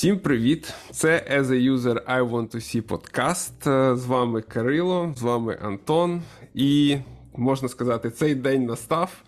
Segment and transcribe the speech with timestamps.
[0.00, 0.74] Всім привіт!
[0.90, 3.64] Це As a User I Want to See подкаст.
[3.94, 6.22] З вами Кирило, з вами Антон.
[6.54, 6.96] І
[7.36, 9.22] можна сказати, цей день настав.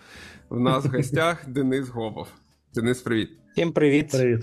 [0.49, 2.29] В нас в гостях Денис Гобов.
[2.75, 3.31] Денис, привіт.
[3.53, 4.11] Всім привіт.
[4.11, 4.41] Привіт.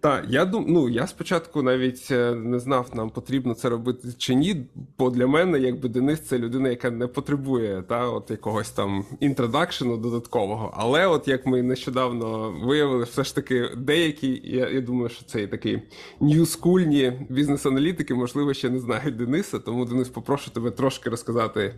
[0.00, 0.64] Так, я дум...
[0.68, 4.66] ну, я спочатку навіть е, не знав, нам потрібно це робити чи ні.
[4.98, 9.96] Бо для мене, якби Денис, це людина, яка не потребує та, от якогось там інтродакшену
[9.96, 10.74] додаткового.
[10.76, 15.42] Але от як ми нещодавно виявили, все ж таки деякі, я я думаю, що це
[15.42, 15.82] і такий
[16.20, 19.58] ньюскульні бізнес-аналітики, можливо, ще не знають Дениса.
[19.58, 21.74] Тому Денис, попрошу тебе трошки розказати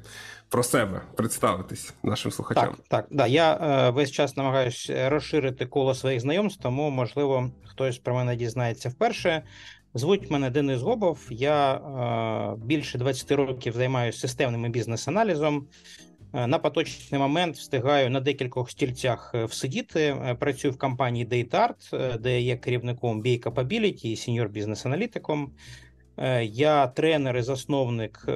[0.50, 2.74] про себе, представитись нашим слухачам.
[2.74, 3.26] Так, так, да.
[3.26, 8.88] Я е, весь час намагаюся розширити коло своїх знайомств, тому можливо хтось про мене дізнається
[8.88, 9.42] вперше.
[9.94, 11.26] Звуть мене Денис Гобов.
[11.30, 15.66] Я е, більше 20 років займаюся системним бізнес-аналізом.
[16.32, 20.00] Е, на поточний момент встигаю на декількох стільцях е, всидіти.
[20.00, 25.52] Е, працюю в компанії DataArt, де є керівником BA Capability і сеньор бізнес-аналітиком.
[26.42, 28.28] Я тренер і засновник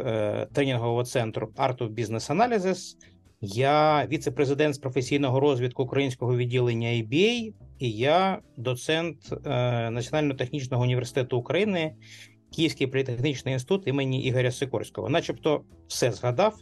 [0.53, 2.97] тренінгового центру Art of Business Analysis.
[3.41, 9.17] Я віце-президент з професійного розвитку українського відділення IBA, і я доцент
[9.91, 11.95] Національного технічного університету України,
[12.57, 15.09] Київський політехнічний інститут імені Ігоря Сикорського.
[15.09, 16.55] Начебто, все згадав,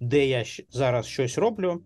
[0.00, 1.82] де я зараз щось роблю.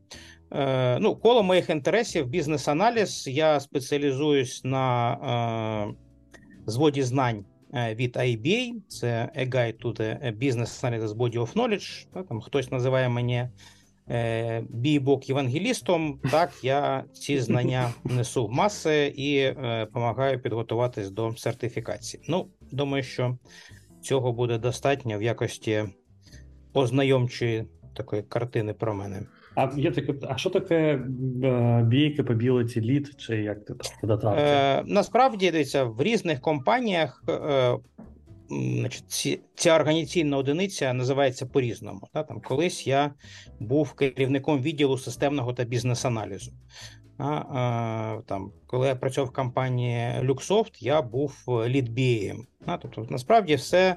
[0.98, 3.28] Ну, коло моїх інтересів, бізнес-аналіз.
[3.28, 5.94] Я спеціалізуюсь на
[6.66, 7.44] зводі знань.
[7.76, 12.06] Е, від IBA, це A Guide to the Business Analysis Body of Knowledge.
[12.28, 13.50] Там хтось називає мене
[14.10, 16.20] е, бійбок євангелістом.
[16.30, 19.50] Так, я ці знання несу в маси і
[19.80, 22.22] допомагаю е, підготуватись до сертифікації.
[22.28, 23.38] Ну, думаю, що
[24.02, 25.84] цього буде достатньо в якості
[26.74, 29.22] ознайомчої такої картини про мене.
[29.54, 35.50] А є таке, а що таке BA Capability Lead, чи як ти там Е, Насправді
[35.50, 37.76] дивіться, в різних компаніях е,
[38.50, 42.08] значить, ці, ця організаційна одиниця називається по-різному.
[42.12, 43.10] Та, там, Колись я
[43.60, 46.52] був керівником відділу системного та бізнес-аналізу.
[47.18, 52.34] А, а, там, Коли я працював в компанії Luxoft, я був лід BA.
[52.82, 53.96] Тобто, насправді все е,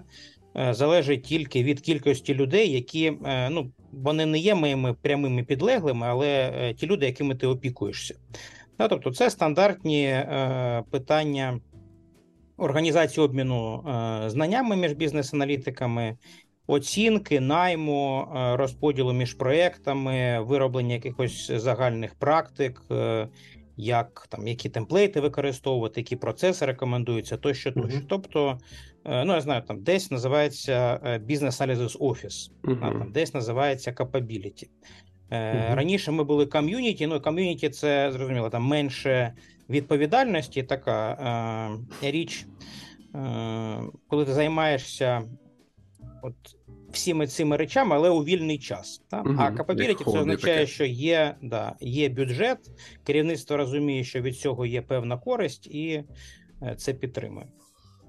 [0.57, 6.53] залежить тільки від кількості людей, які е, ну, вони не є моїми прямими підлеглими, але
[6.55, 8.15] е, ті люди, якими ти опікуєшся.
[8.89, 11.59] Тобто, це стандартні е, питання
[12.57, 16.17] організації обміну е, знаннями між бізнес-аналітиками,
[16.67, 22.81] оцінки, найму, розподілу між проектами, вироблення якихось загальних практик,
[23.77, 28.01] як там які темплейти використовувати, які процеси рекомендуються, тощо тощо.
[28.07, 28.57] Тобто
[28.96, 32.99] Е, ну я знаю, там десь називається е, Business Analysis Office, uh-huh.
[32.99, 34.67] там десь називається Capability.
[35.31, 35.75] Uh-huh.
[35.75, 37.07] Раніше ми були ком'юніті.
[37.07, 39.33] Ну, ком'юніті це зрозуміло, там менше
[39.69, 41.11] відповідальності, така
[42.03, 42.45] е, річ,
[43.15, 45.23] е, коли ти займаєшся
[46.23, 46.35] от
[46.91, 49.01] всіми цими речами, але у вільний час.
[49.09, 49.25] Так?
[49.25, 49.35] Uh-huh.
[49.39, 50.67] А capability це означає, таке.
[50.67, 52.57] що є да, є бюджет,
[53.03, 56.03] керівництво розуміє, що від цього є певна користь, і
[56.77, 57.47] це підтримує.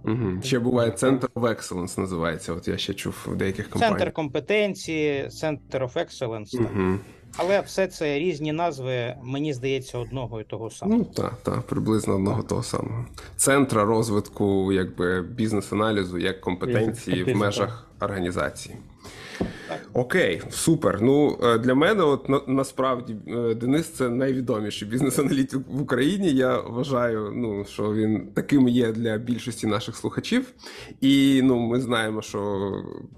[0.05, 0.43] Угу.
[0.43, 2.53] Ще буває Center of Excellence називається.
[2.53, 3.99] От я ще чув в деяких компаніях.
[3.99, 6.61] Центр компетенції, Center of Excellence.
[6.61, 6.99] Угу.
[7.37, 10.99] Але все це різні назви, мені здається, одного і того самого.
[10.99, 13.07] Ну так, так, приблизно одного того самого.
[13.37, 18.77] Центра розвитку якби бізнес-аналізу як компетенції в межах організації.
[19.93, 21.03] Окей, супер.
[21.03, 26.33] Ну е, для мене, от на, насправді, е, Денис це найвідоміший бізнес-аналітик в Україні.
[26.33, 30.53] Я вважаю, ну що він таким є для більшості наших слухачів.
[31.01, 32.41] І ну, ми знаємо, що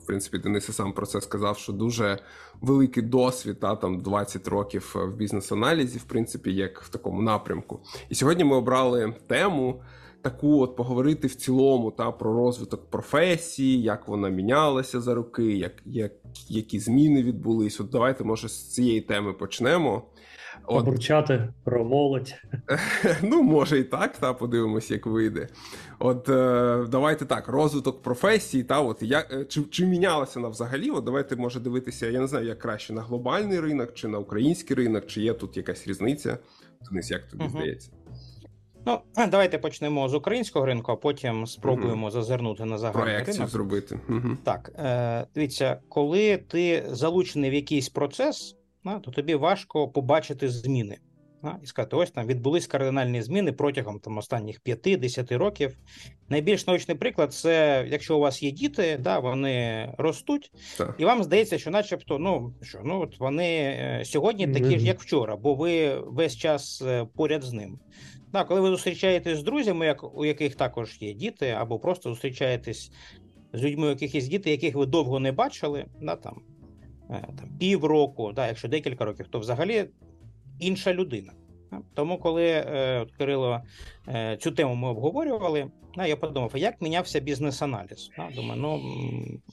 [0.03, 2.19] в принципі Денис і сам про це сказав, що дуже
[2.61, 7.81] великий досвід, та там 20 років в бізнес-аналізі, в принципі, як в такому напрямку.
[8.09, 9.83] І сьогодні ми обрали тему
[10.23, 15.73] таку от поговорити в цілому та про розвиток професії, як вона мінялася за роки, як,
[15.87, 16.13] як,
[16.49, 17.81] які зміни відбулись.
[17.81, 20.03] От давайте, може, з цієї теми почнемо.
[20.67, 22.35] Побурчати про молодь.
[23.23, 25.49] Ну, може і так, та подивимось, як вийде.
[25.99, 30.91] От е, давайте так, розвиток професії, та от як е, чи чи мінялася вона взагалі?
[30.91, 34.77] От давайте може дивитися, я не знаю, як краще на глобальний ринок, чи на український
[34.77, 36.39] ринок, чи є тут якась різниця?
[36.91, 37.91] Денис, як тобі uh здається?
[38.87, 42.11] Ну, давайте почнемо з українського ринку, а потім спробуємо угу.
[42.11, 43.51] зазирнути на загальний Проекцію ринок.
[43.51, 44.01] зробити.
[44.09, 44.37] Угу.
[44.45, 50.99] Так, е, дивіться, коли ти залучений в якийсь процес, то тобі важко побачити зміни.
[51.63, 55.77] І сказати, ось там відбулись кардинальні зміни протягом там останніх 5-10 років.
[56.29, 60.95] Найбільш наочний приклад це якщо у вас є діти, да, вони ростуть, так.
[60.99, 65.01] і вам здається, що, начебто, ну що ну от вони е, сьогодні такі ж, як
[65.01, 67.79] вчора, бо ви весь час е, поряд з ним.
[68.33, 72.93] Да, коли ви зустрічаєтесь з друзями, як, у яких також є діти, або просто зустрічаєтесь
[73.53, 76.43] з людьми, у яких є діти, яких ви довго не бачили, да, там,
[77.11, 79.85] е, там півроку, да, якщо декілька років, то взагалі
[80.61, 81.33] інша людина.
[81.95, 83.61] Тому, коли е, от, Кирило
[84.09, 85.71] е, цю тему ми обговорювали,
[86.07, 88.11] я подумав, як мінявся бізнес-аналіз.
[88.35, 88.81] Думаю, ну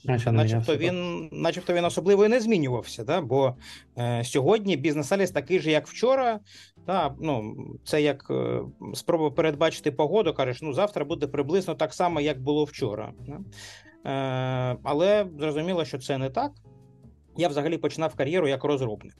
[0.04, 3.04] Наче начебто він, начебто він особливо і не змінювався.
[3.04, 3.56] Да, бо
[3.98, 6.40] е, сьогодні бізнес-аналіз такий же, як вчора.
[6.86, 8.60] Да, ну, це як е,
[8.94, 13.12] спроба передбачити погоду, кажеш, ну завтра буде приблизно так само, як було вчора.
[13.28, 16.52] Е, але зрозуміло, що це не так.
[17.36, 19.16] Я взагалі починав кар'єру як розробник.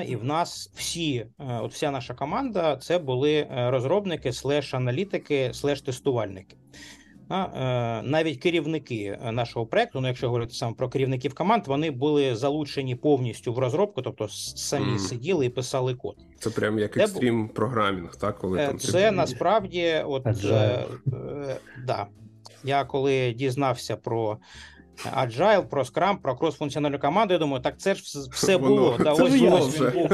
[0.00, 5.50] І в нас всі, е, от вся наша команда, це були е, розробники, слеш аналітики,
[5.54, 6.56] слеш тестувальники.
[7.30, 12.94] Е, Навіть керівники нашого проекту, ну якщо говорити саме про керівників команд, вони були залучені
[12.96, 14.98] повністю в розробку, тобто самі Мгм.
[14.98, 16.16] сиділи і писали код.
[16.38, 18.38] Це прям як екстрім програмінг, так?
[18.38, 21.56] Коли там Це ти- насправді, от е, е,
[21.86, 22.06] да.
[22.64, 24.38] Я коли дізнався про
[25.16, 28.98] Agile, про Scrum, про крос-функціональну команду, я думаю, так це ж вс- все було.
[29.04, 30.08] Це ось ось він був.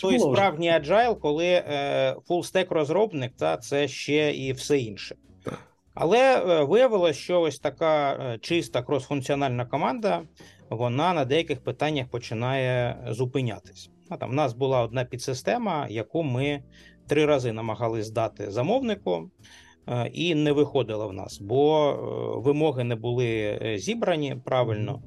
[0.00, 1.62] Той справжній agile, коли
[2.28, 5.16] full-stack розробник, та це ще і все інше.
[5.94, 10.22] Але е, виявилось, що ось така е, чиста крос-функціональна команда,
[10.70, 13.90] вона на деяких питаннях починає зупинятись.
[14.08, 16.62] А там в нас була одна підсистема, яку ми
[17.08, 19.30] три рази намагались здати замовнику,
[20.12, 25.02] і не виходила в нас, бо е, вимоги не були е, зібрані правильно,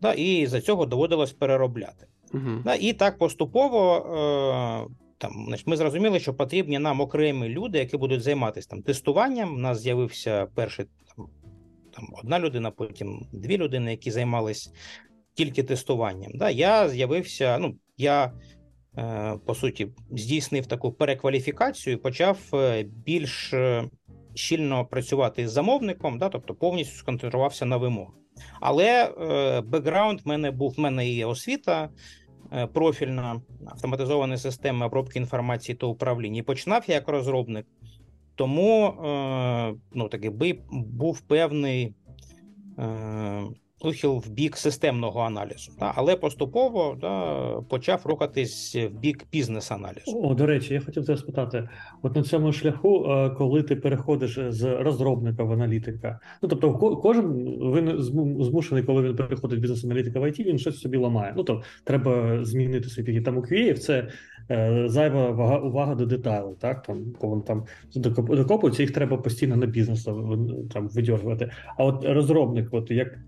[0.00, 2.06] да, і за цього доводилось переробляти.
[2.32, 2.62] Мгм.
[2.64, 7.96] Да, і так поступово е, там, значить, ми зрозуміли, що потрібні нам окремі люди, які
[7.96, 9.54] будуть займатися там тестуванням.
[9.54, 10.86] У нас з'явився перший
[11.16, 11.26] там,
[11.94, 14.72] там одна людина, потім дві людини, які займались
[15.34, 16.32] тільки тестуванням.
[16.34, 18.32] Да, я з'явився, ну я
[18.98, 23.90] е, по суті здійснив таку перекваліфікацію і почав е, більш е,
[24.36, 28.14] щільно працювати з замовником, да, тобто повністю сконцентрувався на вимогах.
[28.60, 31.88] Але е, бекграунд в мене був в мене є освіта
[32.52, 36.38] е, профільна автоматизовані системи обробки інформації та управління.
[36.38, 37.66] І починав я як розробник,
[38.34, 40.30] тому е, ну, таки
[40.70, 41.94] був певний
[43.84, 45.72] е, в бік системного аналізу.
[45.78, 45.92] Да?
[45.96, 50.20] Але поступово да, почав рухатись в бік бізнес-аналізу.
[50.22, 51.68] О, до речі, я хотів тебе спитати:
[52.02, 57.32] от на цьому шляху, е, коли ти переходиш з розробника в аналітика, ну тобто, кожен
[57.74, 58.02] він
[58.44, 61.34] змушений, коли він переходить в бізнес-аналітика в IT, він щось собі ламає.
[61.36, 63.24] Ну тобто, треба змінити свій підхід.
[63.24, 64.08] Там у QA це
[64.50, 67.64] е, зайва вага, увага до деталей, так там коли там
[67.94, 71.50] докопуються, їх треба постійно на бізнес в- там видьоргувати.
[71.78, 73.18] А от розробник, от як,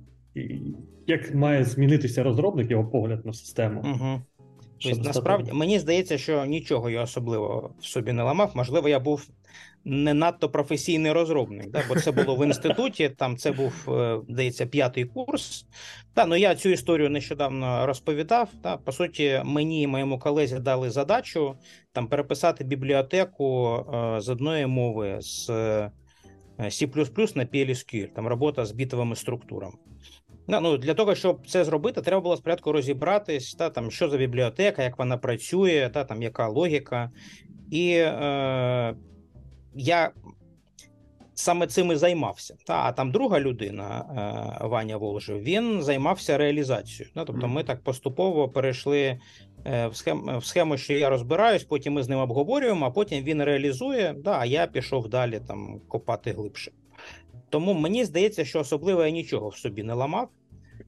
[1.07, 3.81] як має змінитися розробник, його погляд на систему?
[3.85, 4.21] Угу.
[4.83, 8.53] Тобто, насправді мені здається, що нічого я особливо в собі не ламав.
[8.55, 9.29] Можливо, я був
[9.85, 11.83] не надто професійний розробник, да?
[11.89, 13.09] бо це було в інституті.
[13.09, 15.67] Там це був, е, здається, п'ятий курс.
[16.15, 18.49] Та ну я цю історію нещодавно розповідав.
[18.63, 21.55] Та по суті, мені і моєму колезі дали задачу
[21.93, 25.91] там переписати бібліотеку е, з одної мови з е,
[26.59, 29.75] C++ на PLSQL, там робота з бітовими структурами.
[30.49, 34.17] Да, ну, для того, щоб це зробити, треба було спочатку розібратись, та, там, що за
[34.17, 37.11] бібліотека, як вона працює, та, там, яка логіка.
[37.71, 38.95] І е,
[39.75, 40.11] я
[41.35, 42.57] саме цим і займався.
[42.67, 44.05] Та, а там друга людина,
[44.61, 47.13] е, Ваня Волжев, він займався реалізацією.
[47.15, 49.21] Да, тобто ми так поступово перейшли
[49.65, 53.25] е, в, схем, в схему, що я розбираюсь, потім ми з ним обговорюємо, а потім
[53.25, 56.73] він реалізує, да, а я пішов далі там, копати глибше.
[57.51, 60.29] Тому мені здається, що особливо я нічого в собі не ламав.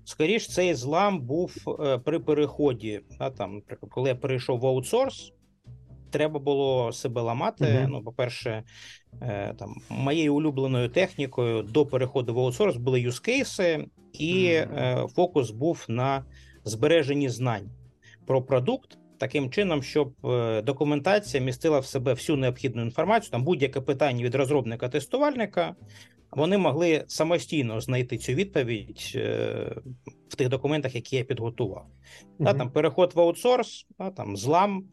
[0.04, 3.00] Скоріш, цей злам був е, при переході.
[3.18, 5.32] Да, там, наприклад, коли я перейшов в аутсорс,
[6.10, 7.64] треба було себе ламати.
[7.64, 7.90] Мгм.
[7.90, 8.62] Ну, по-перше,
[9.22, 15.84] е, там, моєю улюбленою технікою до переходу в аутсорс були юзкейси, і е, фокус був
[15.88, 16.24] на
[16.64, 17.70] збереженні знань
[18.26, 18.96] про продукт.
[19.18, 20.12] Таким чином, щоб
[20.64, 25.74] документація містила в себе всю необхідну інформацію, там будь-яке питання від розробника-тестувальника,
[26.32, 29.76] вони могли самостійно знайти цю відповідь е,
[30.28, 31.86] в тих документах, які я підготував.
[32.38, 34.84] Та, там переход в аутсорс, та, там злам.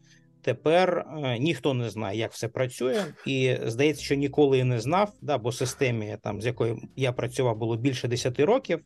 [0.42, 5.12] Тепер е, ніхто не знає, як все працює, і здається, що ніколи і не знав,
[5.22, 8.80] да, бо системі, там, з якою я працював, було більше 10 років.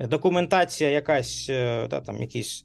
[0.00, 2.64] Документація, якась, е, та, там, якісь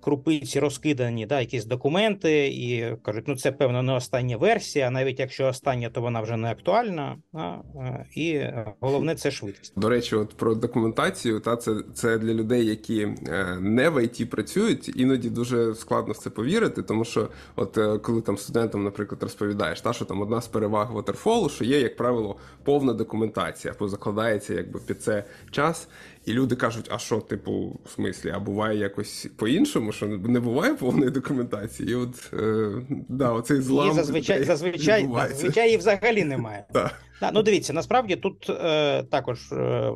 [0.00, 4.90] крупиці розкидані, да, якісь документи, і кажуть, ну це певно не остання версія.
[4.90, 7.16] Навіть якщо остання, то вона вже не актуальна.
[7.32, 8.40] Да, е, і
[8.80, 9.72] головне це швидкість.
[9.76, 14.30] До речі, от про документацію, та це це для людей, які е, не в ІТ
[14.30, 19.22] працюють, іноді дуже складно в це повірити, тому що, от е, коли там студентам, наприклад,
[19.22, 23.88] розповідаєш, та що там одна з переваг Waterfall, що є, як правило, повна документація, бо
[23.88, 25.88] закладається якби під це час.
[26.24, 30.74] І люди кажуть, а що, типу, в смислі, а буває якось по-іншому, що не буває
[30.74, 31.90] повної документації.
[31.90, 32.70] І от е,
[33.08, 33.90] да, оцей злам.
[33.90, 36.64] І зазвичай зазвичай, зазвичай і взагалі немає.
[37.20, 39.92] Да, Ну, дивіться, насправді тут е, також, е,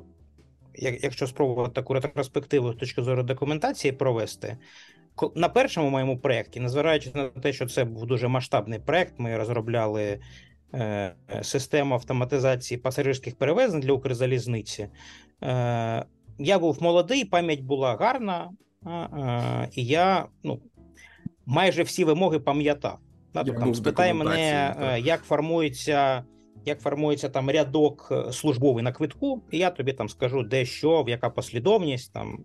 [0.74, 4.56] якщо спробувати таку ретроспективу з точки зору документації провести,
[5.34, 10.18] на першому моєму проєкті, незважаючи на те, що це був дуже масштабний проєкт, ми розробляли.
[10.74, 14.88] Е, систему автоматизації пасажирських перевезень для Укрзалізниці.
[15.42, 16.04] Е,
[16.38, 18.50] я був молодий, пам'ять була гарна,
[19.72, 20.60] і я ну,
[21.46, 22.98] майже всі вимоги пам'ятав.
[23.32, 25.04] Там спитає мене, так.
[25.06, 26.24] як формується
[26.66, 31.02] як формується там рядок е, службовий на квитку, і я тобі там скажу, де що,
[31.02, 32.44] в яка послідовність, там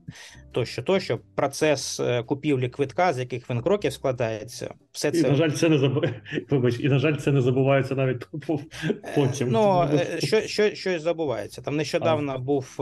[0.51, 1.19] тощо, тощо.
[1.35, 4.73] Процес е, купівлі квитка, з яких він кроків складається.
[4.91, 6.05] Все це і, на жаль, це не заб...
[6.49, 8.27] Вибач, і на жаль, це не забувається навіть
[9.15, 9.49] потім.
[9.49, 11.61] Ну що, що, щось забувається.
[11.61, 12.37] Там нещодавно а.
[12.37, 12.73] був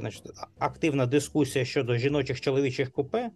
[0.00, 0.22] значить,
[0.58, 3.30] активна дискусія щодо жіночих чоловічих купе.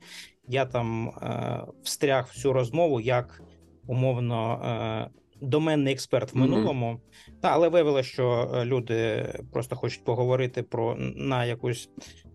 [0.49, 3.42] Я там е, встряг в цю розмову як
[3.87, 4.62] умовно.
[4.64, 7.40] Е, доменний експерт в минулому, mm-hmm.
[7.40, 11.90] та але виявилося, що е, люди просто хочуть поговорити про на якусь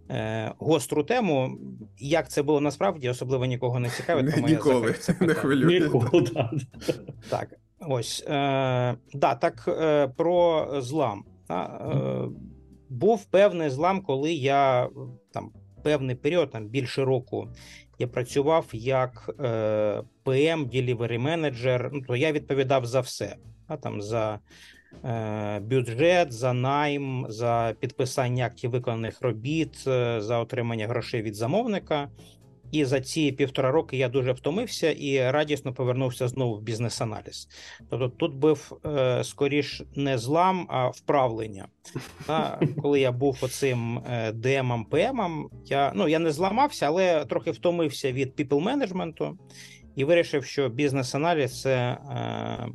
[0.09, 1.57] е, гостру тему.
[1.99, 5.89] Як це було насправді, особливо нікого не цікавить, тому Ніколи я це не хвилює.
[7.29, 11.25] Так, ось е, да, так е, про злам.
[11.47, 12.29] Та, е,
[12.89, 14.89] був певний злам, коли я
[15.33, 15.51] там
[15.83, 17.47] певний період, там більше року,
[17.99, 19.43] я працював як е,
[20.25, 21.89] PM, delivery менеджер.
[21.93, 23.35] Ну, то я відповідав за все.
[23.67, 24.39] А, там За
[25.05, 32.09] е, бюджет, за найм, за підписання актів виконаних робіт, е, за отримання грошей від замовника.
[32.73, 37.47] І за ці півтора роки я дуже втомився і радісно повернувся знову в бізнес-аналіз.
[37.89, 41.67] Тобто тут був е, скоріш не злам, а вправлення.
[42.27, 47.51] Та, коли я був оцим е, ДМом, ПМом, я ну я не зламався, але трохи
[47.51, 49.37] втомився від people менеджменту
[49.95, 52.67] і вирішив, що бізнес-аналіз це е,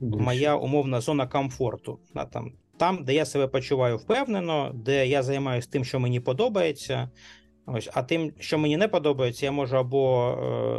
[0.00, 1.98] моя умовна зона комфорту.
[2.14, 7.10] Та, там, там, де я себе почуваю впевнено, де я займаюся тим, що мені подобається.
[7.66, 10.30] Ось, а тим, що мені не подобається, я можу або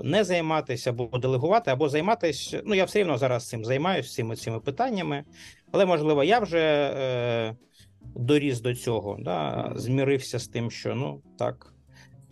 [0.03, 2.61] е, не займатися, або делегувати, або займатися.
[2.65, 5.23] Ну, я все рівно зараз цим займаюся цими цими питаннями,
[5.71, 6.59] але можливо, я вже
[6.97, 7.55] е,
[8.15, 11.73] доріс до цього, да, змірився з тим, що ну так,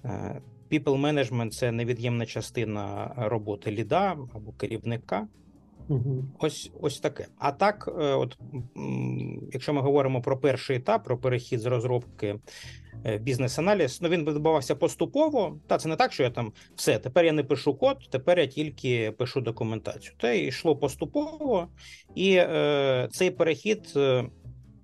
[0.05, 5.27] е, people management– це невід'ємна частина роботи ліда або керівника.
[6.39, 7.27] Ось ось таке.
[7.37, 8.37] А так, е, от
[9.53, 12.39] якщо ми говоримо про перший етап, про перехід з розробки
[13.05, 14.01] Е, бізнес-аналіз.
[14.01, 15.59] Ну він відбувався поступово.
[15.67, 16.99] Та це не так, що я там все.
[16.99, 20.15] Тепер я не пишу код, тепер я тільки пишу документацію.
[20.17, 21.67] Те йшло поступово,
[22.15, 24.29] і е, цей перехід е,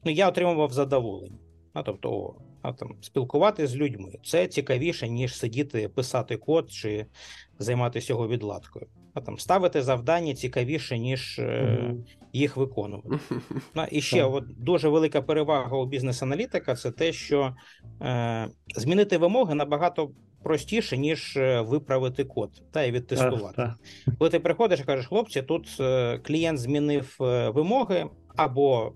[0.04, 1.38] ну, я отримував задоволення.
[1.74, 7.06] А, тобто, а, там спілкувати з людьми це цікавіше, ніж сидіти, писати код чи
[7.60, 8.88] займатися його відладкою.
[9.14, 11.94] А там ставити завдання цікавіше, ніж е,
[12.34, 13.10] їх виконувати.
[13.76, 17.56] Ну, і ще от дуже велика перевага у бізнес-аналітика це те, що
[18.02, 20.12] е, змінити вимоги набагато
[20.44, 23.74] простіше, ніж е, виправити код та і відтестувати.
[24.18, 28.94] Коли ти приходиш і кажеш, хлопці, тут е, клієнт змінив е, вимоги або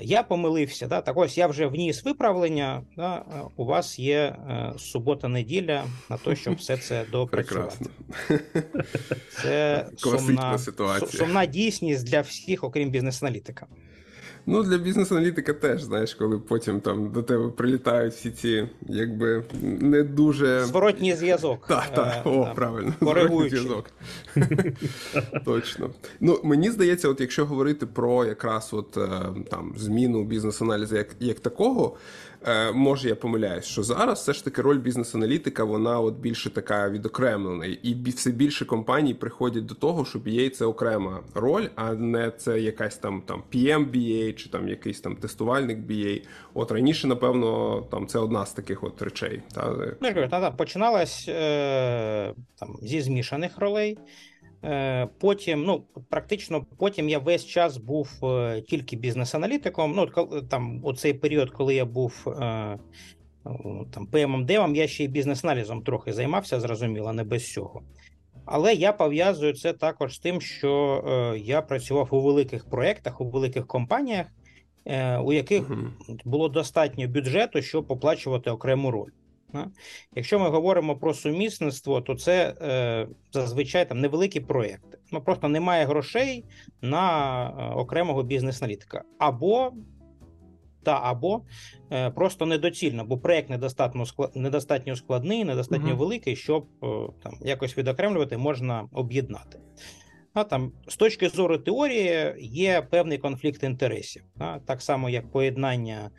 [0.00, 2.82] я помилився, да, так ось я вже вніс виправлення.
[2.96, 7.86] Да, е, У вас є е, субота-неділя на те, щоб все це допрацювати.
[8.28, 8.72] Прекрасно.
[9.42, 10.58] Це сумна,
[11.10, 13.66] сумна дійсність для всіх, окрім бізнес-аналітика.
[14.52, 20.02] Ну, для бізнес-аналітика теж, знаєш, коли потім там до тебе прилітають всі ці, якби не
[20.02, 20.64] дуже.
[20.64, 21.66] Зворотній зв'язок.
[21.66, 22.94] Так, так, о, там, правильно.
[23.00, 23.90] Зворотній зв'язок.
[25.44, 25.90] Точно.
[26.20, 28.98] Ну, мені здається, от якщо говорити про якраз от
[29.50, 31.96] там зміну бізнес-аналізу як, як такого.
[32.46, 36.90] Е, може я помиляюсь, що зараз все ж таки роль бізнес-аналітика вона от більше така
[36.90, 42.30] відокремлена, і все більше компаній приходять до того, що BA– це окрема роль, а не
[42.30, 46.22] це якась там там PM BA чи там якийсь там тестувальник BA.
[46.54, 49.42] От раніше, напевно, там це одна з таких от речей.
[49.54, 53.98] Та, ну, та, та починалась е, там зі змішаних ролей.
[54.64, 59.92] Е, потім, ну практично, потім я весь час був е, тільки бізнес-аналітиком.
[59.96, 60.06] Ну
[60.50, 62.78] там у цей період, коли я був е,
[63.90, 67.82] там ПМом девом я ще й бізнес-аналізом трохи займався, зрозуміло, не без цього.
[68.44, 73.66] Але я пов'язую це також з тим, що я працював у великих проєктах, у великих
[73.66, 74.26] компаніях,
[75.24, 75.70] у яких
[76.24, 79.10] було достатньо бюджету, щоб оплачувати окрему роль.
[80.16, 84.98] Якщо ми говоримо про сумісництво, то це е, зазвичай там невеликі проєкти.
[85.12, 86.44] Ну просто немає грошей
[86.82, 89.02] на е, окремого бізнес-аналітика.
[89.18, 89.72] Або
[90.82, 91.42] та або
[91.92, 95.98] е, просто недоцільно, бо проєкт недостатньо склад, недостатньо складний, недостатньо uh -huh.
[95.98, 96.86] великий, щоб е,
[97.22, 99.58] там якось відокремлювати, можна об'єднати.
[100.32, 106.10] А там з точки зору теорії є певний конфлікт інтересів, а, так само як поєднання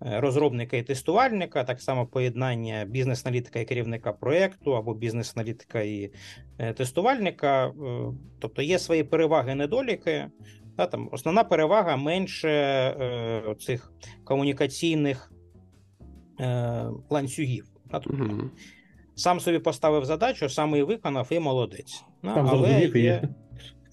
[0.00, 6.10] розробника і тестувальника, так само поєднання бізнес-аналітика і керівника проєкту або бізнес-аналітика і
[6.58, 7.66] е, тестувальника.
[7.66, 7.72] Е,
[8.38, 10.26] тобто є свої переваги, недоліки.
[10.76, 13.92] Та, там, Основна перевага менше е, цих
[14.24, 15.32] комунікаційних
[16.40, 17.66] е, ланцюгів.
[17.90, 18.50] Та, тобто, угу.
[19.14, 22.04] Сам собі поставив задачу, сам її виконав і молодець.
[22.22, 23.28] Там але є,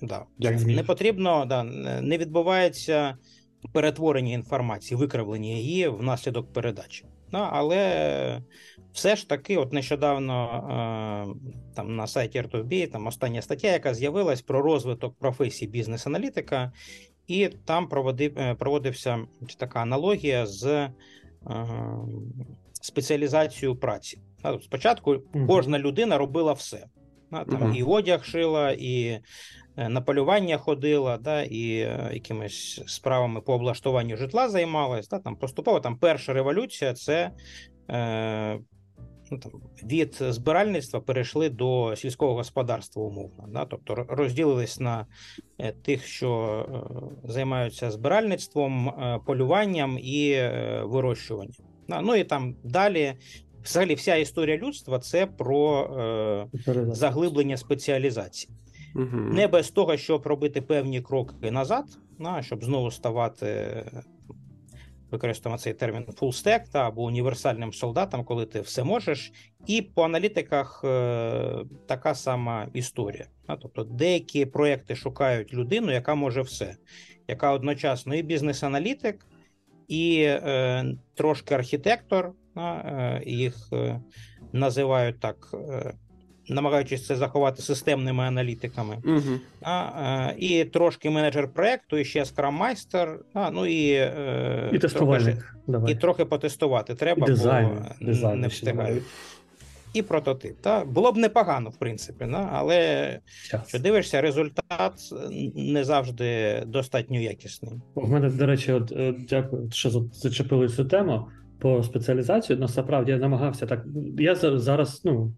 [0.01, 0.25] да,
[0.65, 1.63] не потрібно, да,
[2.01, 3.17] не відбувається
[3.73, 7.05] перетворення інформації, викривлення її внаслідок передачі.
[7.31, 8.41] Да, але
[8.93, 14.41] все ж таки, от нещодавно е, там на сайті RTB, там остання стаття, яка з'явилась
[14.41, 16.71] про розвиток професії бізнес-аналітика,
[17.27, 19.19] і там проводив, е, проводився
[19.57, 20.91] така аналогія з е,
[22.81, 24.19] спеціалізацією праці.
[24.61, 26.85] Спочатку кожна людина робила все.
[27.31, 27.73] Там угу.
[27.75, 29.19] І одяг шила, і
[29.75, 31.67] на полювання ходила, да, і
[32.13, 35.07] якимись справами по облаштуванню житла займалась.
[35.07, 37.31] Да, там Поступово там перша революція це
[39.31, 39.51] ну, там,
[39.83, 43.45] від збиральництва перейшли до сільського господарства умовно.
[43.47, 43.65] Да?
[43.65, 45.05] Тобто розділились на
[45.57, 46.65] е, тих, що
[47.25, 50.49] е, займаються збиральництвом, е, полюванням і
[50.83, 51.65] вирощуванням.
[52.01, 53.13] Ну і там далі.
[53.67, 55.83] Взагалі, вся історія людства це про
[56.67, 58.53] е, заглиблення спеціалізації.
[58.95, 59.17] Угу.
[59.17, 61.85] Не без того, щоб робити певні кроки назад,
[62.19, 63.83] на, щоб знову ставати
[65.11, 69.31] використовуємо цей термін full та або універсальним солдатом, коли ти все можеш.
[69.67, 71.55] І по аналітиках е,
[71.87, 73.27] така сама історія.
[73.61, 76.75] Тобто деякі проекти шукають людину, яка може все,
[77.27, 79.25] яка одночасно і бізнес-аналітик,
[79.87, 83.99] і е, трошки архітектор, е, їх е,
[84.53, 85.35] називають так.
[85.53, 85.93] Е,
[86.49, 89.39] намагаючись це заховати системними аналітиками, угу.
[89.61, 93.89] а, і трошки менеджер проекту, і ще скрам-майстер, а, ну і
[94.71, 95.55] і тестувальник.
[95.67, 99.03] Трохи, і трохи потестувати треба, і дизайн, бо дизайн, не встигають.
[99.93, 100.61] І прототип.
[100.61, 100.85] Та?
[100.85, 102.49] Було б непогано, в принципі, да?
[102.53, 103.67] але Час.
[103.67, 104.93] що дивишся, результат
[105.55, 107.73] не завжди достатньо якісний.
[107.95, 108.93] У мене, до речі, от
[109.29, 111.27] дякую, що зачепили цю тему
[111.59, 112.59] по спеціалізацію.
[112.59, 113.85] Насправді я намагався так.
[114.17, 115.33] Я зараз ну,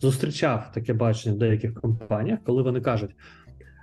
[0.00, 3.10] зустрічав таке бачення в деяких компаніях, коли вони кажуть: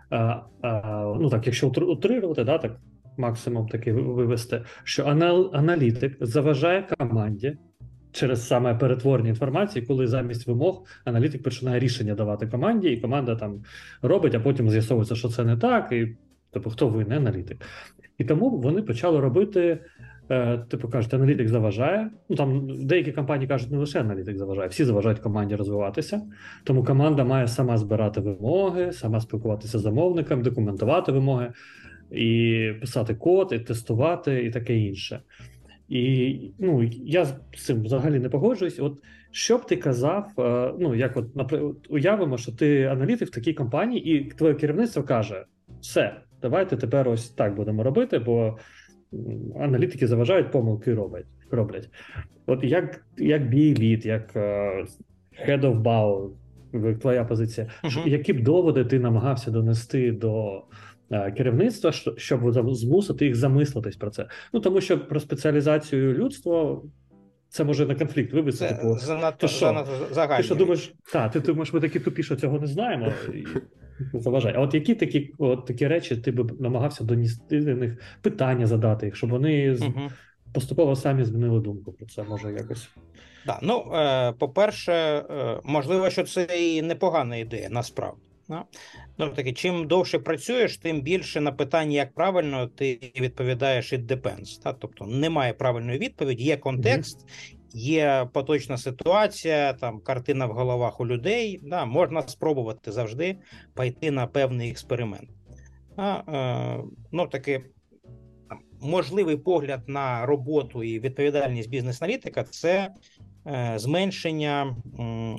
[0.09, 2.79] а, а, ну так, якщо утрирувати, да, так
[3.17, 5.05] максимум таки вивести, що
[5.53, 7.57] аналітик заважає команді.
[8.11, 13.63] Через саме перетворення інформації, коли замість вимог аналітик починає рішення давати команді, і команда там
[14.01, 16.17] робить, а потім з'ясовується, що це не так, і
[16.51, 17.65] тобто хто винен аналітик.
[18.17, 19.79] І тому вони почали робити
[20.69, 22.09] типу кажуть, аналітик заважає.
[22.29, 26.21] Ну там деякі компанії кажуть, не лише аналітик заважає, всі заважають команді розвиватися.
[26.63, 31.51] Тому команда має сама збирати вимоги, сама спілкуватися з замовником, документувати вимоги,
[32.11, 35.21] і писати код, і тестувати, і таке інше.
[35.89, 38.79] І ну, я з цим взагалі не погоджуюсь.
[38.79, 38.99] От
[39.31, 43.53] що б ти казав, е, ну як от наприклад, уявимо, що ти аналітик в такій
[43.53, 45.45] компанії, і твоє керівництво каже:
[45.81, 48.57] все, давайте тепер ось так будемо робити, бо
[49.59, 51.25] аналітики заважають, помилки роблять.
[51.51, 51.89] роблять.
[52.45, 54.87] От як як бій-лід, як uh,
[55.47, 56.29] head of BAO,
[56.99, 58.07] твоя позиція, uh-huh.
[58.07, 60.63] які б доводи ти намагався донести до
[61.11, 64.27] uh, керівництва, щоб змусити їх замислитись про це?
[64.53, 66.81] Ну тому що про спеціалізацію людства.
[67.49, 68.67] Це може на конфлікт вивести.
[68.67, 69.91] Типу, занадто, занадто
[70.37, 73.13] Ти що думаєш, та, ти думаєш, ми такі тупі, що цього не знаємо.
[74.13, 74.55] заважає.
[74.57, 79.11] А от які такі от такі речі ти би намагався донести до них питання задати,
[79.13, 80.11] щоб вони угу.
[80.53, 82.89] поступово самі змінили думку про це, може якось.
[83.45, 88.21] Да, ну, е, по-перше, е, можливо, що це і непогана ідея, насправді.
[89.17, 94.63] Ну, таки, чим довше працюєш, тим більше на питання, як правильно, ти відповідаєш it depends.
[94.63, 94.73] Та?
[94.73, 101.07] Тобто немає правильної відповіді, є контекст, mm-hmm є поточна ситуація, там картина в головах у
[101.07, 101.59] людей.
[101.63, 103.37] Да, Можна спробувати завжди
[103.73, 105.29] пойти на певний експеримент.
[105.97, 107.65] А, е, Ну таки
[108.81, 112.93] можливий погляд на роботу і відповідальність бізнес-аналітика це
[113.47, 114.75] е, зменшення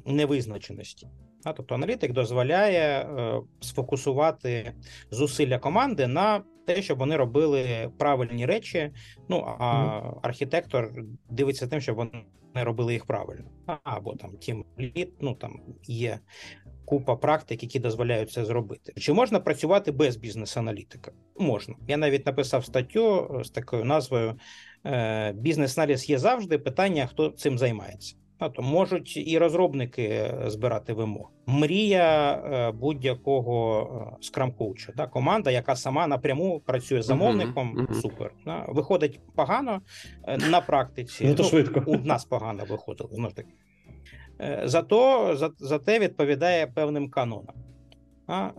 [0.07, 1.09] невизначеності.
[1.57, 4.72] Тобто аналітик дозволяє е, сфокусувати
[5.11, 8.90] зусилля команди на те, щоб вони робили правильні речі.
[9.29, 10.92] Ну а архітектор
[11.31, 12.12] дивиться тим, щоб вони
[12.55, 13.44] робили їх правильно.
[13.85, 16.18] Або там тім літ, ну там є
[16.85, 18.92] купа практик, які дозволяють це зробити.
[18.96, 21.12] Чи можна працювати без бізнес-аналітика?
[21.38, 21.74] Можна.
[21.88, 24.38] Я навіть написав статтю з такою назвою
[24.87, 26.59] е, Бізнес-аналіз є завжди.
[26.59, 28.16] Питання, хто цим займається.
[28.38, 31.31] То можуть і розробники е, збирати вимоги.
[31.46, 34.92] Мрія е, будь-якого скрам-коуча.
[34.96, 35.07] Да?
[35.07, 37.75] Команда, яка сама напряму працює з замовником.
[37.77, 38.01] Uh -huh, uh -huh.
[38.01, 38.64] Супер да?
[38.68, 39.81] виходить погано
[40.51, 41.25] на практиці.
[41.27, 41.83] Ну, то ну, швидко.
[41.87, 43.11] У нас погано виходило.
[43.12, 43.49] Знову ж таки.
[44.64, 47.55] Зато за, за те відповідає певним канонам.
[48.27, 48.51] А,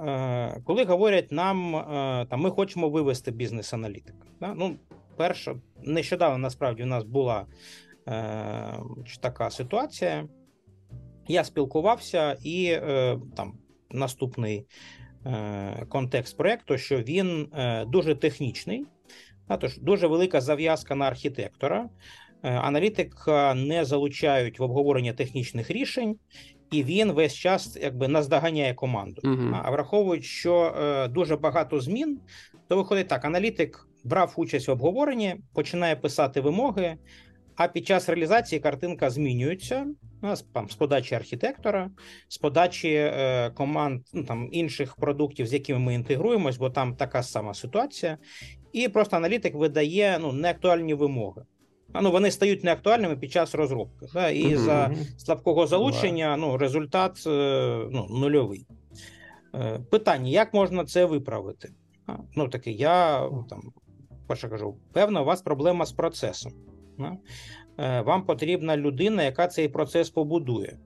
[0.58, 4.26] е, Коли говорять нам, е, там ми хочемо вивести бізнес-аналітика.
[4.40, 4.54] Да?
[4.58, 4.76] Ну,
[5.18, 7.46] перше, нещодавно насправді у нас була
[8.08, 8.80] е,
[9.22, 10.28] така ситуація.
[11.28, 13.58] Я спілкувався, і е, там
[13.91, 14.65] наступний
[15.26, 18.86] е, контекст проєкту, що він е, дуже технічний,
[19.60, 21.89] тож дуже велика зав'язка на архітектора.
[22.43, 26.15] Е, аналітика не залучають в обговорення технічних рішень,
[26.72, 29.22] і він весь час якби наздоганяє команду.
[29.24, 29.62] Uh -huh.
[29.63, 32.20] А враховуючи, що е, дуже багато змін,
[32.67, 36.98] то виходить так: аналітик брав участь в обговоренні, починає писати вимоги.
[37.58, 39.88] А під час реалізації картинка змінюється
[40.54, 41.91] там, з подачі архітектора,
[42.28, 47.24] з подачі е, команд ну, там, інших продуктів, з якими ми інтегруємось, бо там така
[47.24, 48.17] сама ситуація,
[48.74, 51.43] і просто аналітик видає ну, неактуальні вимоги
[52.02, 54.08] ну вони стають неактуальними під час розробки.
[54.13, 54.30] Да?
[54.30, 54.63] І угу.
[54.63, 58.67] за слабкого залучення ну, результат е, ну, нульовий.
[59.56, 61.70] Е, питання: як можна це виправити?
[62.36, 63.62] Ну таки, я там
[64.28, 66.52] перше кажу, певно, у вас проблема з процесом.
[67.00, 70.78] Е, вам потрібна людина, яка цей процес побудує.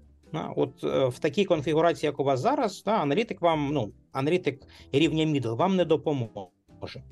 [0.56, 5.76] От в такій конфігурації, як у вас зараз, аналітик вам, ну, аналітик рівня middle вам
[5.76, 7.04] не допоможе.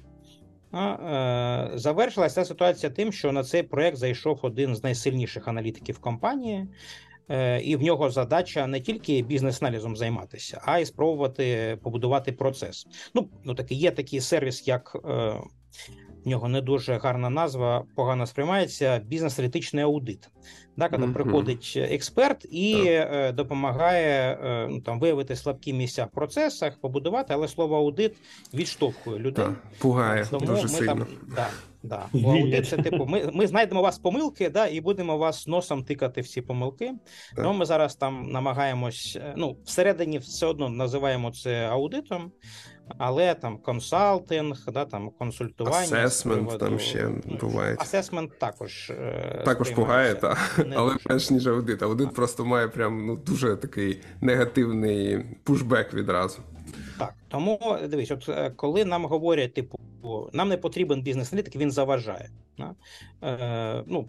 [0.74, 6.68] Е, завершилася ситуація тим, що на цей проект зайшов один з найсильніших аналітиків компанії,
[7.30, 12.88] е, і в нього задача не тільки бізнес-аналізом займатися, а й спробувати побудувати процес.
[13.14, 15.34] Ну, ну таки є такий сервіс, як е,
[16.26, 20.30] в нього не дуже гарна назва, погано сприймається бізнес-аналітичний аудит.
[20.78, 21.14] Да, коли mm -hmm.
[21.14, 23.34] приходить експерт і yeah.
[23.34, 24.38] допомагає
[24.70, 28.14] ну, там виявити слабкі місця в процесах, побудувати, але слово аудит
[28.54, 29.46] відштовхує людей.
[29.46, 29.56] Yeah.
[29.80, 30.96] Пугає Тому дуже ми сильно.
[30.96, 31.48] Там, да,
[31.84, 32.06] да.
[32.14, 35.84] Бо аудит це типу, ми ми знайдемо у вас помилки, да, і будемо вас носом
[35.84, 36.86] тикати всі помилки.
[36.86, 37.44] Yeah.
[37.44, 39.18] Ну ми зараз там намагаємось.
[39.22, 42.32] Е, ну всередині все одно називаємо це аудитом
[42.98, 46.06] але там консалтинг, да, там консультування.
[46.06, 47.10] Асесмент там ще
[47.42, 47.76] буває.
[47.80, 50.38] Асесмент також е, також пугає, та,
[50.76, 51.84] але менш ніж аудит.
[51.84, 56.40] Аудит просто має прям ну дуже такий негативний пушбек відразу.
[56.98, 59.80] Так, тому дивись, от е, коли нам говорять, типу,
[60.34, 62.30] нам не потрібен бізнес-аналітик, він заважає.
[62.58, 62.76] Да?
[63.24, 64.08] Е, ну,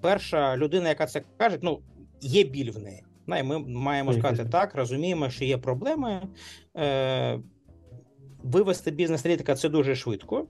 [0.00, 1.80] Перша людина, яка це каже, ну
[2.20, 3.02] є біль в неї.
[3.26, 6.22] Да, і Ми маємо сказати так, розуміємо, що є проблеми.
[6.76, 7.38] Е,
[8.44, 10.46] вивести бізнес-аналітика це дуже швидко.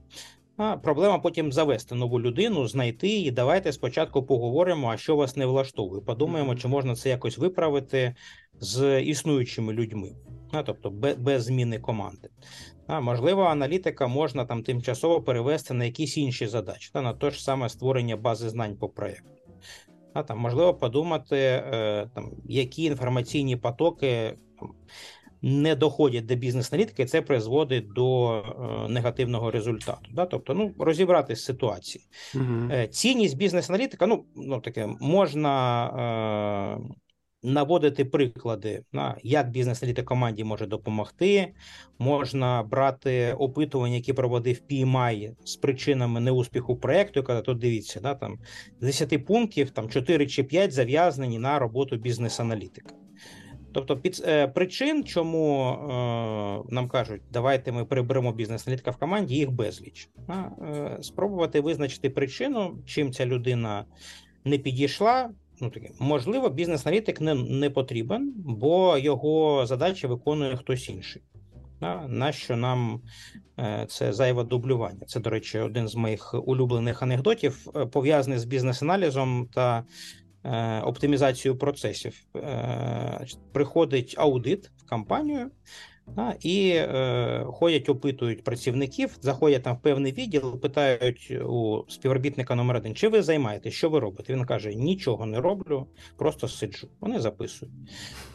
[0.57, 5.45] А Проблема потім завести нову людину, знайти і давайте спочатку поговоримо, а що вас не
[5.45, 6.01] влаштовує.
[6.01, 8.15] Подумаємо, чи можна це якось виправити
[8.59, 10.11] з існуючими людьми,
[10.51, 12.29] а, тобто без, зміни команди.
[12.87, 17.43] А, Можливо, аналітика можна там тимчасово перевести на якісь інші задачі, та, на те ж
[17.43, 19.29] саме створення бази знань по проєкту.
[20.13, 24.35] А, там, Можливо, подумати, е, там, які інформаційні потоки.
[25.45, 30.09] Не доходять до бізнес-аналітики, це призводить до е, негативного результату.
[30.13, 30.25] Да?
[30.25, 32.05] Тобто, ну розібратися з ситуації.
[32.35, 32.69] Угу.
[32.71, 36.79] Е, цінність бізнес-аналітика, ну ну таке можна.
[36.79, 37.03] Е,
[37.45, 41.53] Наводити приклади, на як бізнес-аналітик команді може допомогти,
[41.99, 47.23] можна брати опитування, які проводив PMI з причинами неуспіху проекту.
[47.23, 48.39] Коли тут дивіться, да, там
[48.81, 52.95] з 10 пунктів там 4 чи 5 зав'язані на роботу бізнес-аналітика.
[53.73, 59.51] Тобто, під е, причин, чому е, нам кажуть, давайте ми приберемо бізнес-аналітика в команді, їх
[59.51, 60.09] безліч.
[60.27, 63.85] А, е, Спробувати визначити причину, чим ця людина
[64.45, 65.29] не підійшла.
[65.61, 71.21] Ну таке можливо, бізнес-аналітик не не потрібен, бо його задачі виконує хтось інший.
[71.79, 73.01] А, нащо нам
[73.59, 75.05] е, це зайве дублювання?
[75.07, 79.83] Це, до речі, один з моїх улюблених анекдотів, е, пов'язаний з бізнес-аналізом та
[80.83, 82.25] оптимізацію процесів.
[82.35, 85.51] Е, приходить аудит в компанію,
[86.07, 92.75] Да, і е, ходять, опитують працівників, заходять там в певний відділ, питають у співробітника номер
[92.75, 94.33] один, чи ви займаєтесь, що ви робите?
[94.33, 96.87] Він каже: нічого не роблю, просто сиджу.
[96.99, 97.73] Вони записують.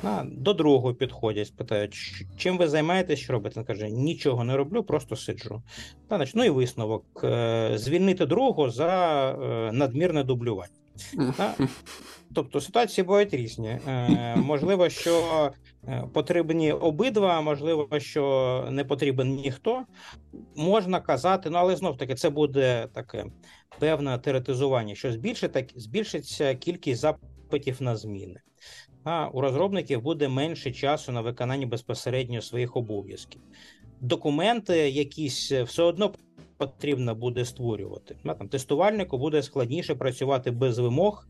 [0.03, 1.95] Да, до другого підходять, питають,
[2.37, 3.61] чим ви займаєтесь, що робите?
[3.61, 5.63] Він каже: нічого не роблю, просто сиджу.
[6.09, 10.73] Да, значить, ну і висновок: е, звільнити другого за е, надмірне дублювання.
[12.35, 13.69] Тобто ситуації бувають різні.
[13.69, 15.53] Е, Можливо, що
[15.89, 19.85] е, потрібні обидва, можливо, що не потрібен ніхто.
[20.57, 23.25] Можна казати, ну але знов таки це буде таке
[23.79, 25.13] певне теоретизування, що
[25.77, 28.41] збільшиться, кількість запитів на зміни.
[29.05, 33.41] А у розробників буде менше часу на виконання безпосередньо своїх обов'язків.
[34.01, 36.13] Документи якісь все одно
[36.59, 38.17] потрібно буде створювати.
[38.25, 41.27] Там Тестувальнику буде складніше працювати без вимог,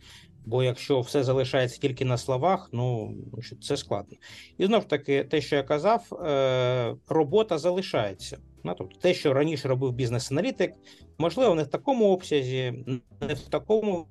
[0.46, 3.14] бо якщо все залишається тільки на словах, ну
[3.62, 4.16] це складно.
[4.58, 8.38] І знов таки, те, що я казав, е, робота залишається.
[8.64, 10.74] Тобто те, що раніше робив бізнес-аналітик,
[11.18, 12.84] можливо, не в такому обсязі,
[13.20, 14.06] не в такому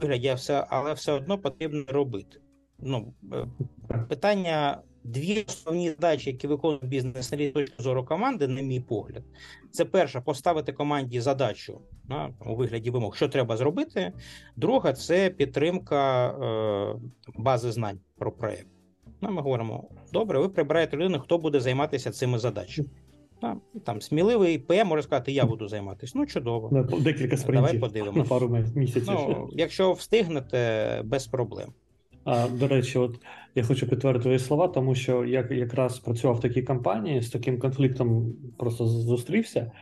[0.00, 0.36] вигляді,
[0.68, 2.40] але все одно потрібно робити.
[2.78, 3.48] Ну, е,
[4.08, 9.22] Питання дві основні задачі, які виконує бізнес на точки зору команди, на мій погляд,
[9.70, 14.12] це перше поставити команді задачу на, у вигляді вимог, що треба зробити.
[14.56, 17.00] Друга це підтримка е,
[17.36, 18.66] бази знань про проєкт.
[19.20, 22.88] Ну, Ми говоримо: добре, ви прибираєте людину, хто буде займатися цими задачами.
[23.84, 26.12] Там сміливий ПМ може сказати, я буду займатися.
[26.16, 26.86] Ну, чудово.
[27.00, 28.18] Декілька спринтів Давай подивимося.
[28.18, 29.04] На пару місяців.
[29.08, 31.72] Ну, Якщо встигнете, без проблем.
[32.26, 33.20] А, До речі, от
[33.54, 37.58] я хочу підтвердити твої слова, тому що я якраз працював в такій компанії, з таким
[37.58, 39.72] конфліктом просто зустрівся,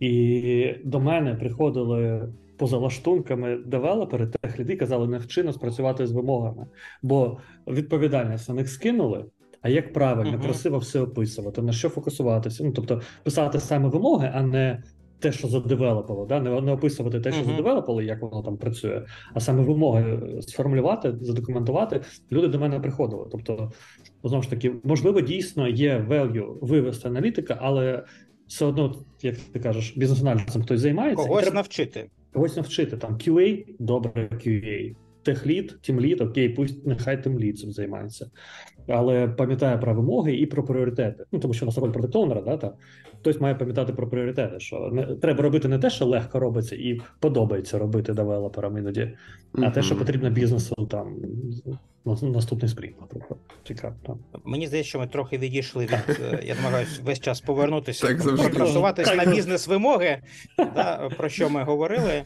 [0.00, 6.66] і до мене приходили поза лаштунками девелопери, техліди, казали, не вчи спрацювати з вимогами,
[7.02, 9.24] бо відповідальність на них скинули.
[9.62, 10.42] А як правильно, uh-huh.
[10.42, 12.64] красиво все описувати, на що фокусуватися?
[12.64, 14.82] Ну тобто писати саме вимоги, а не
[15.20, 16.40] те, що задевелопило, да?
[16.40, 17.46] не не описувати те, що uh-huh.
[17.46, 19.02] задевелопило, як воно там працює,
[19.34, 22.00] а саме вимоги сформулювати, задокументувати.
[22.32, 23.26] Люди до мене приходили.
[23.32, 23.72] Тобто,
[24.24, 28.04] знову ж таки, можливо, дійсно є value вивести аналітика, але
[28.46, 31.54] все одно, як ти кажеш, бізнес-аналізом хтось займається когось треба...
[31.54, 32.10] навчити.
[32.32, 34.94] Когось навчити там QA, добре QA.
[35.22, 38.30] Техлід, тімлід, окей, пусть нехай тимлід цим займається,
[38.88, 41.24] але пам'ятає про вимоги і про пріоритети.
[41.32, 42.72] Ну тому що на роль продуктонера, да, та
[43.20, 47.00] хтось має пам'ятати про пріоритети, що не треба робити не те, що легко робиться і
[47.20, 49.64] подобається робити девелоперам іноді, mm-hmm.
[49.66, 51.16] а те, що потрібно бізнесу там
[52.04, 53.40] наступний спринт, наприклад.
[53.66, 53.94] Цікаво.
[54.06, 54.18] Там.
[54.44, 56.20] Мені здається, що ми трохи відійшли від.
[56.20, 58.16] Е, я намагаюся весь час повернутися,
[58.54, 60.22] просуватися на бізнес-вимоги,
[60.58, 62.22] да, про що ми говорили.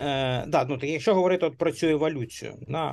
[0.00, 2.88] Е, да, ну, так Якщо говорити от про цю еволюцію, да,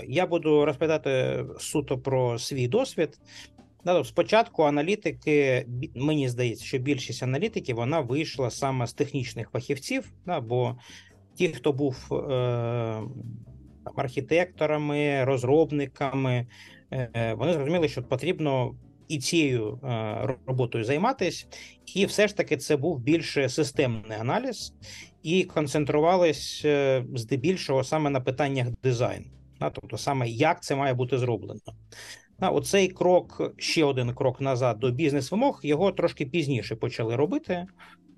[0.00, 3.18] е, я буду розповідати суто про свій досвід.
[3.84, 10.40] Да, Спочатку аналітики, мені здається, що більшість аналітиків вона вийшла саме з технічних фахівців, да,
[10.40, 10.76] бо
[11.34, 13.02] ті, хто був е,
[13.96, 16.46] архітекторами, розробниками,
[16.92, 18.74] е, вони зрозуміли, що потрібно
[19.08, 21.46] і цією е, роботою займатися,
[21.94, 24.74] і все ж таки це був більше системний аналіз,
[25.24, 29.26] і концентрувались е, здебільшого саме на питаннях дизайну,
[29.58, 31.60] тобто саме як це має бути зроблено.
[32.40, 37.66] Оцей крок, ще один крок назад до бізнес-вимог, його трошки пізніше почали робити.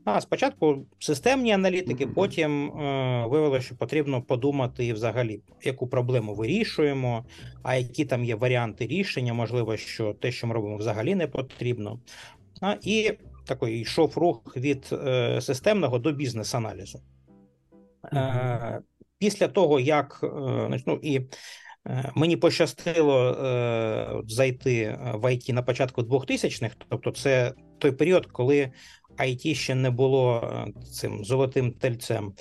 [0.05, 7.25] А спочатку системні аналітики, потім е, виявилося, що потрібно подумати взагалі, яку проблему вирішуємо,
[7.63, 12.01] а які там є варіанти рішення, можливо, що те, що ми робимо, взагалі не потрібно.
[12.61, 13.13] А, І
[13.47, 17.01] такий йшов рух від е, системного до бізнес-аналізу.
[18.13, 18.81] Е,
[19.19, 20.29] Після того, як е,
[20.87, 21.21] ну, і
[21.87, 28.73] е, мені пощастило е, зайти в IT на початку 2000-х, тобто це той період, коли
[29.19, 32.35] IT ще не було е, цим золотим тельцем.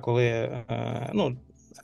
[0.00, 1.36] коли е, ну,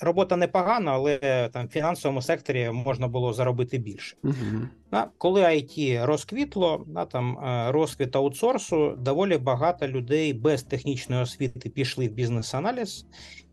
[0.05, 1.19] робота непогана, але
[1.53, 4.17] там в фінансовому секторі можна було заробити більше.
[4.25, 5.05] Uh-huh.
[5.19, 12.13] Коли IT розквітло, там е, розквіт аутсорсу, доволі багато людей без технічної освіти пішли в
[12.13, 13.07] бізнес-аналіз.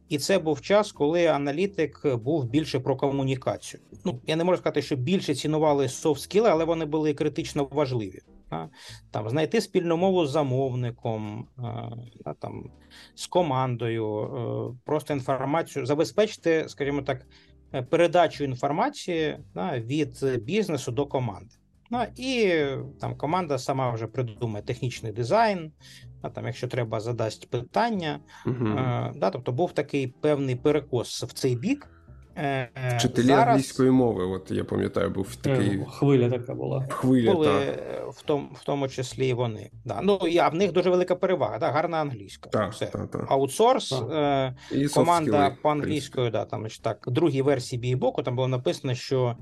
[0.10, 3.82] І це був час, коли аналітик був більше про комунікацію.
[4.06, 8.20] Ну я не можу сказати, що більше цінували софт-скіли, але вони були критично важливі.
[9.12, 11.48] Там знайти спільну мову з замовником,
[12.40, 12.72] там
[13.16, 17.26] з командою, е, просто інформацію, забезпечити, скажімо так,
[17.74, 21.56] е, передачу інформації від бізнесу до команди.
[21.94, 22.64] Ну, І
[23.00, 25.72] там команда сама вже придумає технічний дизайн,
[26.22, 28.20] а там, якщо треба, задасть питання.
[28.46, 29.20] Uh-huh.
[29.20, 31.90] Да, Тобто був такий певний перекос в цей бік.
[32.38, 36.86] Е, Вчителі зараз англійської мови, от я пам'ятаю, був такий Е, Хвиля така була.
[36.89, 37.34] хвиля.
[37.34, 39.72] були Так, е, в тому, в тому числі і вони.
[39.86, 40.00] Да.
[40.04, 42.50] Ну, і, а в них дуже велика перевага, да, гарна англійська.
[42.50, 42.86] так, Все.
[42.86, 43.26] так, так.
[43.32, 44.08] Аутсорс, Так.
[44.12, 48.96] е, І команда по англійською, да, там так, в другій версії бійбоку там було написано,
[48.96, 49.36] що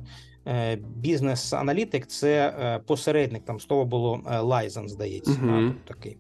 [0.48, 5.32] е, бізнес-аналітик це е, посередник, там слово було е, license, здається.
[5.32, 5.76] Мгм.
[5.88, 6.18] Да, такий.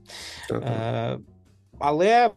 [0.49, 0.71] Так, так.
[0.71, 1.19] Е,
[1.79, 2.31] але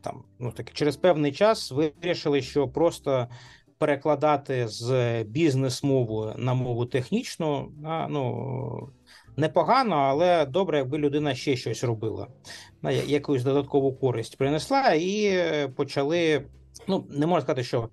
[0.00, 3.28] там, ну, таки, через певний час вирішили, що просто
[3.78, 8.88] перекладати з бізнес-мови на мову технічну, а, ну,
[9.36, 12.26] непогано, але добре, якби людина ще щось робила,
[13.06, 15.38] якусь додаткову користь принесла, і
[15.76, 16.46] почали.
[16.88, 17.88] Ну, не можна сказати, що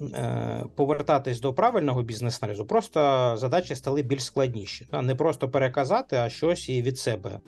[0.00, 4.84] е, повертатись до правильного бізнес-аналізу, просто задачі стали більш складніші.
[4.90, 5.02] Та?
[5.02, 7.40] Не просто переказати, а щось і від себе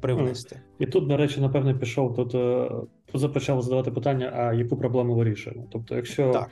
[0.00, 0.60] привнести.
[0.78, 2.70] І тут, до речі, напевне, пішов тут, е,
[3.14, 5.66] започав задавати питання, а яку проблему вирішуємо?
[5.70, 6.50] Тобто, якщо Так.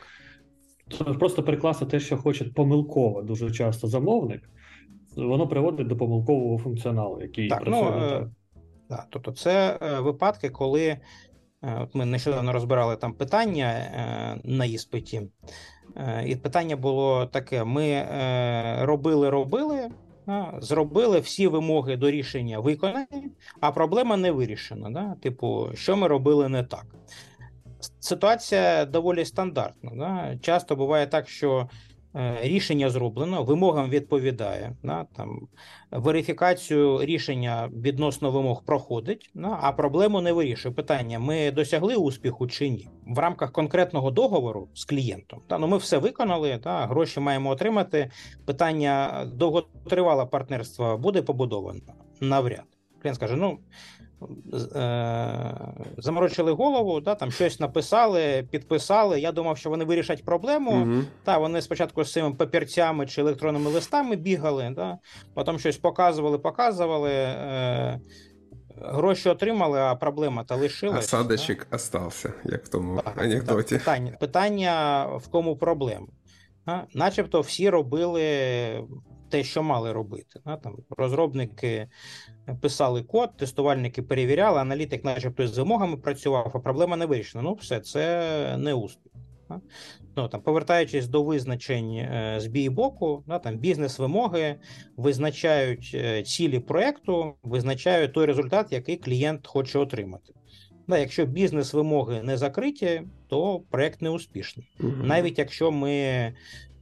[0.89, 4.51] то просто перекласти те, що хоче помилково дуже часто замовник,
[5.17, 8.31] воно приводить до помилкового функціоналу, який Так, працює ну, е,
[8.89, 9.07] так.
[9.11, 11.01] Тобто це е, випадки, коли е,
[11.62, 15.23] от ми нещодавно розбирали там питання е, на іспиті,
[15.97, 19.91] е, і питання було таке: ми е, робили, робили,
[20.59, 24.91] зробили всі вимоги до рішення виконані, а проблема не вирішена.
[24.91, 25.15] Да?
[25.23, 26.87] Типу, що ми робили не так.
[28.01, 29.91] Ситуація доволі стандартна.
[29.95, 30.39] Да?
[30.41, 31.69] Часто буває так, що
[32.42, 34.76] рішення зроблено, вимогам відповідає.
[34.83, 35.07] Да?
[35.16, 35.48] Там,
[35.90, 40.74] верифікацію рішення відносно вимог проходить, ну, а проблему не вирішує.
[40.74, 42.88] Питання: ми досягли успіху чи ні?
[43.07, 45.40] В рамках конкретного договору з клієнтом.
[45.46, 48.11] Та ну ми все виконали, та гроші маємо отримати.
[48.44, 51.81] Питання довготривале партнерство буде побудовано
[52.20, 52.64] навряд.
[53.02, 53.59] Клієнт скаже: ну.
[54.76, 55.55] Е,
[55.98, 59.20] Заморочили голову, да, там щось написали, підписали.
[59.20, 60.72] Я думав, що вони вирішать проблему.
[60.72, 61.07] Мгм.
[61.24, 64.98] Та вони спочатку з цими папірцями чи електронними листами бігали, да?
[65.35, 68.00] потім щось показували, показували, е-
[68.83, 71.05] гроші отримали, а проблема та лишилась.
[71.05, 73.00] Осадочок остався, як в тому?
[73.05, 73.74] Так, анекдоті.
[73.74, 76.07] так, питання, питання в кому проблема.
[76.94, 78.22] Начебто всі робили
[79.37, 80.40] те, що мали робити.
[80.44, 81.88] Там розробники
[82.61, 87.42] писали код, тестувальники перевіряли, аналітик, начебто, з вимогами працював, а проблема не вирішена.
[87.42, 89.12] Ну, все, це не успіх.
[90.16, 94.57] Ну, там, повертаючись до визначень е, з бій-боку, да, там бізнес-вимоги
[94.96, 100.33] визначають е, цілі проекту, визначають той результат, який клієнт хоче отримати.
[100.88, 105.07] Да, якщо бізнес-вимоги не закриті, то проект не успішний Мгм.
[105.07, 106.33] навіть якщо ми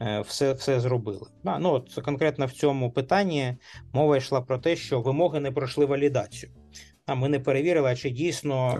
[0.00, 1.26] все, все зробили.
[1.44, 3.56] Да, ну, от конкретно в цьому питанні
[3.92, 6.52] мова йшла про те, що вимоги не пройшли валідацію.
[7.06, 8.70] А ми не перевірили, а чи дійсно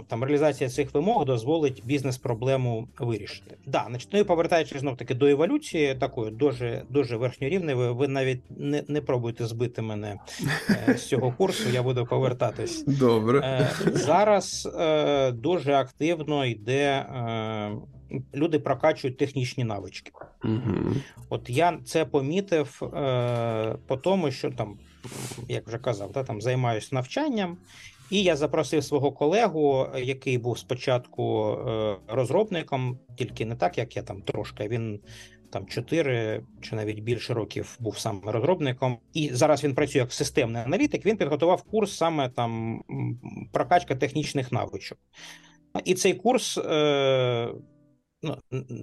[0.00, 3.56] е, там реалізація цих вимог дозволить бізнес-проблему вирішити.
[3.66, 8.42] Да, значить, ну і повертаючись знов таки до еволюції, такої дуже дуже верхньорівневої, ви навіть
[8.50, 10.16] не, не пробуйте збити мене
[10.88, 11.70] е, з цього курсу.
[11.72, 12.84] Я буду повертатись.
[12.84, 13.40] Добре.
[13.40, 16.90] Е, Зараз е, дуже активно йде.
[16.90, 17.70] Е,
[18.34, 20.12] люди прокачують технічні навички.
[20.42, 20.96] Мгм.
[21.28, 24.78] От я це помітив е, по тому, що там,
[25.48, 27.56] як вже казав, да, там займаюся навчанням,
[28.10, 34.02] і я запросив свого колегу, який був спочатку е, розробником, тільки не так, як я
[34.02, 34.68] там трошки.
[34.68, 35.00] Він
[35.50, 40.62] там 4 чи навіть більше років був саме розробником, і зараз він працює як системний
[40.62, 41.06] аналітик.
[41.06, 42.82] Він підготував курс саме там
[43.52, 44.98] прокачка технічних навичок.
[45.84, 46.58] І цей курс.
[46.58, 47.48] Е,
[48.24, 48.36] Ну,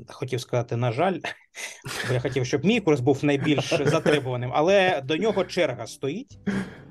[0.07, 1.19] хотів сказати, на жаль,
[2.07, 6.39] бо я хотів, щоб мій курс був найбільш затребуваним, але до нього черга стоїть.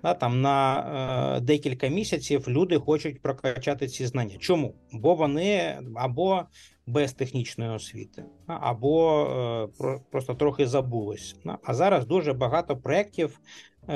[0.03, 4.37] Да, там на е, декілька місяців люди хочуть прокачати ці знання.
[4.39, 4.75] Чому?
[4.93, 6.43] Бо вони або
[6.87, 11.37] без технічної освіти, або е, про, просто трохи забулось.
[11.65, 13.41] А зараз дуже багато проєктів
[13.89, 13.95] е,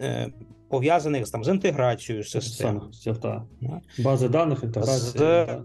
[0.00, 0.32] е,
[0.68, 2.82] пов'язаних з, там, з інтеграцією систем.
[2.92, 3.46] Саме.
[3.60, 3.80] Да.
[3.98, 5.62] Бази даних, З, інтеграція.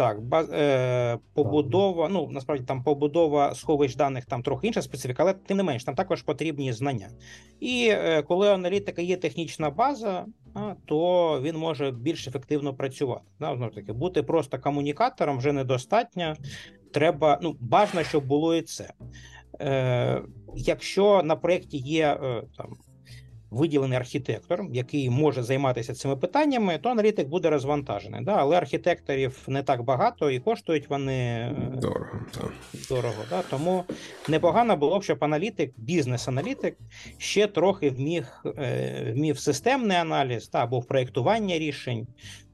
[0.00, 0.10] Та.
[0.10, 5.32] так, баз, е, побудова, ну насправді там побудова сховищ даних там трохи інша специфіка, але
[5.32, 7.08] тим не менш, там також потрібні знання.
[7.60, 13.24] І е, коли у аналітика є технічна база, а, то він може більш ефективно працювати.
[13.40, 16.34] Да, знову таки, бути просто комунікатором вже недостатньо.
[16.92, 18.92] Треба, ну, бажано, щоб було і це.
[19.60, 20.22] Е,
[20.56, 22.76] якщо на проєкті є е, там
[23.50, 28.24] виділений архітектор, який може займатися цими питаннями, то аналітик буде розвантажений.
[28.24, 28.34] Да?
[28.34, 32.20] Але архітекторів не так багато і коштують вони е, Дорого.
[32.30, 32.52] Так.
[32.88, 33.24] дорого.
[33.30, 33.42] Да?
[33.50, 33.84] Тому
[34.28, 36.76] непогано було б, щоб аналітик, бізнес-аналітик
[37.18, 42.06] ще трохи вміг, е, вмів системний аналіз та, або в проєктування рішень.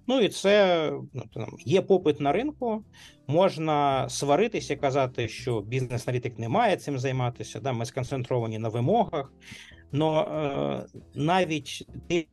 [0.07, 2.85] Ну і це ну, там, є попит на ринку,
[3.27, 7.61] можна сваритися, казати, що бізнес-аналітик не має цим займатися.
[7.61, 9.33] Да, Ми сконцентровані на вимогах.
[9.97, 11.89] Но е, навіть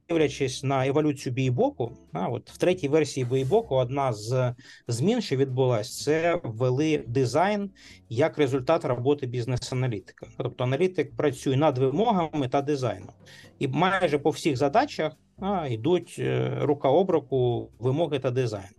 [0.09, 4.55] дивлячись на еволюцію бійбоку, а, от в третій версії бійбоку одна з
[4.87, 7.71] змін, що відбулася, це ввели дизайн
[8.09, 10.27] як результат роботи бізнес-аналітика.
[10.37, 13.11] Тобто аналітик працює над вимогами та дизайном,
[13.59, 18.69] і майже по всіх задачах а, йдуть е, рука об руку вимоги та дизайн.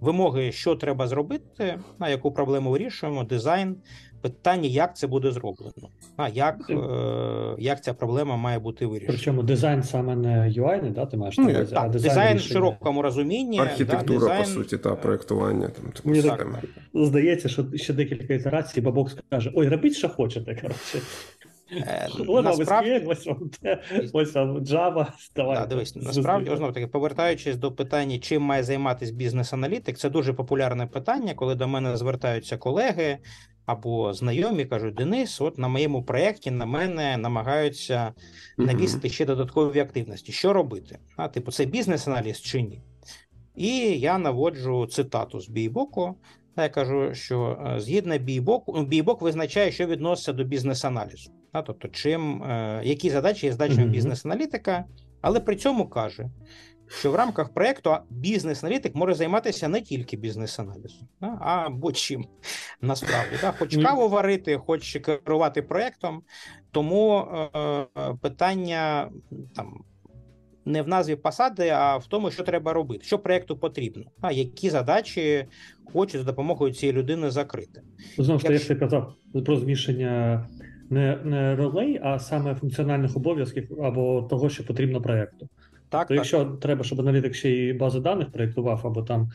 [0.00, 3.76] Вимоги, що треба зробити, на яку проблему вирішуємо, дизайн
[4.24, 6.76] питання, як це буде зроблено, а як е,
[7.58, 9.12] як ця проблема має бути вирішена.
[9.12, 13.02] Причому дизайн саме не UI, да, ти маєш ну, так, а дизайн, дизайн в широкому
[13.02, 13.58] розумінні.
[13.58, 14.42] Архітектура, да, дизайн...
[14.42, 15.68] по суті, та проєктування.
[15.68, 16.64] Там, типу, Мені так,
[16.94, 20.54] Здається, що ще декілька ітерацій бабок скаже: ой, робіть, що хочете.
[20.54, 20.98] коротше.
[21.72, 22.08] Е,
[22.42, 23.02] насправді...
[23.06, 23.28] ось
[24.12, 25.06] ось Java.
[25.36, 30.86] Да, дивись, насправді, знову таки, повертаючись до питання, чим має займатися бізнес-аналітик, це дуже популярне
[30.86, 33.18] питання, коли до мене звертаються колеги
[33.66, 38.12] або знайомі кажуть: Денис, от на моєму проєкті на мене намагаються
[38.58, 40.32] навісити ще додаткові активності.
[40.32, 40.98] Що робити?
[41.16, 42.82] А, Типу, це бізнес-аналіз чи ні?
[43.56, 46.14] І я наводжу цитату з бійбоку.
[46.56, 51.30] Я кажу, що е, згідно бійбоку, ну, бійбок визначає, що відноситься до бізнес-аналізу.
[51.66, 54.84] Тобто, чим, е, які задачі є задачами бізнес-аналітика,
[55.20, 56.30] але при цьому каже,
[56.88, 62.26] що в рамках проєкту бізнес-аналітик може займатися не тільки бізнес-аналізом, а будь-чим
[62.80, 63.36] насправді.
[63.40, 63.52] Да?
[63.58, 66.22] Хоч каву варити, хоч керувати проєктом.
[66.70, 67.18] Тому
[67.56, 67.86] е,
[68.22, 69.10] питання
[69.54, 69.84] там.
[70.66, 74.70] Не в назві посади, а в тому, що треба робити, що проєкту потрібно, а які
[74.70, 75.46] задачі
[75.92, 77.82] хочуть за допомогою цієї людини закрити.
[78.18, 79.14] Знову ж таки, як ти казав
[79.46, 80.46] про змішання
[80.90, 85.48] не не ролей, а саме функціональних обов'язків або того, що потрібно проєкту.
[85.94, 86.16] Так, То так.
[86.16, 89.30] якщо треба, щоб аналітик ще й бази даних проєктував, або там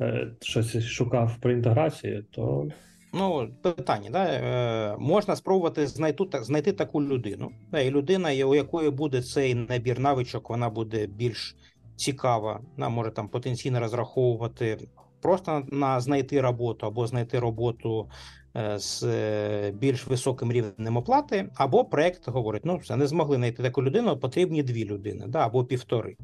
[0.00, 2.68] е, щось шукав при інтеграції, то.
[3.14, 4.24] Ну, питання, да?
[4.24, 7.50] Е, можна спробувати знайти знайти таку людину.
[7.70, 7.80] Да?
[7.80, 11.56] І людина, у якої буде цей набір навичок, вона буде більш
[11.96, 14.78] цікава, вона може там потенційно розраховувати
[15.22, 18.08] просто на знайти роботу або знайти роботу
[18.54, 23.82] з е, більш високим рівнем оплати, або проект говорить: ну все не змогли знайти таку
[23.82, 26.16] людину, потрібні дві людини, да, або півтори.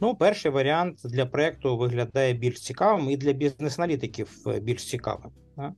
[0.00, 5.30] Ну, перший варіант для проекту виглядає більш цікавим і для бізнес-аналітиків е, більш цікавим.
[5.56, 5.74] Да?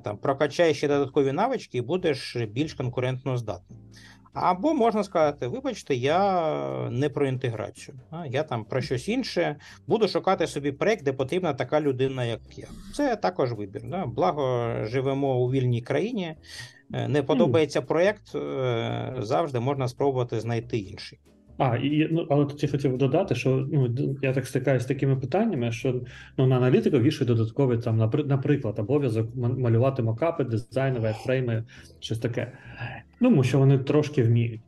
[0.00, 3.78] Там прокачай ще додаткові навички і будеш більш конкурентно здатним.
[4.36, 9.56] Або можна сказати, вибачте, я не про інтеграцію, а я там про щось інше
[9.86, 12.66] буду шукати собі проект, де потрібна така людина, як я.
[12.94, 13.82] Це також вибір.
[13.84, 14.06] Да?
[14.06, 16.34] Благо живемо у вільній країні.
[16.92, 21.18] Е, не подобається проект, е, завжди можна спробувати знайти інший.
[21.58, 25.16] А, і ну але тут я хотів додати, що ну я так стикаюся з такими
[25.16, 26.00] питаннями, що
[26.38, 31.64] ну на аналітику вішають додаткові там, наприклад, обов'язок малювати мокапи, дизайни, фрейми,
[32.00, 32.52] щось таке.
[33.20, 34.60] Ну, тому що вони трошки вміють.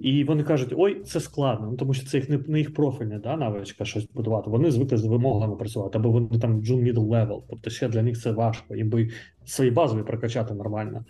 [0.00, 3.18] І вони кажуть, ой, це складно, ну тому що це їх не, не їх профільне
[3.18, 4.50] да, навичка щось будувати.
[4.50, 8.20] Вони звикли з вимогами працювати, або вони там джун middle level, тобто ще для них
[8.20, 9.10] це важко, їм би
[9.44, 11.04] свої базові прокачати нормально.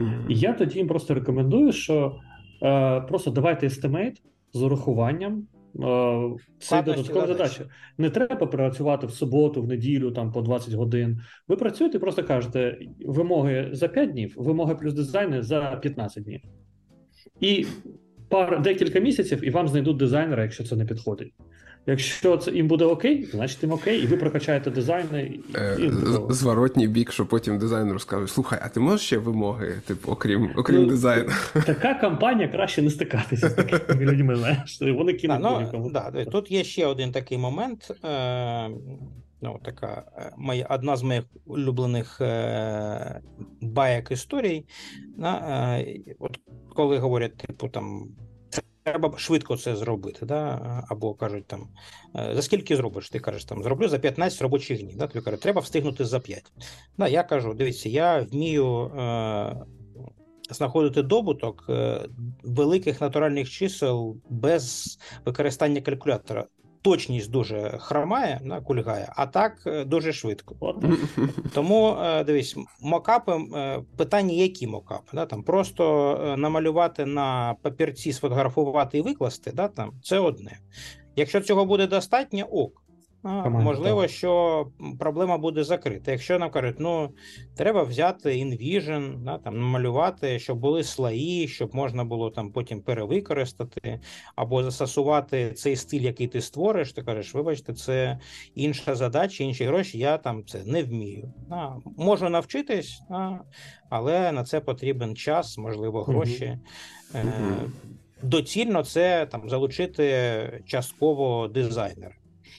[0.00, 0.28] Mm-hmm.
[0.28, 2.16] І я тоді їм просто рекомендую, що
[2.62, 4.22] е, просто давайте естимейт,
[4.56, 5.46] з урахуванням
[5.82, 7.60] е, цієї додаткової задачі.
[7.98, 11.20] Не треба працювати в суботу, в неділю, там по 20 годин.
[11.48, 16.40] Ви працюєте, просто кажете вимоги за 5 днів, вимоги плюс дизайни за 15 днів.
[17.40, 17.66] І
[18.28, 21.32] пар декілька місяців, і вам знайдуть дизайнера, якщо це не підходить.
[21.86, 25.38] Якщо це їм буде окей, значить їм окей, і ви прокачаєте дизайни.
[25.54, 25.90] Е, і
[26.32, 30.82] Зворотній бік, що потім дизайнер скаже: слухай, а ти можеш ще вимоги, типу, окрім окрім
[30.82, 31.30] ну, дизайну?
[31.66, 34.36] Така кампанія краще не стикатися з такими людьми.
[34.36, 37.90] знаєш, Вони кинуть да, ну, да, Тут є ще один такий момент.
[38.04, 38.70] Е,
[39.40, 43.20] ну, така е, моя, Одна з моїх улюблених е,
[43.60, 44.64] баєк історій.
[45.22, 46.38] Е, от
[46.74, 48.08] Коли говорять, типу, там
[48.86, 50.26] треба швидко це зробити.
[50.26, 50.84] Да?
[50.88, 51.68] Або кажуть там,
[52.16, 53.10] «Е, за скільки зробиш?
[53.10, 54.96] Ти кажеш, там зроблю за 15 робочих днів.
[54.96, 55.06] Да?
[55.06, 56.52] Тобі кажуть, треба встигнути за 5.
[56.98, 59.56] Да, Я кажу, дивіться, я вмію е,
[60.50, 62.08] знаходити добуток е,
[62.42, 66.46] великих натуральних чисел без використання калькулятора
[66.86, 70.56] точність дуже хромає, да, кульгає, а так е, дуже швидко.
[70.60, 70.84] От.
[71.54, 75.10] Тому е, дивись, мокапи, е, питання, які мокапи?
[75.12, 80.58] Да, там Просто намалювати на папірці, сфотографувати і викласти, да, там, це одне.
[81.16, 82.82] Якщо цього буде достатньо, ок.
[83.26, 84.10] Команда, можливо, так.
[84.10, 84.66] що
[84.98, 86.10] проблема буде закрита.
[86.12, 87.10] Якщо нам кажуть, ну
[87.56, 94.00] треба взяти InVision, да, там намалювати, щоб були слої, щоб можна було там потім перевикористати,
[94.36, 98.18] або застосувати цей стиль, який ти створиш, ти кажеш, вибачте, це
[98.54, 99.98] інша задача, інші гроші.
[99.98, 101.32] Я там це не вмію.
[101.48, 101.76] Да.
[101.96, 103.40] Можу навчитись, да,
[103.90, 106.58] але на це потрібен час, можливо, гроші.
[107.14, 107.22] Угу.
[107.24, 107.70] Е,
[108.22, 112.14] Доцільно це там залучити частково дизайнера.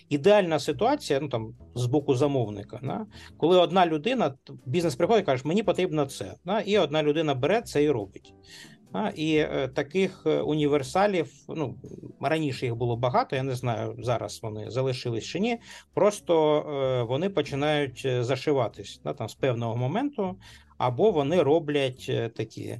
[0.09, 3.05] Ідеальна ситуація, ну там з боку замовника, да?
[3.37, 4.33] коли одна людина,
[4.65, 6.33] бізнес приходить, каже, мені потрібно це.
[6.45, 6.59] Да?
[6.59, 8.33] І одна людина бере це і робить.
[8.93, 9.09] Да?
[9.15, 11.75] І е, таких е, універсалів, ну
[12.21, 15.59] раніше їх було багато, я не знаю, зараз вони залишились чи ні.
[15.93, 19.13] Просто е, вони починають зашиватись да?
[19.13, 20.35] там, з певного моменту,
[20.77, 22.79] або вони роблять такі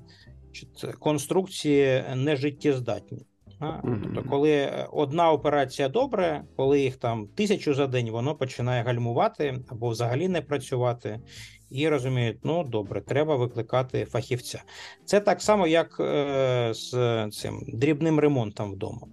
[0.99, 3.25] конструкції нежиттєздатні.
[3.60, 9.60] Тобто, коли е, одна операція добре, коли їх там тисячу за день, воно починає гальмувати
[9.68, 11.20] або взагалі не працювати,
[11.70, 14.64] і розуміють, ну добре, треба викликати фахівця.
[15.05, 16.91] Це так само, як е, з
[17.32, 19.08] цим дрібним ремонтом вдома.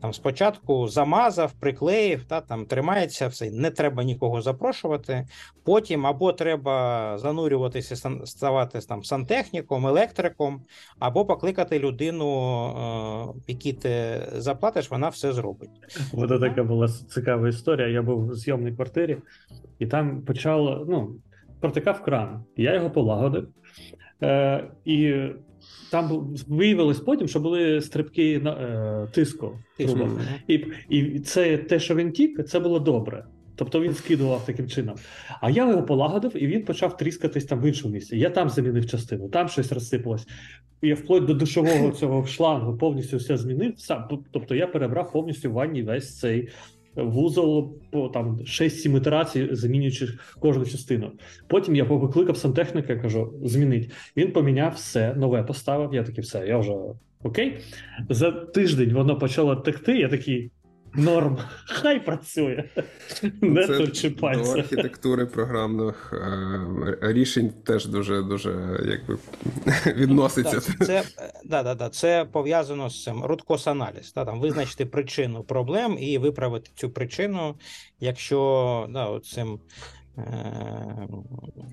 [0.00, 5.26] Там спочатку замазав, приклеїв, та там тримається все, не треба нікого запрошувати.
[5.64, 10.62] Потім або треба занурюватися, ставати там сантехніком, електриком,
[10.98, 15.70] або покликати людину, е, якій ти заплатиш, вона все зробить.
[16.12, 17.88] Ось така була цікава історія.
[17.88, 19.18] Я був в зйомній квартирі,
[19.78, 21.16] і там почало ну,
[21.60, 22.44] протикав кран.
[22.56, 23.48] Я його полагодив.
[24.22, 25.14] Е, І
[25.90, 29.58] там виявилось потім, що були стрибки на е, тиску.
[29.76, 30.08] Тиску.
[30.48, 33.24] І і це те, що він тік, це було добре.
[33.56, 34.96] Тобто він скидував таким чином.
[35.40, 38.18] А я його полагодив, і він почав тріскатись там в іншому місці.
[38.18, 40.26] Я там замінив частину, там щось розсипалось.
[40.82, 43.74] Я вплоть до душового цього шлангу повністю все змінив.
[43.76, 44.08] Сам.
[44.30, 46.48] Тобто я перебрав повністю в ванні весь цей
[46.96, 50.08] вузол по там 6-7 ітерацій, замінюючи
[50.40, 51.12] кожну частину.
[51.46, 53.90] Потім я покликав сантехніка, кажу, змінить.
[54.16, 55.94] Він поміняв все, нове поставив.
[55.94, 56.72] Я такий, все, я вже
[57.22, 57.58] окей.
[58.08, 59.98] За тиждень воно почало текти.
[59.98, 60.50] Я такий.
[60.94, 62.64] Норм, хай працює.
[63.40, 64.10] Не Це.
[64.54, 69.18] До архітектури програмних е, рішень теж дуже дуже якби
[70.00, 70.60] відноситься.
[70.60, 71.02] Так, це
[71.44, 74.12] да, да, да, це пов'язано з цим родкос-аналіз.
[74.14, 77.54] Да, там Визначити причину проблем і виправити цю причину,
[78.00, 79.60] якщо да, цим.
[80.18, 81.08] Е,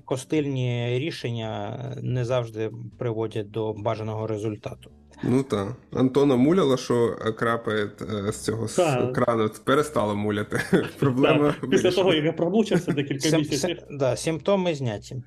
[0.04, 4.90] костильні рішення не завжди приводять до бажаного результату.
[5.24, 5.76] Ну так.
[5.92, 7.90] Антона муляла, що крапає
[8.28, 8.76] е, з цього з
[9.14, 10.60] крану, перестало муляти.
[10.98, 13.78] Проблема Після того, як я промучився декілька Сим, місяців.
[13.90, 15.22] Да, Симптоми зняті.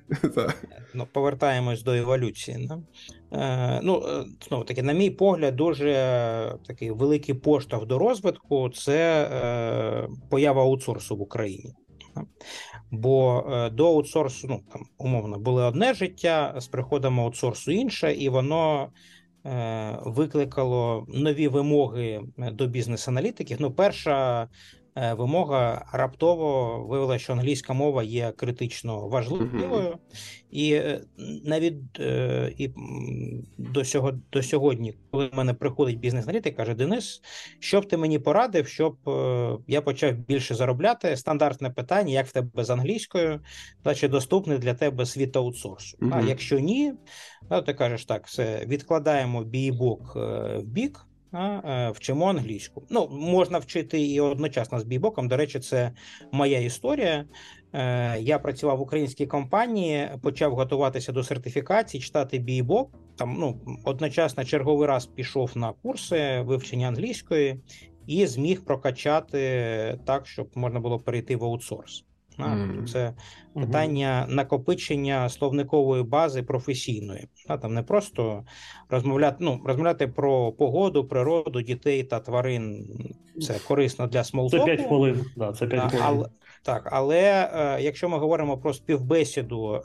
[0.94, 2.68] ну, Повертаємось до еволюції.
[2.68, 2.78] Да?
[3.38, 5.92] Е, ну, е, знову таки, на мій погляд, дуже
[6.66, 11.74] такий великий поштовх до розвитку це е, поява аутсорсу в Україні.
[12.90, 18.28] Бо е, до аутсорсу, ну там умовно, було одне життя, з приходом аутсорсу інше, і
[18.28, 18.90] воно Е,
[20.04, 23.56] викликало нові вимоги е, до бізнес-аналітиків.
[23.60, 24.48] Ну, перша Е,
[24.96, 29.98] вимога раптово виявила, що англійська мова є критично важливою,
[30.50, 31.00] і е,
[31.44, 32.70] навіть е, і
[33.58, 37.22] до сього, до сьогодні, коли в мене приходить бізнес-аналітик, каже: Денис,
[37.58, 38.96] що б ти мені порадив, щоб
[39.66, 41.16] я почав більше заробляти?
[41.16, 43.40] Стандартне питання, як в тебе з англійською,
[43.82, 45.98] та чи доступний для тебе світ аутсорсу?
[46.12, 46.94] А якщо ні,
[47.48, 51.06] то ти кажеш так, все відкладаємо бійбок в бік.
[51.36, 52.82] Е, вчимо англійську.
[52.90, 55.28] Ну, можна вчити і одночасно з бібоком.
[55.28, 55.92] До речі, це
[56.32, 57.24] моя історія.
[57.72, 62.90] Е, я працював в українській компанії, почав готуватися до сертифікації, читати бібок.
[63.16, 67.60] Там ну одночасно черговий раз пішов на курси вивчення англійської
[68.06, 69.38] і зміг прокачати
[70.06, 72.04] так, щоб можна було перейти в аутсорс.
[72.38, 72.86] Mm.
[72.86, 73.12] Це
[73.54, 77.28] питання накопичення словникової бази професійної.
[77.62, 78.44] Там не просто
[78.88, 82.86] розмовляти ну, розмовляти про погоду, природу, дітей та тварин.
[83.40, 84.66] Це корисно для смолтоку.
[84.66, 85.24] Це 5 хвилин.
[85.36, 86.06] Да, це 5 хвилин.
[86.06, 86.28] Але,
[86.62, 89.82] так, але е, якщо ми говоримо про співбесіду, е,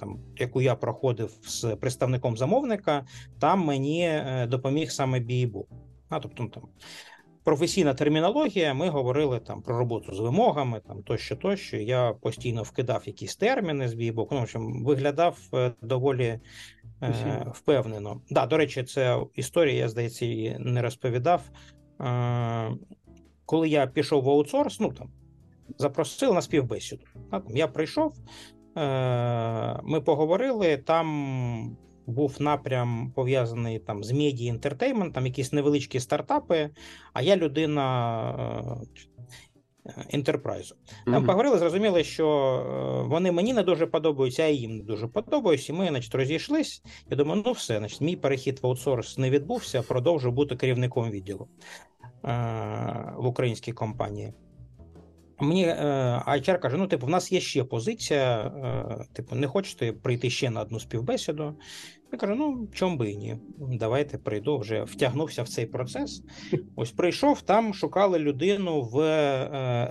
[0.00, 3.06] там яку я проходив з представником замовника,
[3.40, 5.66] там мені е, допоміг саме бійбу.
[6.08, 6.62] А тобто ну, там
[7.48, 8.74] професійна термінологія.
[8.74, 11.76] Ми говорили там про роботу з вимогами, там тощо, тощо.
[11.76, 14.34] Я постійно вкидав якісь терміни з бійбоку.
[14.34, 16.40] Ну, в общем, виглядав е, доволі
[17.02, 18.20] е, впевнено.
[18.30, 21.42] Да, до речі, це історія, я здається, її не розповідав.
[22.00, 22.70] Е,
[23.44, 25.10] Коли я пішов в аутсорс, ну там
[25.78, 27.04] запросили на співбесіду.
[27.48, 28.14] Я прийшов,
[28.76, 31.76] е, ми поговорили там
[32.08, 36.70] був напрям пов'язаний там з медіа інтертейментом, якісь невеличкі стартапи.
[37.12, 38.78] А я людина
[40.10, 40.74] інтерпрайзу.
[41.04, 41.26] Там mm-hmm.
[41.26, 45.72] поговорили, зрозуміли, що е, вони мені не дуже подобаються, а їм не дуже подобаються.
[45.72, 46.82] І ми, значить, розійшлись.
[47.10, 51.48] Я думаю, ну все, значить, мій перехід в аутсорс не відбувся, продовжу бути керівником відділу
[52.24, 54.32] е, в українській компанії.
[55.40, 58.52] Мені HR каже: ну, типу, в нас є ще позиція.
[59.12, 61.54] Типу, не хочете прийти ще на одну співбесіду?
[62.12, 63.36] Я кажу: ну, чом би і ні.
[63.58, 66.22] Давайте прийду, вже втягнувся в цей процес.
[66.76, 68.96] Ось прийшов, там шукали людину в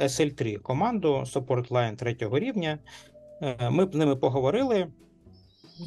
[0.02, 2.80] SL3 команду Support Line третього рівня.
[3.70, 4.88] Ми з ними поговорили.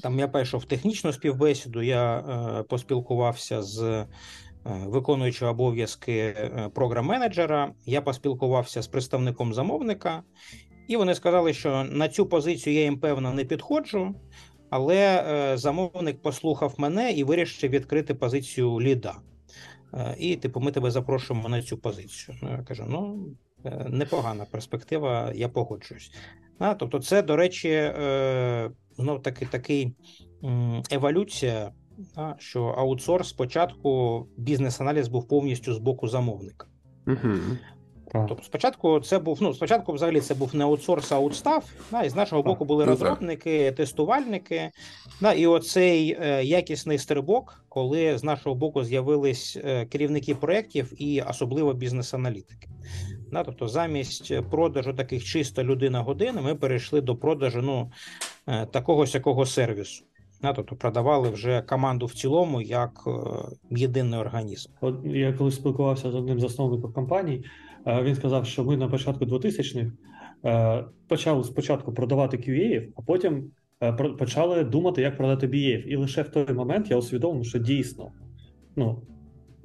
[0.03, 2.25] Там я перейшов в технічну співбесіду, я
[2.69, 4.07] поспілкувався з.
[4.65, 6.35] Виконуючи обов'язки
[6.75, 10.23] програм-менеджера, я поспілкувався з представником замовника,
[10.89, 14.15] і вони сказали, що на цю позицію я їм певно не підходжу,
[14.71, 19.15] але е, замовник послухав мене і вирішив відкрити позицію ліда.
[19.95, 22.39] Е, і, типу, ми тебе запрошуємо на цю позицію.
[22.43, 23.27] Ну, Я кажу: ну,
[23.65, 26.13] е, непогана перспектива, я погоджуюсь.
[26.59, 27.93] А, Тобто, це, до речі,
[28.97, 29.95] знов таки такий
[30.91, 31.73] еволюція,
[32.39, 36.67] що аутсорс спочатку бізнес-аналіз був повністю з боку замовника.
[37.07, 37.35] Угу.
[38.13, 41.65] Тобто, спочатку це був ну спочатку, взагалі, це був не аутсорс, а аутстав.
[41.91, 44.71] Да, і з нашого боку були ну, розробники, тестувальники.
[45.21, 51.23] Да, І оцей е, якісний стрибок, коли з нашого боку з'явились е, керівники проєктів і
[51.23, 52.69] особливо бізнес-аналітики.
[53.33, 57.91] Да, Тобто, замість продажу таких чисто людина години, ми перейшли до продажу ну,
[58.47, 60.05] е, такого сякого сервісу.
[60.43, 63.11] Да, тобто продавали вже команду в цілому як е,
[63.71, 64.71] єдиний організм.
[64.81, 67.45] От я коли спілкувався з одним засновником компаній.
[67.87, 69.93] Е, він сказав, що ми на початку 2000-х
[70.45, 73.51] е, почали спочатку продавати QA, а потім
[73.83, 75.83] е, почали думати, як продати BA.
[75.83, 78.13] І лише в той момент я усвідомив, що дійсно
[78.77, 79.03] ну,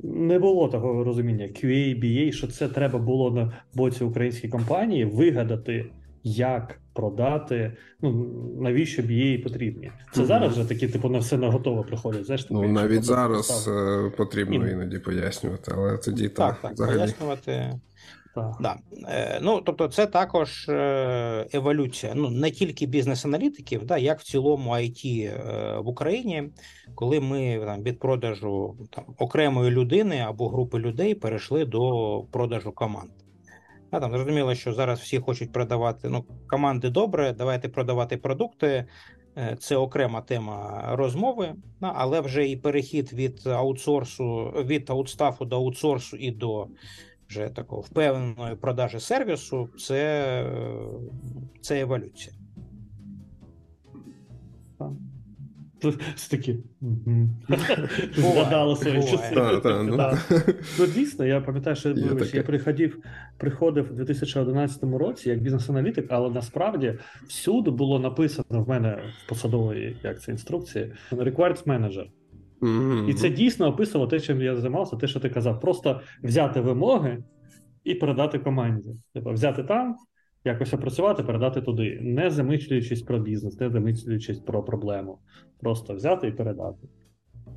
[0.04, 5.92] не було такого розуміння QA, BA, що це треба було на боці української компанії вигадати,
[6.24, 7.78] як продати.
[8.02, 8.12] Ну
[8.62, 9.92] навіщо BA потрібні?
[10.14, 10.26] Це mm-hmm.
[10.26, 12.26] зараз вже такі, типу, на все на готове приходять.
[12.26, 13.70] Знаєш, ну навіть зараз
[14.18, 16.98] потрібно іноді пояснювати, але тоді так, так, так взагалі...
[16.98, 17.80] пояснювати.
[18.36, 18.56] Так.
[18.60, 18.76] Да.
[19.10, 22.14] Е, ну, Тобто, це також е, еволюція.
[22.16, 26.50] Ну не тільки бізнес-аналітиків, да, як в цілому IT е, в Україні,
[26.96, 33.10] коли ми там від продажу там окремої людини або групи людей перейшли до продажу команд.
[33.92, 38.86] Да, там Зрозуміло, що зараз всі хочуть продавати ну, команди добре, давайте продавати продукти.
[39.60, 46.32] Це окрема тема розмови, але вже і перехід від аутсорсу, від аутстафу до аутсорсу і
[46.32, 46.68] до
[47.30, 50.52] вже такого впевненої продажі сервісу, це
[51.62, 52.36] це еволюція.
[56.16, 56.58] Це такі
[58.16, 59.36] згадали свої часи.
[60.80, 60.88] Ну.
[60.88, 61.90] дійсно, я пам'ятаю, що
[62.34, 62.98] я приходив
[63.38, 66.94] приходив у 2011 році як бізнес-аналітик, але насправді
[67.28, 72.06] всюди було написано в мене в посадовій як це інструкції required manager.
[73.10, 75.62] І це дійсно описувало те, чим я займався, те, що ти казав.
[75.62, 77.24] Просто взяти вимоги
[77.84, 78.96] і передати команді.
[79.14, 79.96] Тобто взяти там,
[80.46, 85.18] якось опрацювати, передати туди, не замислюючись про бізнес, не замислюючись про проблему.
[85.60, 86.88] Просто взяти і передати.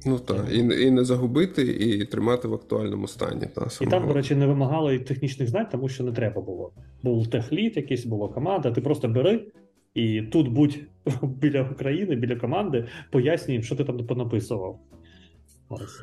[0.07, 3.47] Ну так, і і не загубити, і тримати в актуальному стані.
[3.55, 6.73] Та, І там, до речі, не вимагало і технічних знань, тому що не треба було.
[7.03, 9.47] Був техліт, якийсь була команда, ти просто бери
[9.95, 10.79] і тут будь
[11.23, 14.81] біля України, біля команди, пояснюй, що ти там понаписував.
[15.69, 16.01] Ось.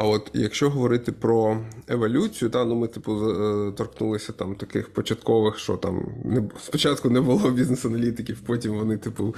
[0.00, 5.58] А от якщо говорити про еволюцію, та ну ми типу е, торкнулися там таких початкових,
[5.58, 9.34] що там не спочатку не було бізнес-аналітиків, потім вони, типу,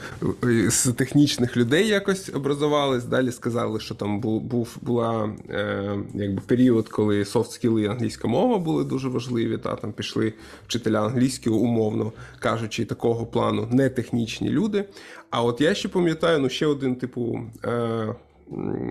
[0.69, 3.05] з технічних людей якось образувались.
[3.05, 8.59] Далі сказали, що там був був була е, якби період, коли софт-скіли і англійська мова
[8.59, 9.59] були дуже важливі.
[9.59, 10.33] Та там пішли
[10.67, 14.85] вчителя англійської, умовно кажучи, такого плану не технічні люди.
[15.31, 17.41] А от я ще пам'ятаю, ну ще один типу.
[17.65, 18.15] Е,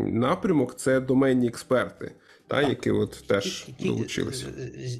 [0.05, 2.15] напрямок це доменні експерти,
[2.47, 4.45] та, які от теж долучилися.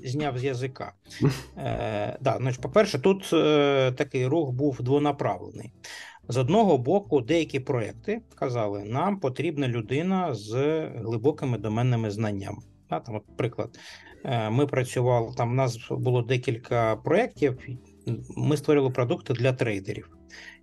[0.06, 0.94] Зняв з язика.
[1.58, 5.72] е, да, значить, По-перше, тут е, такий рух був двонаправлений.
[6.28, 10.54] З одного боку, деякі проекти казали, нам потрібна людина з
[10.96, 12.58] глибокими доменними знаннями.
[12.90, 13.80] Там, от, Приклад,
[14.24, 17.60] е, ми працювали, там у нас було декілька проєктів,
[18.38, 20.10] ми створили продукти для трейдерів.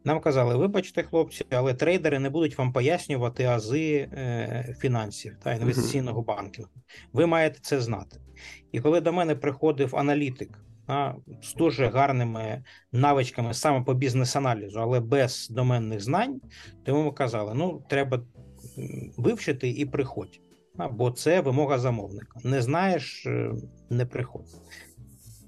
[0.04, 6.22] Нам казали, вибачте, хлопці, але трейдери не будуть вам пояснювати ази е, фінансів та інвестиційного
[6.22, 6.62] банку.
[7.12, 8.16] Ви маєте це знати.
[8.72, 11.12] І коли до мене приходив аналітик а,
[11.42, 16.40] з дуже гарними навичками саме по бізнес-аналізу, але без доменних знань,
[16.84, 18.22] то йому казали: ну, треба
[19.16, 20.40] вивчити і приходь.
[20.92, 22.40] Бо це вимога замовника.
[22.44, 23.52] Не знаєш, е,
[23.90, 24.60] не приходь.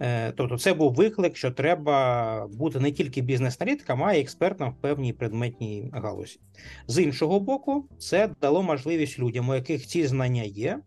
[0.01, 4.81] Е, тобто, це був виклик, що треба бути не тільки бізнес-аналітиком, а й експертом в
[4.81, 6.41] певній предметній галузі.
[6.87, 10.79] З іншого боку, це дало можливість людям, у яких ці знання є,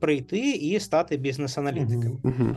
[0.00, 2.20] прийти і стати бізнес-аналітиками.
[2.24, 2.56] Uh-huh.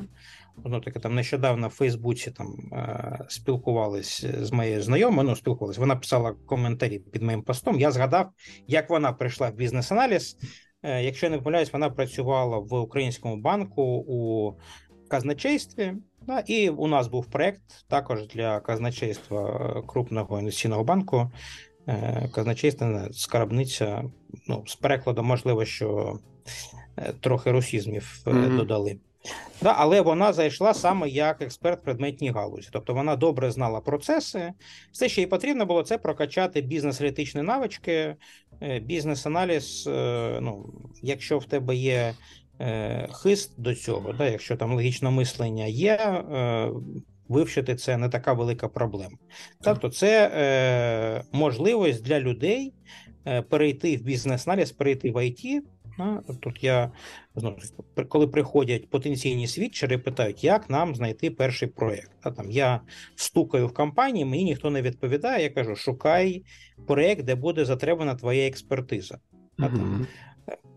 [0.66, 5.28] Ну, таке там нещодавно в Фейсбуці там е, спілкувались з моєю знайомою.
[5.28, 5.80] Ну, спілкувалися.
[5.80, 7.80] Вона писала коментарі під моїм постом.
[7.80, 8.30] Я згадав,
[8.68, 10.38] як вона прийшла в бізнес-аналіз.
[10.84, 14.54] Е, якщо я не помиляюсь, вона працювала в українському банку у
[15.12, 15.94] казначействі.
[16.28, 21.32] Да, І у нас був проєкт також для казначейства е, крупного інвестиційного банку.
[21.88, 24.04] Е, казначейство скарбниця.
[24.48, 26.20] Ну, з перекладом, можливо, що
[26.98, 28.58] е, трохи русізмів mm-hmm.
[28.58, 28.98] додали.
[29.62, 32.70] Да, Але вона зайшла саме як експерт в предметній галузі.
[32.72, 34.54] Тобто вона добре знала процеси.
[34.92, 38.16] Все, що їй потрібно було, це прокачати бізнес-аналітичні навички,
[38.82, 39.90] бізнес-аналіз.
[40.42, 42.16] Ну, Якщо в тебе є Е,
[43.14, 46.70] хист до цього, да, якщо там логічне мислення є, е,
[47.28, 49.16] вивчити це не така велика проблема.
[49.64, 52.74] Тобто, це е, можливість для людей
[53.50, 55.62] перейти в бізнес-аналіз, перейти в IT.
[56.40, 56.92] Тут я
[57.36, 57.58] знову
[58.10, 62.12] коли приходять потенційні свідчери, питають, як нам знайти перший проєкт.
[62.22, 62.82] А Там я
[63.16, 65.44] стукаю в компанії, мені ніхто не відповідає.
[65.44, 66.44] Я кажу: шукай
[66.88, 69.20] проєкт, де буде затребана твоя експертиза.
[69.58, 70.08] Там,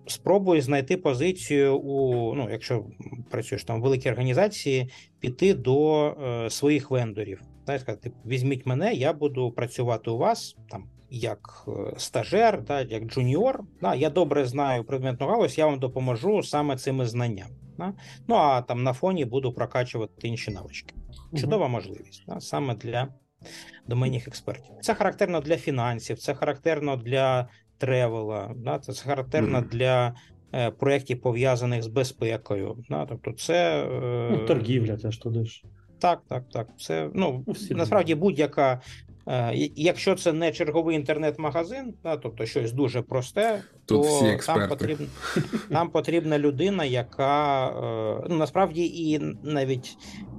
[0.06, 2.84] спробуй знайти позицію у ну, якщо
[3.30, 4.90] працюєш там в великій організації,
[5.20, 7.42] піти до е, своїх вендорів.
[7.66, 10.84] Так, сказати, візьміть мене, я буду працювати у вас там.
[11.10, 16.42] Як е, стажер, да, як джуніор, да, я добре знаю предметну галузь, я вам допоможу
[16.42, 17.56] саме цими знаннями.
[17.78, 17.92] Да.
[18.28, 20.94] Ну а там на фоні буду прокачувати інші навички.
[21.36, 23.08] Чудова можливість да, саме для
[23.86, 24.74] доменних експертів.
[24.80, 27.48] Це характерно для фінансів, це характерно для
[27.78, 29.68] тревела, да, це характерно mm.
[29.68, 30.14] для
[30.54, 32.76] е, проєктів, пов'язаних з безпекою.
[32.90, 35.62] Да, тобто це е, ну, торгівля, теж туди ж.
[35.98, 36.68] Так, так, так.
[36.80, 38.80] Це ну, насправді будь-яка.
[39.28, 44.68] Е, якщо це не черговий інтернет-магазин, да, тобто щось дуже просте, Тут то всі там
[44.68, 45.06] потрібна
[45.70, 47.70] нам потрібна людина, яка
[48.30, 49.96] ну насправді і навіть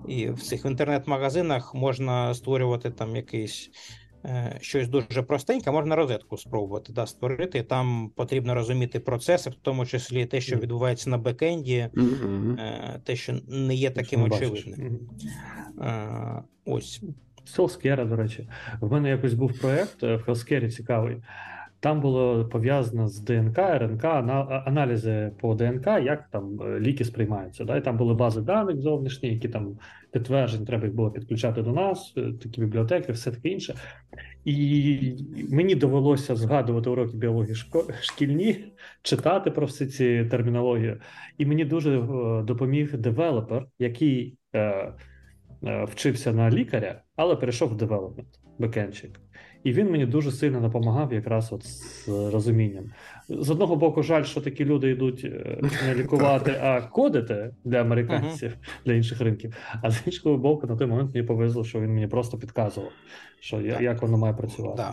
[0.08, 3.70] і в цих інтернет-магазинах можна створювати там якийсь
[4.62, 7.64] щось дуже простеньке, можна розетку спробувати да, створити.
[7.64, 13.00] Там потрібно розуміти процеси, в тому числі те, що відбувається на бекенді, mm-hmm.
[13.04, 15.00] те, що не є таким очевидним.
[15.78, 16.42] Mm-hmm.
[16.66, 17.02] Ось.
[17.56, 18.50] Healthcare 'а, до речі,
[18.82, 21.18] в мене якось був проєкт в healthcare 'і цікавий.
[21.80, 24.06] Там було пов'язано з ДНК, РНК,
[24.66, 27.66] аналізи по ДНК, як там е, ліки сприймаються.
[27.66, 27.78] Да?
[27.78, 29.78] І Там були бази даних зовнішні, які там
[30.12, 33.76] підтверджень треба було підключати до нас, е, такі бібліотеки, все таке інше.
[34.46, 35.18] І
[35.50, 37.56] мені довелося згадувати уроки біології
[38.02, 38.66] шкільні,
[39.02, 40.98] читати про всі ці термінології.
[41.38, 44.94] І мені дуже е, допоміг девелопер, який е,
[45.88, 49.25] вчився на лікаря, але перейшов в девелопмент, бекенчик.
[49.66, 52.84] І він мені дуже сильно допомагав якраз от з розумінням.
[53.30, 55.58] З одного боку, жаль, що такі люди йдуть е,
[55.88, 59.54] не лікувати, а кодити для американців, для інших ринків.
[59.82, 62.92] А з іншого боку, на той момент мені повезло, що він мені просто підказував,
[63.40, 64.84] що я, як воно має працювати.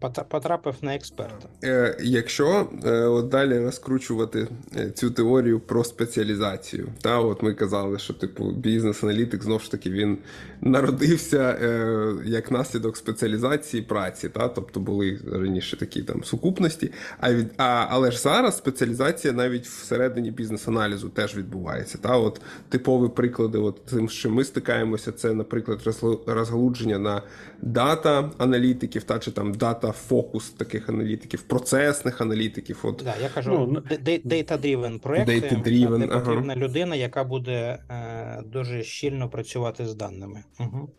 [0.00, 0.22] Да.
[0.28, 1.48] Потрапив на експерта.
[1.64, 7.98] Е, Якщо е, от далі розкручувати е, цю теорію про спеціалізацію, та от ми казали,
[7.98, 10.18] що типу бізнес-аналітик знову ж таки він
[10.60, 16.92] народився е, як наслідок спеціалізації праці, та тобто були раніше такі там сукупності.
[17.18, 21.98] А від а, але ж зараз спеціалізація навіть всередині бізнес-аналізу теж відбувається.
[21.98, 25.80] Та от типові приклади, от тим, що ми стикаємося, це, наприклад,
[26.26, 27.22] розгалудження на
[27.62, 32.78] дата аналітиків, та чи там дата фокус таких аналітиків, процесних аналітиків.
[32.82, 33.80] От да, я кажу ну,
[34.24, 36.56] data-driven проекти, data-driven, де потрібна ага.
[36.56, 40.44] людина, яка буде е, дуже щільно працювати з даними.
[40.60, 40.90] Угу.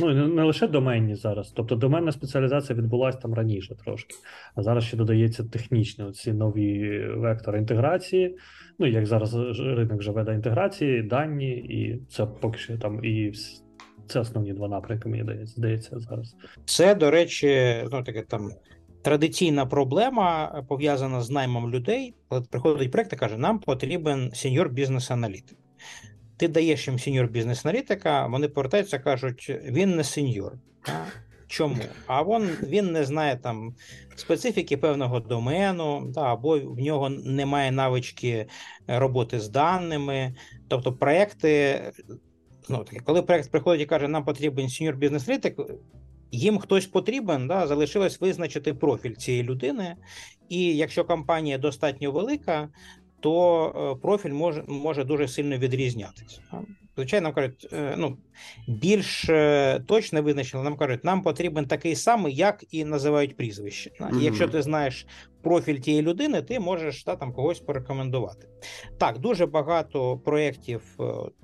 [0.00, 4.14] Ну не лише доменні зараз, тобто доменна спеціалізація відбулася там раніше трошки,
[4.54, 8.36] а зараз ще додається технічні ці нові вектори інтеграції.
[8.78, 13.32] Ну як зараз ринок живе до інтеграції, дані, і це поки що там і
[14.06, 16.36] це основні два напрямки, мені здається зараз.
[16.64, 18.50] Це, до речі, ну таке там
[19.02, 22.14] традиційна проблема пов'язана з наймом людей.
[22.50, 25.58] Приходить проєкт і каже, нам потрібен сеньор бізнес-аналітик.
[26.36, 30.52] Ти даєш їм сеньор бізнес-аналітика, вони повертаються кажуть, він не сеньор.
[31.46, 31.76] Чому?
[32.06, 33.74] А він, він не знає там
[34.16, 38.46] специфіки певного домену, да, або в нього немає навички
[38.86, 40.34] роботи з даними.
[40.68, 41.80] Тобто, проекти,
[42.68, 45.60] ну, таке, коли проект приходить і каже, нам потрібен сеньор бізнес-аналітик,
[46.30, 49.96] їм хтось потрібен, да, залишилось визначити профіль цієї людини.
[50.48, 52.68] І якщо компанія достатньо велика,
[53.24, 56.40] то е, профіль може може дуже сильно відрізнятися.
[56.96, 58.16] звичайно, нам кажуть, е, ну,
[58.68, 63.90] більш е, точно визначено, нам кажуть, нам потрібен такий самий, як і називають прізвище.
[63.90, 64.20] Mm-hmm.
[64.20, 65.06] І якщо ти знаєш
[65.42, 68.48] профіль тієї людини, ти можеш та, там когось порекомендувати.
[68.98, 70.98] Так, дуже багато проєктів,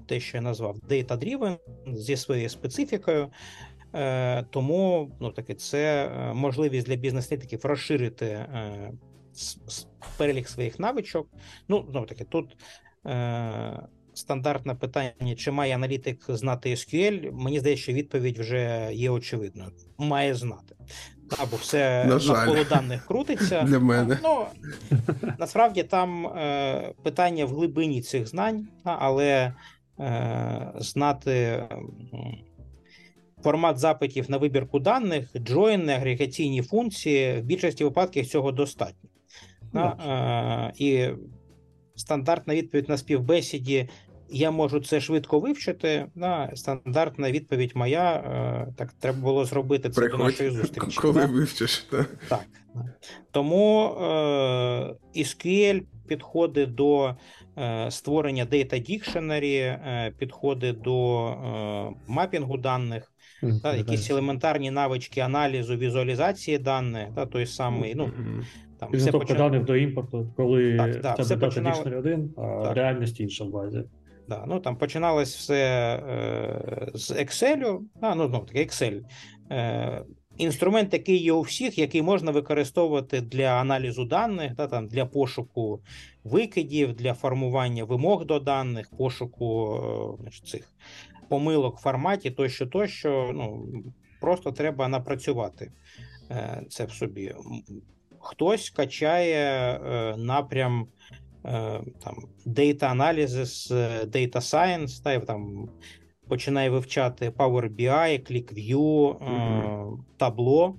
[0.06, 1.56] те, що я назвав Data-Driven,
[1.86, 3.30] зі своєю специфікою.
[4.50, 8.46] Тому ну, таки, це можливість для бізнес-літиків розширити
[10.16, 11.28] перелік своїх навичок.
[11.68, 12.56] Ну, знову таки, тут
[13.06, 17.32] е, стандартне питання: чи має аналітик знати SQL?
[17.32, 19.70] Мені здається, що відповідь вже є очевидною.
[19.98, 20.76] Має знати.
[21.38, 23.62] Або все навколо даних крутиться.
[23.62, 24.18] Для мене.
[24.22, 24.46] Ну,
[25.38, 29.54] Насправді там е, питання в глибині цих знань, але
[30.00, 31.64] е, знати.
[33.42, 39.09] Формат запитів на вибірку даних, джойни, агрегаційні функції в більшості випадків цього достатньо.
[39.72, 41.08] Да, І
[41.96, 43.88] стандартна відповідь на співбесіді.
[44.32, 46.06] Я можу це швидко вивчити.
[46.14, 48.12] Да, Стандартна відповідь моя.
[48.12, 50.98] Е, так треба було зробити це Приходь, до нашої зустрічі.
[51.00, 51.26] Коли да?
[51.26, 52.10] вивчиш, так.
[52.28, 52.46] так.
[53.30, 54.04] Тому е,
[55.16, 57.14] SQL підходить до
[57.58, 63.12] е, створення Data Dictionary, е, підходить до е, мапінгу даних,
[63.42, 67.94] mm, та, якісь елементарні навички аналізу, візуалізації даних, та той самий.
[67.94, 68.12] ну,
[68.80, 69.36] там все почав...
[69.36, 71.82] даних до імпорту, коли так, так, це дата починало...
[71.82, 72.76] Dictionary 1, а так.
[72.76, 73.84] реальність інша в базі.
[74.28, 79.02] Да, ну там починалось все е, з Excel, а, ну знову таки Excel.
[79.50, 80.04] Е,
[80.36, 85.80] Інструмент, який є у всіх, який можна використовувати для аналізу даних, да, там, для пошуку
[86.24, 89.80] викидів, для формування вимог до даних, пошуку
[90.26, 90.72] е, цих
[91.28, 93.30] помилок в форматі тощо, тощо.
[93.34, 93.66] Ну,
[94.20, 95.72] Просто треба напрацювати
[96.30, 97.34] е, це в собі
[98.20, 100.86] хтось качає е, напрям
[101.44, 102.16] е, там
[102.46, 105.68] Data Analysis, е, Data Science, та, там
[106.28, 109.98] починає вивчати Power BI, ClickView, mm-hmm.
[110.18, 110.74] Tableau.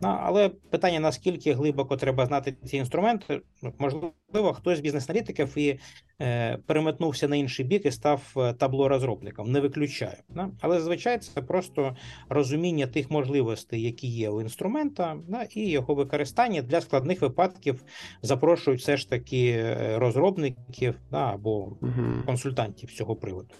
[0.00, 3.40] Але питання: наскільки глибоко треба знати ці інструменти,
[3.78, 5.78] можливо, хтось з бізнес-аналітиків і
[6.20, 9.52] е, переметнувся на інший бік і став е, табло розробником.
[9.52, 10.16] Не виключаю.
[10.28, 10.50] Да?
[10.60, 11.96] Але зазвичай це просто
[12.28, 15.42] розуміння тих можливостей, які є у інструмента, да?
[15.42, 17.84] і його використання для складних випадків
[18.22, 21.32] запрошують все ж таки е, розробників да?
[21.32, 22.22] або угу.
[22.26, 23.54] консультантів з цього приводу.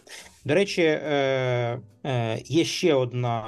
[0.45, 3.43] До речі, е, е, є ще одна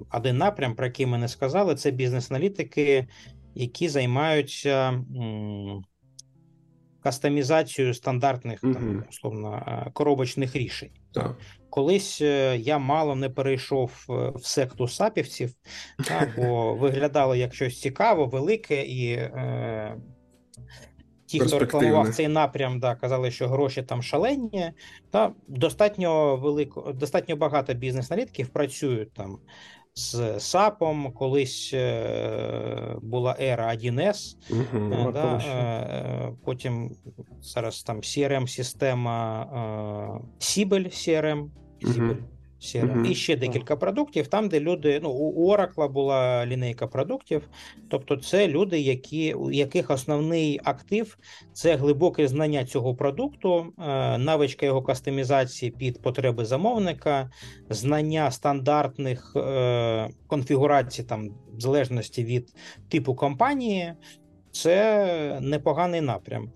[0.00, 3.06] е, один напрям, про який ми не сказали: це бізнес-аналітики,
[3.54, 5.04] які займаються
[7.04, 8.74] кастомізацією стандартних угу.
[8.74, 10.90] там, условно, коробочних рішень.
[11.12, 11.36] Так.
[11.70, 12.20] Колись
[12.56, 15.52] я мало не перейшов в секту сапівців,
[16.36, 19.12] бо виглядало як щось цікаво, велике і.
[19.12, 19.96] Е,
[21.26, 24.72] Ті, хто рекламував цей напрям, да, казали, що гроші там шалені.
[25.10, 29.38] Та достатньо велико, достатньо багато бізнес-аналітиків працюють там
[29.94, 31.12] з САПом.
[31.12, 36.96] Колись е, була ера 1С, угу, е, да, е, потім
[37.40, 41.48] зараз там crm система Сібель CRM.
[41.82, 42.16] Угу.
[42.60, 42.92] CRM.
[42.92, 43.10] Uh-huh.
[43.10, 47.48] І ще декілька продуктів, там, де люди, ну, у Oracle була лінейка продуктів,
[47.88, 51.18] тобто це люди, які, у яких основний актив
[51.52, 57.30] це глибоке знання цього продукту, е, навичка його кастомізації під потреби замовника,
[57.70, 62.54] знання стандартних е, конфігурацій, там, в залежності від
[62.88, 63.94] типу компанії.
[64.54, 66.50] Це непоганий напрям.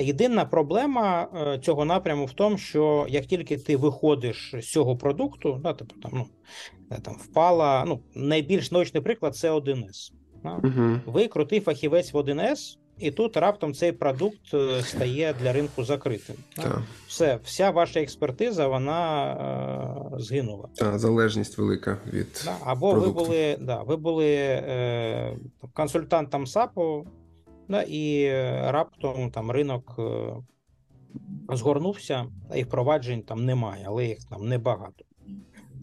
[0.00, 5.60] Єдина проблема е, цього напряму в тому, що як тільки ти виходиш з цього продукту,
[5.62, 6.26] да, тобто там ну,
[7.02, 7.84] там впала.
[7.86, 10.12] Ну, найбільш наочний приклад це 1С.
[10.42, 10.60] Да?
[10.64, 11.00] Угу.
[11.06, 16.36] Ви крутий фахівець в 1С, і тут раптом цей продукт е, стає для ринку закритим.
[16.56, 16.82] Да?
[17.06, 19.32] Все, вся ваша експертиза вона
[20.14, 20.68] е, згинула.
[20.74, 22.42] Так, залежність велика від.
[22.44, 22.56] Да?
[22.64, 23.20] Або продукту.
[23.20, 25.36] ви були да, ви були е,
[25.72, 27.06] консультантом САПу.
[27.68, 28.30] Да, І
[28.70, 30.34] раптом там ринок е,
[31.56, 35.04] згорнувся, і впроваджень там немає, але їх там небагато.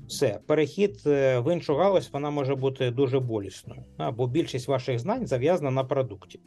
[0.08, 5.28] Все, перехід е, в іншу галузь вона може бути дуже болісною, бо більшість ваших знань
[5.28, 6.40] зав'язана на продукті.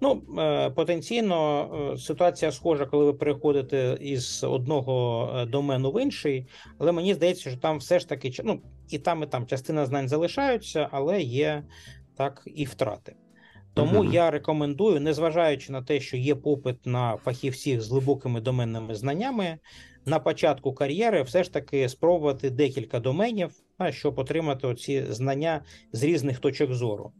[0.00, 6.46] Ну, е, потенційно ситуація схожа, коли ви переходите із одного домену в інший,
[6.78, 10.08] але мені здається, що там все ж таки ну, і там, і там частина знань
[10.08, 11.64] залишаються, але є
[12.16, 13.16] так і втрати.
[13.76, 19.58] Тому я рекомендую, незважаючи на те, що є попит на фахівців з глибокими доменними знаннями,
[20.06, 23.50] на початку кар'єри все ж таки спробувати декілька доменів,
[23.90, 27.12] щоб отримати оці знання з різних точок зору.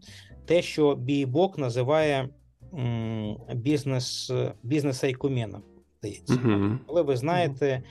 [0.46, 2.28] Те, що Бійбок називає
[3.54, 4.32] бізнес
[4.62, 5.62] бізнес айкуменом,
[5.98, 6.38] здається.
[6.86, 7.82] Коли ви знаєте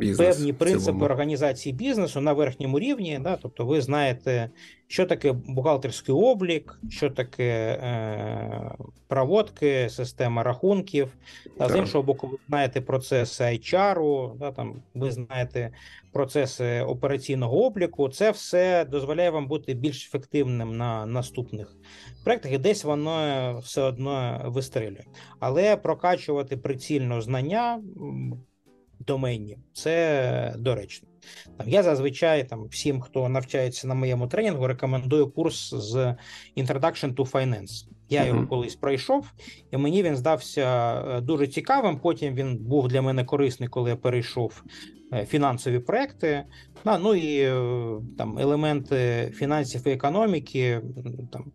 [0.00, 3.18] Бізнес, певні принципи організації бізнесу на верхньому рівні.
[3.22, 3.36] Да?
[3.42, 4.50] Тобто, ви знаєте,
[4.86, 8.74] що таке бухгалтерський облік, що таке е,
[9.08, 11.16] проводки, система рахунків.
[11.58, 15.70] Та з іншого боку, ви знаєте процеси HR, да, там, ви знаєте
[16.12, 18.08] процеси операційного обліку.
[18.08, 21.76] Це все дозволяє вам бути більш ефективним на наступних
[22.24, 25.04] проєктах, і десь воно все одно вистрілює.
[25.40, 27.80] Але прокачувати прицільно знання
[29.06, 31.08] домені це доречно.
[31.56, 36.14] Там Я зазвичай там всім, хто навчається на моєму тренінгу, рекомендую курс з
[36.56, 37.86] Introduction to Finance.
[38.08, 39.32] Я його колись пройшов,
[39.70, 41.98] і мені він здався е, дуже цікавим.
[41.98, 44.62] Потім він був для мене корисний, коли я перейшов
[45.12, 46.44] е, фінансові проекти.
[46.84, 47.52] Ну і е,
[48.18, 50.80] там елементи фінансів і економіки,
[51.32, 51.52] там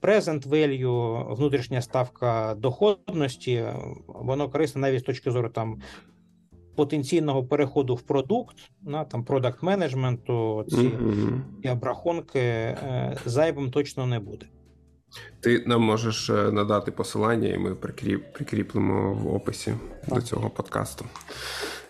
[0.00, 3.64] present value, внутрішня ставка доходності,
[4.06, 5.80] воно корисне навіть з точки зору там
[6.74, 11.72] потенційного переходу в продукт, на там продакт менеджменту, ці mm-hmm.
[11.72, 14.46] обрахунки е, зайвим точно не буде.
[15.40, 20.14] Ти нам можеш е, надати посилання, і ми прикріп, прикріплемо в описі так.
[20.14, 21.04] до цього подкасту.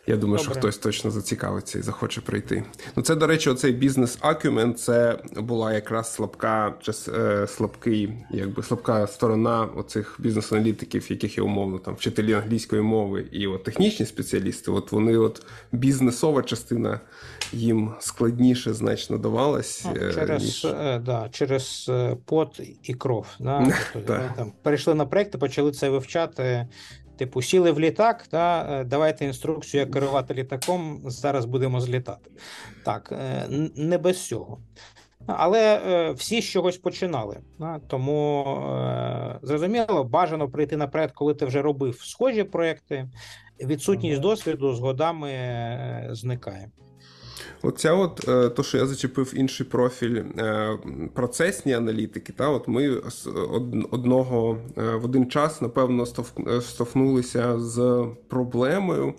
[0.06, 0.52] Я думаю, Добре.
[0.52, 2.64] що хтось точно зацікавиться і захоче прийти.
[2.96, 6.74] Ну, це, до речі, оцей бізнес акюмен це була якраз слабка
[7.08, 13.46] е, слабкий, якби слабка сторона оцих бізнес-аналітиків, яких є умовно там вчителі англійської мови і
[13.46, 14.70] от технічні спеціалісти.
[14.70, 15.42] От вони, от
[15.72, 17.00] бізнесова частина
[17.52, 19.86] їм складніше значно давалась.
[19.94, 20.64] Ну, через ніж...
[20.64, 21.90] Е, да, через
[22.24, 23.26] пот і кров.
[23.40, 23.72] Да?
[23.92, 26.66] Тобто, там, Перейшли на проекти, почали це вивчати.
[27.16, 31.00] Типу, сіли в літак, та е, давайте інструкцію, як керувати літаком.
[31.04, 32.30] Зараз будемо злітати.
[32.84, 33.46] Так, е,
[33.76, 34.58] не без цього.
[35.26, 37.38] Але е, всі з чогось починали.
[37.86, 38.44] Тому
[39.42, 43.08] зрозуміло, бажано прийти наперед, коли ти вже робив схожі проекти.
[43.60, 45.30] Відсутність досвіду з годами
[46.10, 46.70] зникає.
[47.64, 50.78] Оця, от е, то, що я зачепив інший профіль е,
[51.14, 53.02] процесні аналітики, та от ми
[53.90, 56.06] одного е, в один час, напевно,
[56.60, 59.14] стовкнулися з проблемою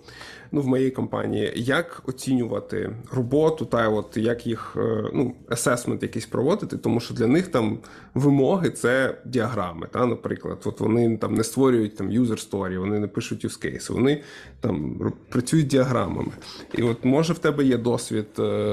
[0.52, 4.76] ну, в моїй компанії, як оцінювати роботу, та от як їх
[5.14, 7.78] ну, асесмент якийсь проводити, тому що для них там
[8.14, 9.86] вимоги це діаграми.
[9.92, 13.92] Та, Наприклад, от вони там не створюють там user story, вони не пишуть use case,
[13.92, 14.22] вони
[14.60, 16.32] там працюють діаграмами.
[16.74, 18.26] І от може в тебе є досвід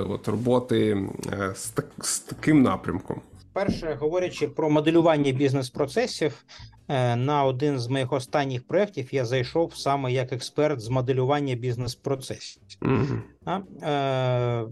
[0.09, 1.09] от роботи
[1.55, 3.21] з, так, з таким напрямком.
[3.53, 10.11] Перше, говорячи про моделювання бізнес-процесів, е, на один з моїх останніх проєктів я зайшов саме
[10.11, 12.61] як експерт з моделювання бізнес-процесів.
[12.81, 14.67] Mm-hmm.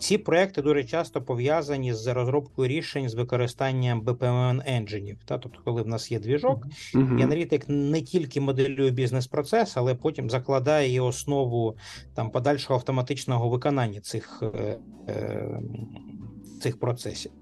[0.00, 5.18] Ці проекти дуже часто пов'язані з розробкою рішень з використанням bpmn енджинів.
[5.24, 7.20] Тобто, коли в нас є двіжок, mm-hmm.
[7.20, 11.76] і аналітик не тільки моделює бізнес-процес, але потім закладає і основу
[12.14, 14.78] там подальшого автоматичного виконання цих, е,
[15.08, 15.60] е,
[16.62, 17.32] цих процесів.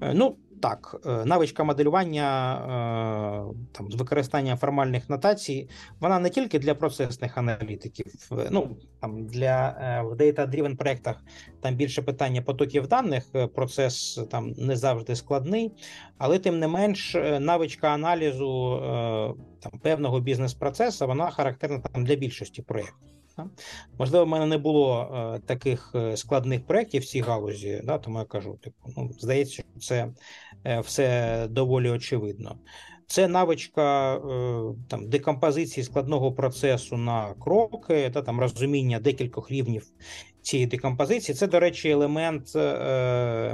[0.00, 5.68] Е, ну, так, е, навичка моделювання е, там використання формальних нотацій,
[6.00, 8.06] вона не тільки для процесних аналітиків.
[8.50, 11.16] Ну там для в data-driven проектах
[11.60, 13.24] там більше питання потоків даних.
[13.54, 15.72] Процес там не завжди складний,
[16.18, 18.80] але тим не менш, навичка аналізу
[19.60, 23.15] там певного бізнес-процесу вона характерна там для більшості проєктів.
[23.98, 28.18] Можливо, в мене не було е, таких е, складних проєктів в цій галузі, да, тому
[28.18, 30.08] я кажу, типу, ну, здається, що це
[30.64, 32.58] е, все доволі очевидно.
[33.08, 34.18] Це навичка
[34.88, 39.86] там, декомпозиції складного процесу на кроки, та там розуміння декількох рівнів
[40.42, 41.36] цієї декомпозиції.
[41.36, 42.54] Це, до речі, елемент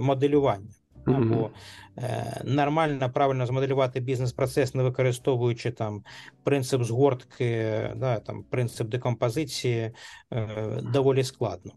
[0.00, 0.70] моделювання.
[1.04, 1.50] Або
[1.98, 6.02] е, нормально правильно змоделювати бізнес-процес, не використовуючи там
[6.44, 9.90] принцип згортки, да, там принцип декомпозиції,
[10.32, 10.46] е,
[10.92, 11.72] доволі складно.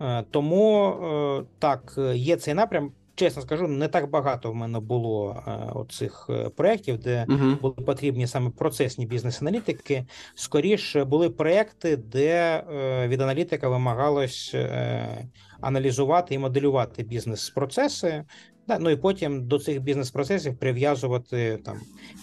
[0.00, 2.92] Е, тому е, так, є цей напрям.
[3.14, 7.74] Чесно скажу, не так багато в мене було е, оцих е, проєктів, де uh були
[7.74, 10.06] потрібні саме процесні бізнес-аналітики.
[10.34, 14.56] Скоріше були проєкти, де е, від аналітика вимагалось
[15.60, 18.24] аналізувати і моделювати бізнес-процеси.
[18.80, 21.76] Ну і потім до цих бізнес-процесів прив'язувати там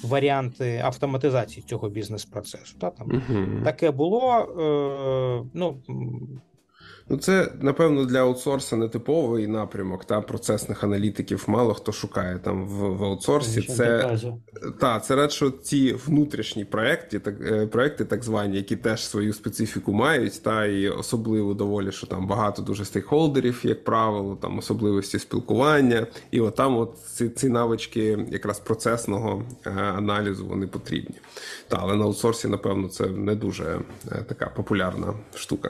[0.03, 2.75] варіанти автоматизації цього бізнес-процесу.
[2.79, 3.63] Да, там, uh-huh.
[3.63, 4.33] Таке було.
[4.39, 5.77] Е, ну,
[7.09, 11.43] Ну, це напевно для аутсорсу не типовий напрямок та процесних аналітиків.
[11.47, 13.61] Мало хто шукає там в, в аутсорсі.
[13.61, 14.17] Це
[14.79, 19.93] та це радше ці внутрішні проекти, так е, проекти, так звані, які теж свою специфіку
[19.93, 26.07] мають, та і особливо доволі, що там багато дуже стейкхолдерів, як правило, там особливості спілкування,
[26.31, 31.15] і от там от ці ці навички якраз процесного е, аналізу вони потрібні.
[31.67, 33.79] Та але на аутсорсі, напевно, це не дуже
[34.11, 35.69] е, така популярна штука.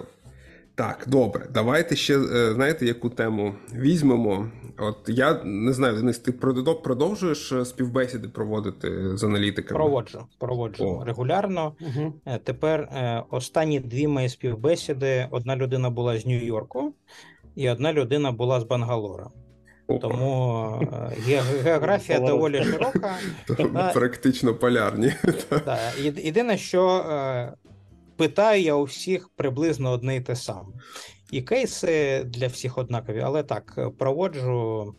[0.77, 4.47] Так, добре, давайте ще е, знаєте, яку тему візьмемо.
[4.77, 6.31] От я не знаю, Денис, ти
[6.83, 9.79] продовжуєш е, співбесіди проводити з аналітиками?
[9.79, 11.03] Проводжу, проводжу О.
[11.03, 11.73] регулярно.
[11.81, 12.13] Угу.
[12.43, 12.89] Тепер
[13.31, 16.93] останні дві мої співбесіди: одна людина була з Нью-Йорку,
[17.55, 19.29] і одна людина була з Бангалора.
[19.87, 20.07] Опа.
[20.07, 20.81] Тому
[21.63, 23.15] географія доволі широка.
[23.93, 25.13] Практично полярні.
[26.17, 27.03] Єдине, що
[28.17, 30.73] питаю я у всіх приблизно одне й те саме.
[31.31, 34.95] І кейси для всіх однакові, але так, проводжу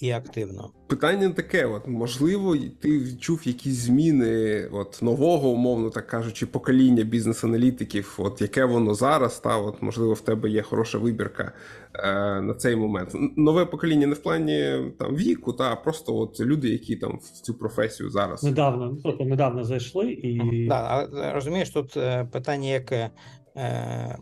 [0.00, 0.70] і активно.
[0.86, 8.14] Питання таке: от можливо, ти відчув якісь зміни от нового, умовно так кажучи, покоління бізнес-аналітиків,
[8.18, 11.52] от яке воно зараз, та от можливо в тебе є хороша вибірка
[11.94, 13.10] е, на цей момент.
[13.36, 17.54] Нове покоління не в плані там віку, та просто от люди, які там в цю
[17.54, 23.10] професію зараз недавно, ну, тобто недавно зайшли і да, розумієш, тут е, питання, яке.
[23.56, 24.18] Е,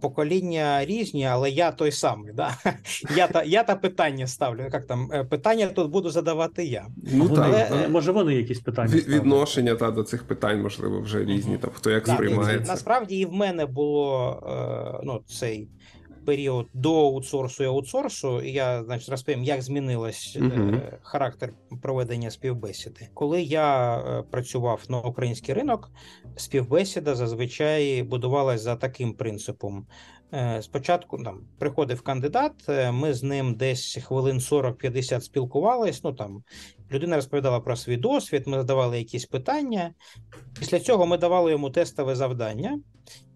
[0.00, 2.32] покоління різні, але я той самий.
[2.32, 2.56] Да?
[3.16, 4.62] Я та я та питання ставлю.
[4.72, 6.86] Як там е, питання тут буду задавати я.
[7.12, 11.24] Ну вони, але, може вони якісь питання від, відношення та до цих питань, можливо, вже
[11.24, 11.58] різні.
[11.58, 12.64] Там хто як да, сприймає.
[12.66, 15.68] Насправді і в мене було е, ну цей
[16.28, 20.80] період до аутсорсу і аутсорсу, і я значить розповім, як змінилась uh-huh.
[21.02, 21.52] характер
[21.82, 23.08] проведення співбесіди.
[23.14, 25.90] Коли я е, працював на український ринок,
[26.36, 29.86] співбесіда зазвичай будувалась за таким принципом.
[30.34, 32.52] Е, спочатку там приходив кандидат,
[32.92, 36.04] ми з ним десь хвилин 40-50 спілкувались.
[36.04, 36.42] Ну там
[36.92, 39.94] людина розповідала про свій досвід, ми задавали якісь питання.
[40.58, 42.80] Після цього ми давали йому тестове завдання.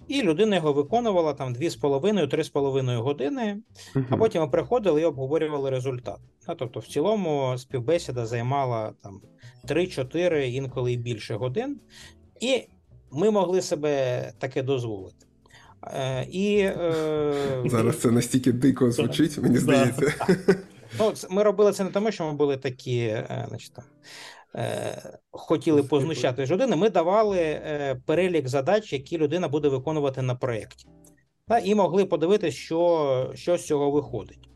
[0.08, 3.58] І людина його виконувала там 2,5-3,5 години,
[4.10, 6.18] а потім ми приходили і обговорювали результат.
[6.58, 9.20] Тобто, в цілому співбесіда займала там
[9.68, 11.80] 3-4, інколи і більше годин,
[12.40, 12.68] і
[13.12, 15.26] ми могли себе таке дозволити.
[15.86, 17.62] Е, і, е...
[17.66, 20.14] Зараз це настільки дико звучить, мені здається.
[20.98, 23.84] Ну, Ми робили це не тому, що ми були такі, е, значить, там,
[25.30, 30.88] хотіли познущати людини, ми давали е, перелік задач, які людина буде виконувати на проєкті.
[31.64, 34.48] І могли подивитися, що що з цього виходить.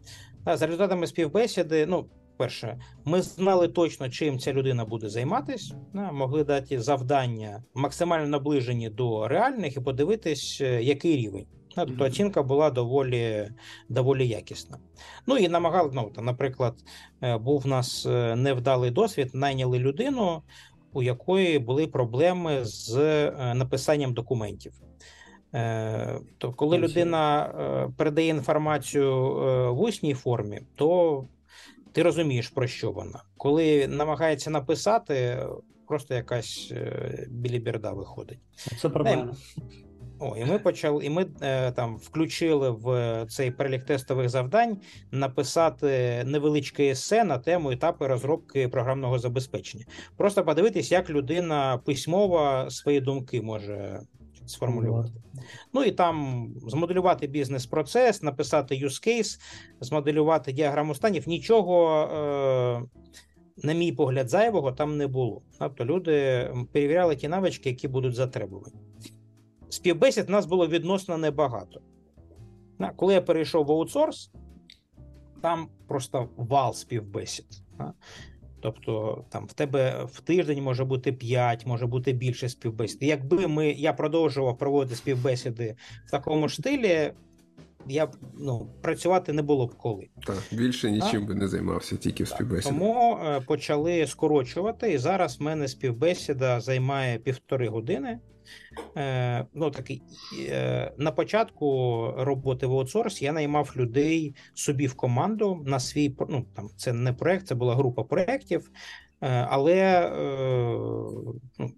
[0.46, 5.74] За результатами співбесіди, ну, перше, ми знали точно, чим ця людина буде займатися,
[6.12, 11.46] могли дати завдання максимально наближені до реальних і подивитись, е, який рівень.
[11.76, 13.50] Тобто оцінка була доволі
[13.88, 14.78] доволі якісна.
[15.26, 16.74] Ну і намагали, ну, наприклад,
[17.22, 20.42] е, був у нас е, невдалий досвід, найняли людину,
[20.92, 24.72] у якої були проблеми з е, написанням документів.
[26.38, 27.50] То коли людина
[27.96, 29.14] передає інформацію
[29.74, 31.24] в усній формі, то
[31.92, 33.22] ти розумієш, про що вона.
[33.36, 35.46] Коли намагається написати,
[35.88, 36.72] просто якась
[37.28, 38.38] біліберда виходить.
[38.80, 39.34] Це проблема.
[40.18, 44.78] О, і ми почали, і ми е, там включили в цей перелік тестових завдань
[45.10, 49.84] написати невеличке есе на тему етапи розробки програмного забезпечення.
[50.16, 54.00] Просто подивитись, як людина письмово свої думки може
[54.46, 55.12] сформулювати.
[55.72, 59.40] Ну і там змоделювати бізнес-процес, написати use case,
[59.80, 61.28] змоделювати діаграму станів.
[61.28, 62.82] Нічого, е,
[63.66, 65.42] на мій погляд, зайвого там не було.
[65.58, 68.76] Тобто люди перевіряли ті навички, які будуть затребувані
[69.68, 71.80] співбесід у нас було відносно небагато.
[72.96, 74.30] Коли я перейшов в аутсорс,
[75.42, 77.46] там просто вал співбесід.
[78.60, 83.02] Тобто там в тебе в тиждень може бути 5, може бути більше співбесід.
[83.02, 87.12] Якби ми, я продовжував проводити співбесіди в такому ж стилі,
[87.88, 88.08] я
[88.38, 90.08] ну, працювати не було б коли.
[90.26, 91.26] Так, більше нічим а?
[91.26, 92.74] би не займався, тільки в співбесіді.
[92.74, 98.18] Тому е, почали скорочувати, і зараз в мене співбесіда займає півтори години.
[98.96, 100.02] Е, ну, такий,
[100.48, 101.66] е, На початку
[102.18, 107.12] роботи в аутсорс я наймав людей собі в команду на свій ну, там це не
[107.12, 108.70] проект, це була група проєктів,
[109.20, 110.10] е, але
[111.58, 111.70] ну,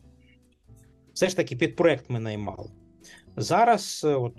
[1.13, 2.71] все ж таки під проект ми наймали.
[3.41, 4.37] Зараз, от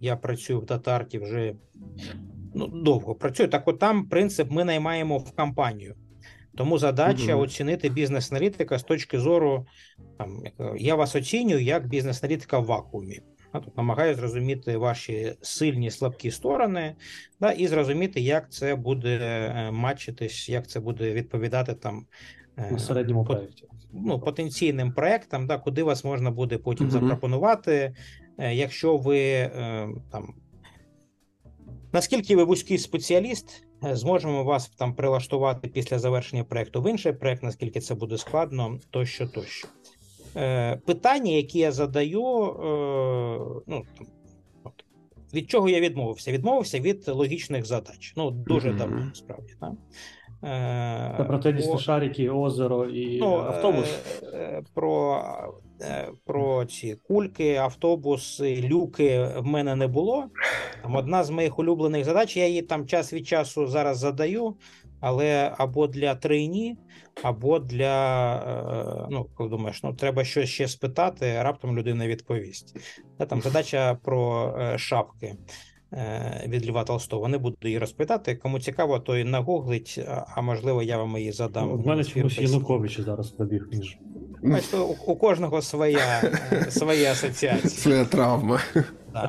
[0.00, 1.54] я працюю в Датарті вже
[2.54, 3.48] ну, довго працюю.
[3.48, 5.94] Так, от там принцип ми наймаємо в компанію.
[6.56, 7.44] Тому задача угу.
[7.44, 9.66] оцінити бізнес-аналітика з точки зору,
[10.18, 10.42] там,
[10.76, 13.20] я вас оцінюю як бізнес-аналітика в вакуумі.
[13.52, 16.94] Тут намагаюся зрозуміти ваші сильні слабкі сторони,
[17.40, 22.06] да, і зрозуміти, як це буде е, матчитись, як це буде відповідати там
[22.56, 23.64] на середньому проєкті.
[23.92, 26.92] Ну, потенційним проектам, да, куди вас можна буде потім Мгм.
[26.92, 27.94] запропонувати,
[28.38, 30.34] е, якщо ви е, там.
[31.92, 37.42] Наскільки ви вузький спеціаліст, е, зможемо вас там прилаштувати після завершення проекту в інший проект,
[37.42, 39.68] наскільки це буде складно, тощо, тощо.
[40.36, 43.82] Е, питання, які я задаю, е, ну,
[44.64, 44.72] от,
[45.34, 46.32] від чого я відмовився?
[46.32, 48.12] Відмовився від логічних задач.
[48.16, 48.78] Ну, дуже Мгм.
[48.78, 49.52] давно, насправді.
[49.60, 49.72] Так?
[51.18, 53.98] Та про тенісні шарики, озеро і Ну, автобус.
[54.22, 55.22] е, е, Про,
[55.82, 60.24] е, про ці кульки, автобуси, люки в мене не було.
[60.82, 64.56] Там одна з моїх улюблених задач, я її там час від часу зараз задаю,
[65.00, 66.76] але або для трейні,
[67.22, 68.36] або для.
[69.04, 72.76] е, Ну, коли думаєш, ну треба щось ще спитати, раптом людина відповість.
[73.18, 75.34] Та, Там задача про е, шапки.
[75.92, 78.34] Е, Від Льва Толстого не буду її розпитати.
[78.34, 80.00] Кому цікаво, то і нагуглить,
[80.34, 81.72] а- можливо, я вам її задам.
[81.72, 82.38] У мене в чомусь.
[82.38, 83.98] Янукович зараз пробіг між.
[84.42, 87.70] Бачите, у, у кожного своя, е, своя асоціація.
[87.70, 88.60] Своя травма.
[89.12, 89.28] Да.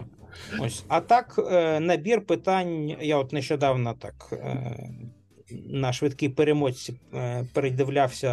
[0.60, 0.84] Ось.
[0.88, 2.95] А так, е, набір питань.
[3.02, 4.34] Я от нещодавно так
[5.69, 8.30] на швидкій перемоці е, передивлявся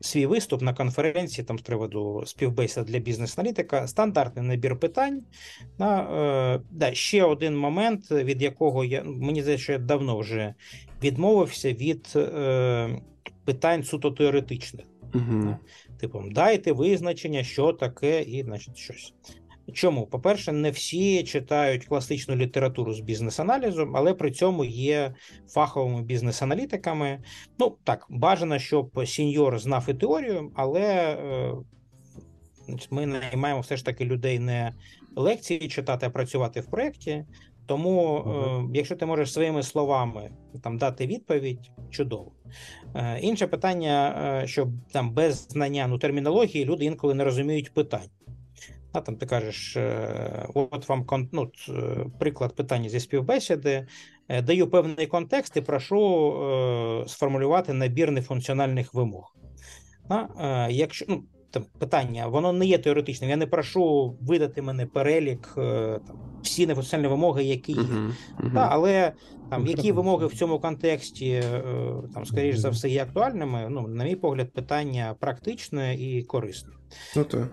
[0.00, 3.88] свій виступ на конференції там з приводу співбесід для бізнес-аналітика.
[3.88, 5.22] Стандартний набір питань.
[5.78, 10.54] На, е, да, ще один момент, від якого я мені здається, що я давно вже
[11.02, 13.00] відмовився від е,
[13.44, 14.86] питань суто теоретичних.
[15.14, 15.56] Угу.
[16.00, 19.14] Типом, дайте визначення, що таке, і значить щось.
[19.72, 20.06] Чому?
[20.06, 25.14] По-перше, не всі читають класичну літературу з бізнес-аналізом, але при цьому є
[25.48, 27.22] фаховими бізнес-аналітиками.
[27.58, 31.52] Ну так, бажано, щоб сіньор знав і теорію, але е,
[32.90, 34.74] ми наймаємо все ж таки людей не
[35.16, 37.24] лекції читати, а працювати в проєкті.
[37.66, 40.30] Тому, е, якщо ти можеш своїми словами
[40.62, 42.32] там дати відповідь, чудово.
[42.94, 48.08] Е, Інше питання, що там без знання ну, термінології люди інколи не розуміють питань.
[48.92, 53.86] А там ти кажеш, е, от вам кон- ну, е, приклад питання зі співбесіди,
[54.28, 59.34] е, даю певний контекст і прошу е, сформулювати набір нефункціональних вимог.
[60.08, 63.30] А, е, якщо ну, там питання, воно не є теоретичним.
[63.30, 67.78] Я не прошу видати мене перелік, е, там, всі нефункціональні вимоги, які є.
[67.78, 68.14] Мгм.
[68.38, 68.54] Мгм.
[68.54, 69.12] Та, але
[69.50, 71.62] там, які вимоги в цьому контексті, е,
[72.14, 73.66] там, скоріш за все, є актуальними.
[73.70, 76.72] Ну, на мій погляд, питання практичне і корисне.
[77.16, 77.48] Ну так.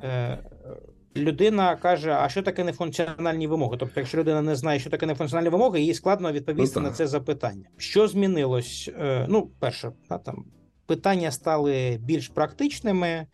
[1.17, 3.77] Людина каже: а що таке нефункціональні вимоги?
[3.79, 7.07] Тобто, якщо людина не знає, що таке нефункціональні вимоги, їй складно відповісти Ну, на це
[7.07, 7.65] запитання.
[7.77, 8.89] Що змінилось?
[8.99, 10.45] Е, Ну, перше, та, там
[10.85, 13.25] питання стали більш практичними.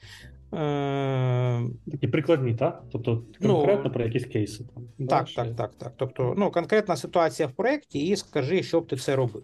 [0.54, 2.84] Е, Такі прикладні, так?
[2.92, 4.64] Тобто Ну, конкретно про якісь кейси.
[4.98, 5.08] Там.
[5.08, 5.94] Так, так, так, так.
[5.98, 9.44] Тобто, ну, конкретна ситуація в проєкті, і скажи, що б ти це робив.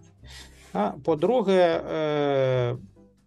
[0.74, 2.78] А, по-друге, е,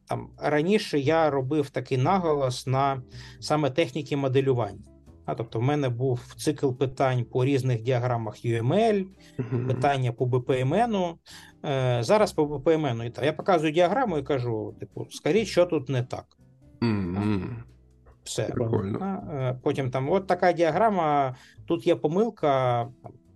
[0.08, 3.02] там, раніше я робив такий наголос на
[3.40, 4.78] саме техніки моделювання.
[5.30, 9.06] А, тобто, в мене був цикл питань по різних діаграмах UML,
[9.66, 11.14] питання по BPMN.
[11.64, 13.24] Е, зараз по BPMN.
[13.24, 16.24] Я показую діаграму і кажу: типу, скажіть, що тут не так.
[18.22, 18.44] Все.
[18.44, 19.22] Прикольно.
[19.32, 21.34] Е, Потім там, от така діаграма,
[21.66, 22.88] тут є помилка.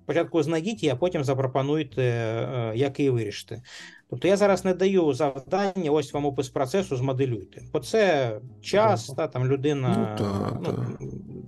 [0.05, 3.63] Спочатку знайдіть, а потім запропонуйте, е, як її вирішити.
[4.15, 7.63] Тобто я зараз не даю завдання, ось вам опис процесу, змоделюйте.
[7.73, 10.17] Бо це час, та, там людина.
[10.21, 11.07] Ну, та, ну, та.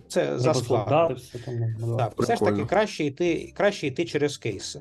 [0.09, 1.14] Це заскладно.
[1.14, 1.38] все
[1.80, 2.10] ну, да.
[2.18, 4.80] Все ж таки краще йти, краще йти через кейси.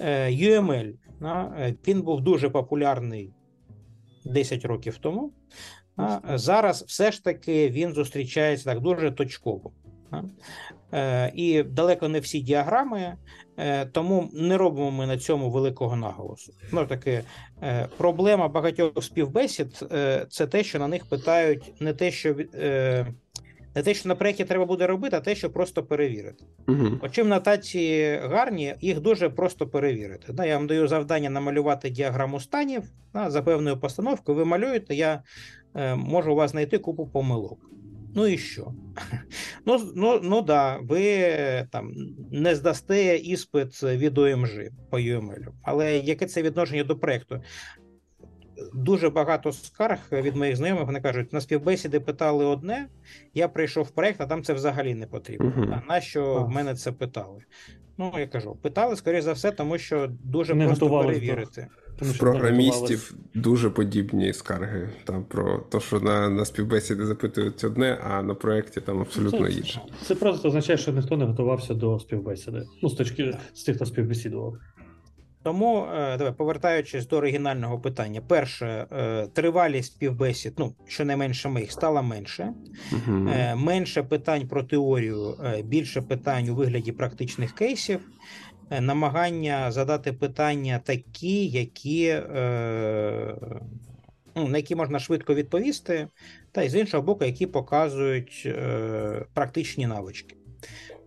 [0.00, 3.32] Е, UML да, е, він був дуже популярний
[4.24, 5.32] 10 років тому.
[6.34, 9.72] Зараз все ж таки він зустрічається так дуже точково.
[10.92, 13.16] Е, І далеко не всі діаграми,
[13.56, 16.52] е, тому не робимо ми на цьому великого наголосу.
[16.72, 17.24] Ну таки,
[17.62, 19.84] е, проблема багатьох співбесід
[20.30, 22.34] це те, що на них питають не те, що
[23.74, 26.44] не те, що на проєкті треба буде робити, а те, що просто перевірити.
[26.66, 27.00] Мгм.
[27.02, 30.34] От чим нотації гарні, їх дуже просто перевірити.
[30.46, 32.82] Я вам даю завдання намалювати діаграму станів
[33.26, 34.38] за певною постановкою.
[34.38, 35.22] Ви малюєте, я
[35.96, 37.58] можу у вас знайти купу помилок.
[38.14, 38.72] Ну і що?
[39.66, 41.28] Ну, ну, ну да, ви
[41.72, 41.92] там
[42.32, 44.50] не здасте іспит від ОМЖ
[44.90, 45.46] по UML.
[45.62, 47.42] Але яке це відношення до проєкту?
[48.74, 50.84] Дуже багато скарг від моїх знайомих.
[50.86, 52.86] Вони кажуть, на співбесіди питали одне,
[53.34, 55.46] я прийшов в проєкт, а там це взагалі не потрібно.
[55.56, 55.74] Мгм.
[55.74, 56.46] А нащо Так.
[56.46, 57.42] в мене це питали?
[57.98, 61.66] Ну, я кажу, питали, скоріше за все, тому що дуже Не просто готувались до- перевірити.
[61.98, 67.98] Тому, що програмістів дуже подібні скарги там про те, що на на співбесіди запитують одне,
[68.04, 69.80] а на проєкті там абсолютно це, інше.
[70.02, 72.62] Це просто означає, що ніхто не готувався до співбесіди.
[72.82, 74.54] Ну, з точки з тих, хто співбесідував.
[75.42, 82.02] Тому е, давай, повертаючись до оригінального питання, перше, е, тривалість співбесід, ну щонайменше моїх стала
[82.02, 82.52] менше,
[82.92, 85.34] uh менше питань про теорію,
[85.64, 88.00] більше питань у вигляді практичних кейсів.
[88.70, 92.22] Намагання задати питання такі, які
[94.36, 96.08] ну, на які можна швидко відповісти,
[96.52, 98.48] та й з іншого боку, які показують
[99.34, 100.36] практичні навички.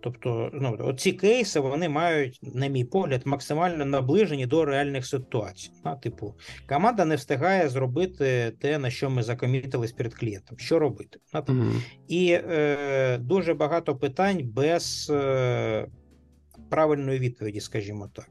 [0.01, 5.71] Тобто, ну, ці кейси вони мають, на мій погляд, максимально наближені до реальних ситуацій.
[5.83, 6.35] А, Типу,
[6.69, 10.59] команда не встигає зробити те, на що ми закомітились перед клієнтом.
[10.59, 11.19] Що робити?
[11.31, 11.81] А, mm-hmm.
[12.07, 15.87] І е, дуже багато питань без е,
[16.71, 18.29] правильної відповіді, скажімо так.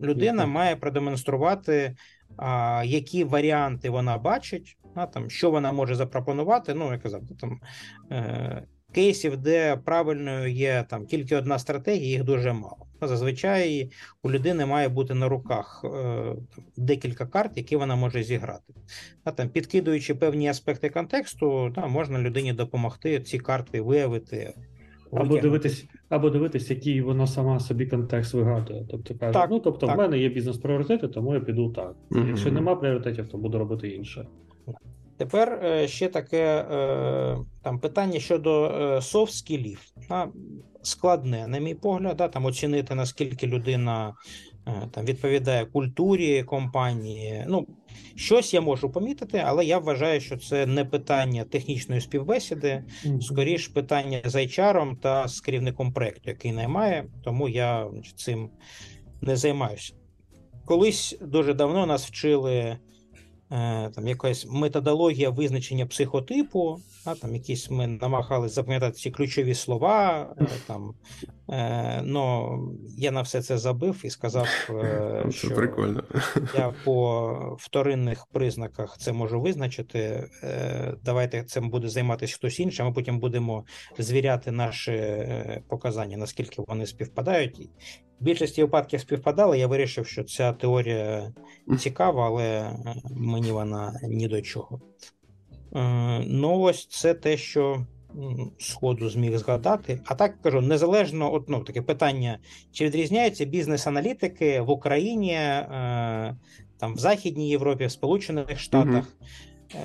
[0.00, 1.96] Людина має продемонструвати,
[2.36, 6.74] а, які варіанти вона бачить, а, там, що вона може запропонувати.
[6.74, 7.60] Ну, я казав, там.
[8.10, 8.66] Е,
[8.96, 12.86] кейсів, де правильною є там тільки одна стратегія, їх дуже мало.
[13.02, 13.90] Зазвичай
[14.22, 16.34] у людини має бути на руках е,
[16.76, 18.74] декілька карт, які вона може зіграти.
[19.24, 24.54] А там, Підкидуючи певні аспекти контексту, та, можна людині допомогти ці карти виявити.
[25.20, 28.86] Або дивитись, або дивитись, який вона сама собі контекст вигадує.
[28.90, 29.96] Тобто каже: так, ну тобто, так.
[29.96, 31.94] в мене є бізнес-пріоритети, тому я піду так.
[32.10, 32.28] Mm-hmm.
[32.28, 34.26] Якщо нема пріоритетів, то буду робити інше.
[35.16, 39.78] Тепер е, ще таке е, там питання щодо е, софт-скілів.
[40.82, 44.14] Складне, на мій погляд, да, там оцінити, наскільки людина
[44.90, 47.44] там відповідає культурі компанії.
[47.48, 47.66] Ну,
[48.14, 52.84] щось я можу помітити, але я вважаю, що це не питання технічної співбесіди,
[53.20, 57.86] скоріш питання з HR та з керівником проекту, який наймає, тому я
[58.16, 58.50] цим
[59.20, 59.92] не займаюся.
[60.64, 62.78] Колись дуже давно нас вчили.
[63.50, 70.26] Е, там якась методологія визначення психотипу, а, там якісь ми намагалися запам'ятати ці ключові слова.
[70.40, 70.94] Е, там,
[71.50, 72.58] е, но
[72.98, 76.04] Я на все це забив і сказав, е, що прикольно.
[76.54, 80.28] я по вторинних признаках це можу визначити.
[80.42, 83.64] Е, Давайте цим буде займатися хтось інший, а ми потім будемо
[83.98, 87.68] звіряти наші е, показання, наскільки вони співпадають.
[88.20, 89.58] В більшості випадків співпадали.
[89.58, 91.32] Я вирішив, що ця теорія
[91.78, 92.76] цікава, але
[93.10, 94.80] мені вона ні до чого.
[95.74, 97.86] Е, ось це те, що
[98.58, 100.00] сходу зміг згадати.
[100.04, 102.38] А так кажу, незалежно от, ну, таке питання:
[102.72, 106.36] чи відрізняються бізнес-аналітики в Україні, е,
[106.78, 109.12] там в Західній Європі, в Сполучених Штатах.
[109.74, 109.82] Угу.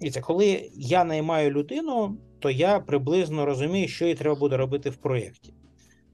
[0.00, 4.90] І це коли я наймаю людину, то я приблизно розумію, що їй треба буде робити
[4.90, 5.54] в проєкті.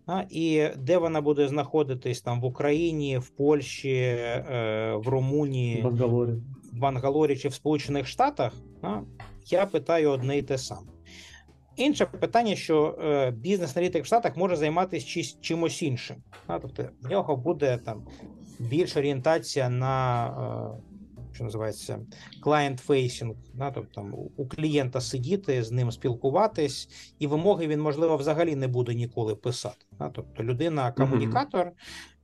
[0.06, 6.32] А, І де вона буде знаходитись там в Україні, в Польщі, е, в Румунії, Бангалорі.
[6.72, 8.52] В Бангалорі чи в Сполучених Штатах,
[9.46, 10.86] я питаю одне і те саме.
[11.76, 16.16] Інше питання, що е, бізнес-аналітик в Штатах може займатися чи, чимось іншим.
[16.46, 18.06] Тобто в нього буде там
[18.58, 20.26] більша орієнтація на.
[20.78, 20.92] Е,
[21.34, 22.00] що називається
[22.42, 26.88] client-facing, да, тобто там у клієнта сидіти, з ним спілкуватись,
[27.18, 29.86] і вимоги він, можливо, взагалі не буде ніколи писати.
[29.98, 31.72] Да, тобто людина, комунікатор.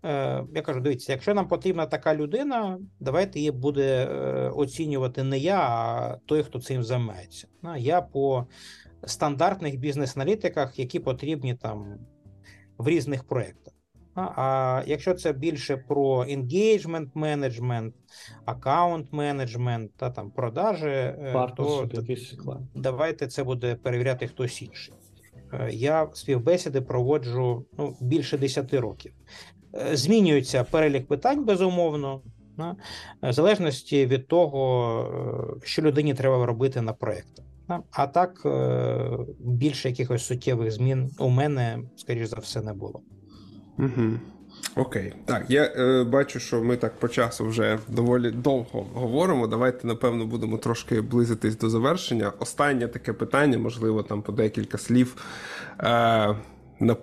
[0.04, 5.38] Е, я кажу, дивіться, якщо нам потрібна така людина, давайте її буде е, оцінювати не
[5.38, 7.46] я, а той, хто цим займається.
[7.76, 8.46] Я по
[9.04, 11.98] стандартних бізнес-аналітиках, які потрібні там
[12.78, 13.74] в різних проєктах.
[14.14, 17.94] А якщо це більше про engagement менеджмент,
[18.44, 21.88] аккаунт менеджмент та там продажі, е, то
[22.74, 24.94] давайте це буде перевіряти хтось інший.
[25.70, 29.12] Я співбесіди проводжу ну, більше 10 років.
[29.74, 32.20] Е, змінюється перелік питань, безумовно,
[33.22, 37.44] в залежності від того, що людині треба робити на проєктах.
[37.90, 38.46] А так
[39.40, 43.00] більше якихось суттєвих змін у мене, скоріш за все, не було.
[43.78, 44.18] Угу.
[44.76, 49.46] Окей, так, я е, бачу, що ми так по часу вже доволі довго говоримо.
[49.46, 52.32] Давайте, напевно, будемо трошки близитись до завершення.
[52.38, 55.16] Останнє таке питання, можливо, там по декілька слів.
[55.80, 56.36] Е,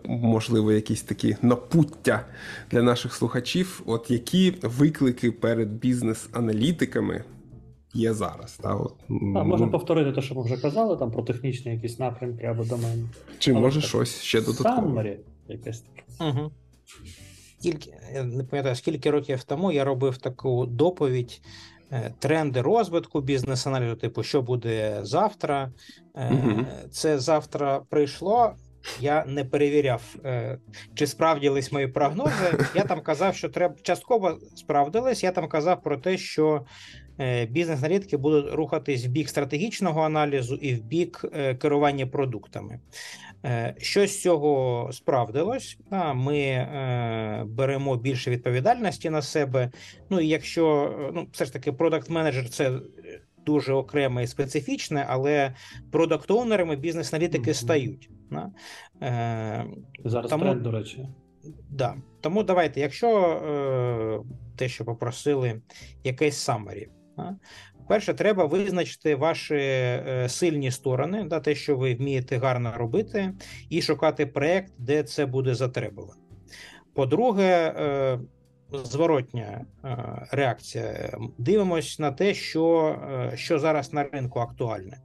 [0.06, 2.26] Можливо, якісь такі напуття
[2.72, 3.82] для наших слухачів.
[3.86, 7.24] От які виклики перед бізнес-аналітиками
[7.94, 8.58] є зараз?
[8.58, 12.46] Та, от, а, Можна повторити те, що ми вже казали, там про технічні якісь напрямки
[12.46, 13.04] або домени.
[13.40, 14.88] Чи Але може так, щось ще додатково?
[14.88, 16.30] Summary якесь таке.
[16.30, 16.52] Угу.
[17.60, 21.42] Тільки я не пам'ятаю, скільки років тому я робив таку доповідь.
[21.92, 25.72] Е, тренди розвитку бізнес-аналізу, типу, що буде завтра.
[26.16, 26.66] Угу.
[26.92, 28.54] Це завтра прийшло.
[29.00, 30.58] Я не перевіряв, е,
[30.94, 32.58] чи справдились мої прогнози.
[32.76, 35.24] Я там казав, що треба частково справдились.
[35.24, 36.66] Я там казав про те, що
[37.20, 42.80] е, бізнес-аналітики будуть рухатись в бік стратегічного аналізу і в бік е, керування продуктами.
[43.78, 45.78] Що з цього справдилось?
[46.16, 46.68] Ми
[47.46, 49.72] беремо більше відповідальності на себе.
[50.10, 52.72] Ну і якщо ну, все ж таки продакт менеджер це
[53.46, 55.54] дуже окреме і специфічне, але
[55.92, 57.54] продакт-оунерами бізнес-аналітики mm-hmm.
[57.54, 58.10] стають.
[58.32, 58.52] Да?
[59.02, 59.66] Е,
[60.06, 61.08] Зараз тому, тренд, до речі.
[61.70, 61.96] Да.
[62.22, 64.20] Тому давайте, якщо е,
[64.56, 65.62] те, що попросили,
[66.04, 66.88] якесь summary.
[67.18, 67.36] Да?
[67.88, 73.34] Перше, треба визначити ваші е, сильні сторони, да, те, що ви вмієте гарно робити,
[73.70, 76.22] і шукати проєкт, де це буде затребувано.
[76.94, 78.20] По-друге, е,
[78.72, 79.98] зворотня е,
[80.32, 81.18] реакція.
[81.38, 82.96] Дивимось на те, що
[83.34, 84.98] е, що зараз на ринку актуальне.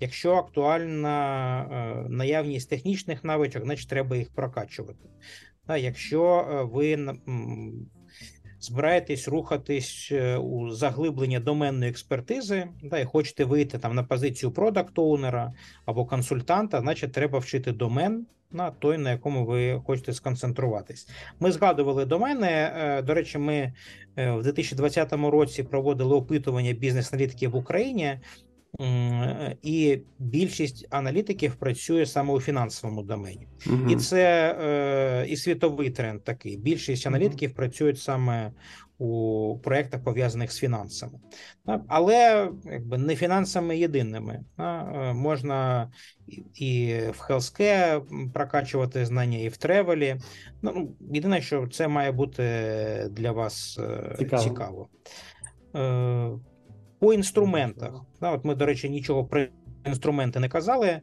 [0.00, 5.08] Якщо актуальна е, наявність технічних навичок, значить треба їх прокачувати.
[5.78, 6.96] Якщо ви
[8.60, 15.52] збираєтесь рухатись у заглиблення доменної експертизи, да, і хочете вийти там на позицію продакт-оунера
[15.86, 21.08] або консультанта, значить треба вчити домен на той, на якому ви хочете сконцентруватись.
[21.40, 22.72] Ми згадували до мене.
[22.76, 23.72] Е, до речі, ми
[24.16, 28.18] е, в 2020 році проводили опитування бізнес-налітки в Україні.
[29.62, 33.90] І більшість аналітиків працює саме у фінансовому домені, угу.
[33.90, 36.56] і це е, і світовий тренд такий.
[36.56, 38.52] Більшість аналітиків працюють саме
[38.98, 41.18] у проєктах, пов'язаних з фінансами,
[41.88, 44.44] але якби не фінансами єдиними.
[44.58, 45.90] Е, можна
[46.54, 48.00] і в Хелске
[48.34, 50.16] прокачувати знання, і в тревелі.
[50.62, 52.42] Ну, Єдине, що це має бути
[53.10, 54.42] для вас е, цікаво.
[54.42, 54.88] цікаво.
[56.98, 57.92] Е, по інструментах.
[58.20, 59.44] От Ми, до речі, нічого про
[59.86, 61.00] інструменти не казали.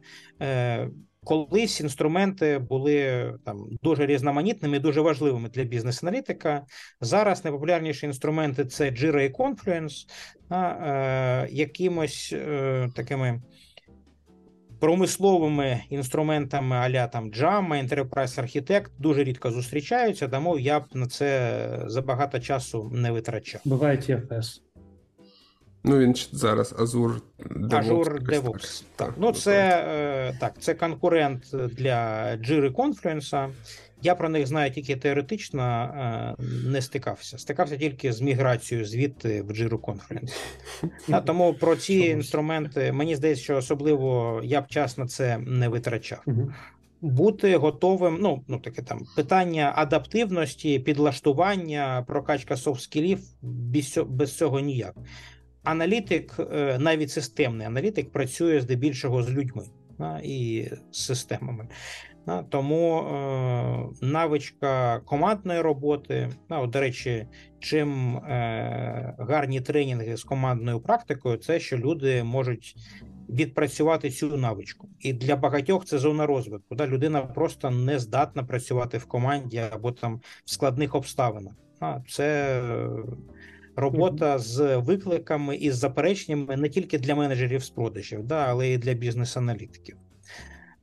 [1.24, 6.62] Колись інструменти були там дуже різноманітними, дуже важливими для бізнес-аналітика.
[7.00, 10.06] Зараз найпопулярніші інструменти це Jira і Confluence,
[10.48, 13.42] а, е, якимось е, такими
[14.80, 21.84] промисловими інструментами аля там Jama, Enterprise Architect дуже рідко зустрічаються, тому я б на це
[21.86, 23.60] забагато часу не витрачав.
[23.64, 24.60] Буває TFS.
[25.86, 27.88] Ну, він зараз Azure DevOps.
[27.88, 28.84] Azure DevOps.
[28.96, 29.08] Так.
[29.08, 29.14] так.
[29.18, 33.48] Ну, це е, так, це конкурент для Jira Confluence.
[34.02, 37.38] Я про них знаю тільки теоретично, е, не стикався.
[37.38, 40.34] Стикався тільки з міграцією звідти в Jira Confluence.
[41.10, 45.68] А, тому про ці інструменти мені здається, що особливо я б час на це не
[45.68, 46.24] витрачав.
[47.00, 54.94] Бути готовим, ну ну таке там питання адаптивності, підлаштування, прокачка софт-скілів без, без цього ніяк
[55.66, 59.64] аналітик, е, навіть системний аналітик, працює здебільшого з людьми
[60.22, 61.68] і з системами.
[62.48, 67.26] Тому е, навичка командної роботи, от, до речі,
[67.58, 72.76] чим е, гарні тренінги з командною практикою, це що люди можуть
[73.28, 74.88] відпрацювати цю навичку.
[75.00, 76.74] І для багатьох це зона розвитку.
[76.74, 76.86] Да?
[76.86, 81.52] Людина просто не здатна працювати в команді або там в складних обставинах.
[82.08, 82.60] Це
[83.76, 88.78] робота з викликами і з запереченнями не тільки для менеджерів з продажів, да, але й
[88.78, 89.96] для бізнес-аналітиків.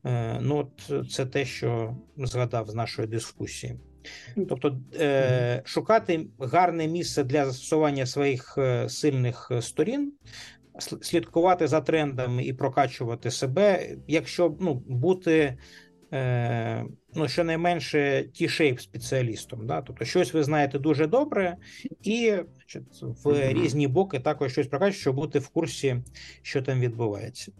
[0.05, 3.75] Е, ну, от Це те, що згадав з нашої дискусії.
[4.49, 10.13] Тобто е, шукати гарне місце для застосування своїх е, сильних сторін,
[11.01, 15.57] слідкувати за трендами і прокачувати себе, якщо ну, бути
[16.13, 19.67] Е, ну, щонайменше ті шейп спеціалістом.
[19.67, 19.81] Да?
[19.81, 21.57] Тобто, щось ви знаєте дуже добре,
[22.03, 25.95] і значить, в різні боки також щось прокачувати, щоб бути в курсі,
[26.41, 27.51] що там відбувається.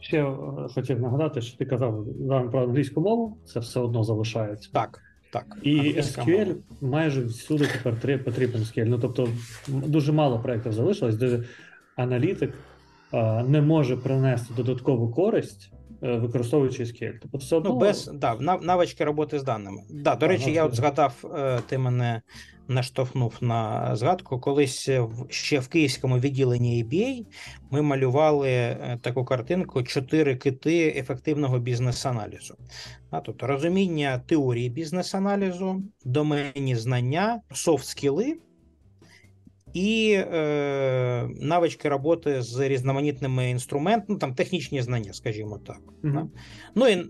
[0.00, 0.36] Ще е,
[0.74, 2.06] хотів нагадати, що ти казав
[2.50, 4.70] про англійську мову, це все одно залишається.
[4.72, 5.02] Так.
[5.32, 6.60] Так, і SQL мова.
[6.80, 8.84] майже всюди тепер потрібен SQL.
[8.84, 9.28] Ну тобто
[9.68, 11.44] дуже мало проєктів залишилось, де
[11.96, 12.54] аналітик
[13.12, 17.12] а, не може принести додаткову користь Е, використовуючи SQL.
[17.22, 17.70] Тобто все одно...
[17.70, 19.82] Ну, без да, навички роботи з даними.
[19.90, 22.22] Да, До речі, я от згадав, е, ти мене
[22.68, 24.40] наштовхнув на згадку.
[24.40, 24.90] Колись
[25.28, 27.26] ще в київському відділенні ABA
[27.70, 32.54] ми малювали е, таку картинку: чотири кити ефективного бізнес-аналізу.
[33.24, 38.34] Тобто розуміння теорії бізнес-аналізу, доменні знання, софт-скіли
[39.78, 45.80] і е, навички роботи з різноманітними інструментами, ну там технічні знання, скажімо так.
[46.02, 46.30] Мгм.
[46.74, 47.06] Ну і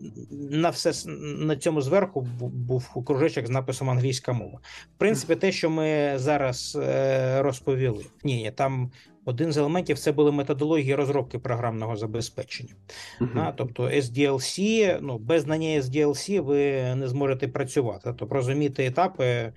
[0.51, 0.93] на все
[1.39, 4.59] на цьому зверху бу- був кружечок з написом англійська мова.
[4.97, 8.05] В принципі, те, що ми зараз е, розповіли.
[8.25, 8.91] Ні, ні, там
[9.25, 12.75] один з елементів це були методології розробки програмного забезпечення.
[13.21, 13.39] Мгм.
[13.39, 16.61] А, тобто SDLC, ну без знання SDLC ви
[16.95, 18.15] не зможете працювати.
[18.19, 19.53] Тобто розуміти етапи,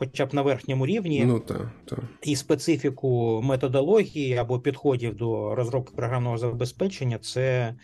[0.00, 1.98] хоча б на верхньому рівні Ну так, так.
[2.22, 7.74] і специфіку методології або підходів до розробки програмного забезпечення, це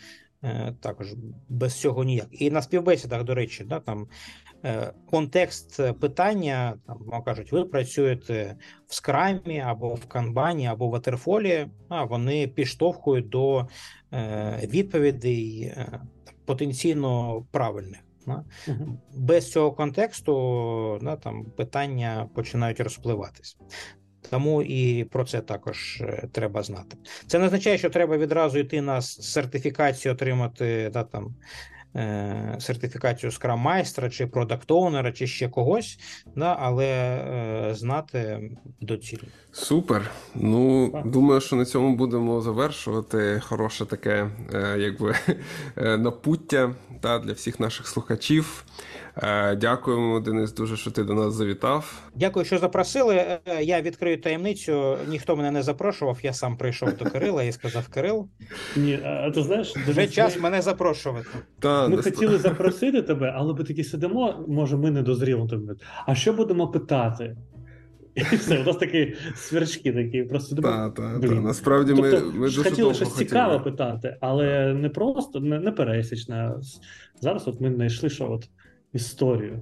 [0.45, 1.15] е, також
[1.49, 2.29] без цього ніяк.
[2.31, 4.09] І на співбесідах, до речі, да, там
[4.65, 8.57] е, контекст питання, там вам кажуть, ви працюєте
[8.87, 13.67] в скрамі або в канбані, або в ватерфолі, а вони підштовхують до
[14.13, 16.01] е, відповідей е,
[16.45, 18.06] потенційно правильних.
[18.27, 18.45] Да.
[18.69, 18.99] Угу.
[19.15, 23.57] Без цього контексту да, там питання починають розпливатись.
[24.31, 26.97] Тому і про це також е, треба знати.
[27.27, 31.35] Це не означає, що треба відразу йти на сертифікацію, отримати да, там,
[31.95, 35.99] е, сертифікацію Scrum майстра чи продакт оунера чи ще когось,
[36.37, 38.51] да, але е, знати
[38.81, 39.29] доцільно.
[39.53, 40.11] Супер.
[40.35, 41.07] Ну, Так.
[41.07, 43.41] думаю, що на цьому будемо завершувати.
[43.45, 45.15] Хороше таке, е, якби
[45.77, 48.65] е, напуття та, для всіх наших слухачів.
[49.23, 52.03] Е, Дякуємо, Денис, дуже, що ти до нас завітав.
[52.15, 53.15] Дякую, що запросили.
[53.15, 54.97] Е, Я відкрию таємницю.
[55.09, 56.19] Ніхто мене не запрошував.
[56.23, 58.29] Я сам прийшов до Кирила і сказав: Кирил,
[58.77, 61.27] Ні, а ти знаєш, вже час мене запрошувати.
[61.59, 65.73] Та, Ми хотіли запросити тебе, але ми такі сидимо, може, ми не дозріли тобі.
[66.07, 67.37] А що будемо питати?
[68.33, 70.57] І все, у нас такі сверчки такі, просто.
[70.57, 71.27] Та, та, та.
[71.27, 73.29] Насправді ми, Тобто, ми дуже хотіли довго щось хотіли.
[73.29, 76.53] цікаве питати, але не просто, не, не пересічне.
[77.21, 78.49] Зараз от ми знайшли, що от
[78.97, 79.59] історію.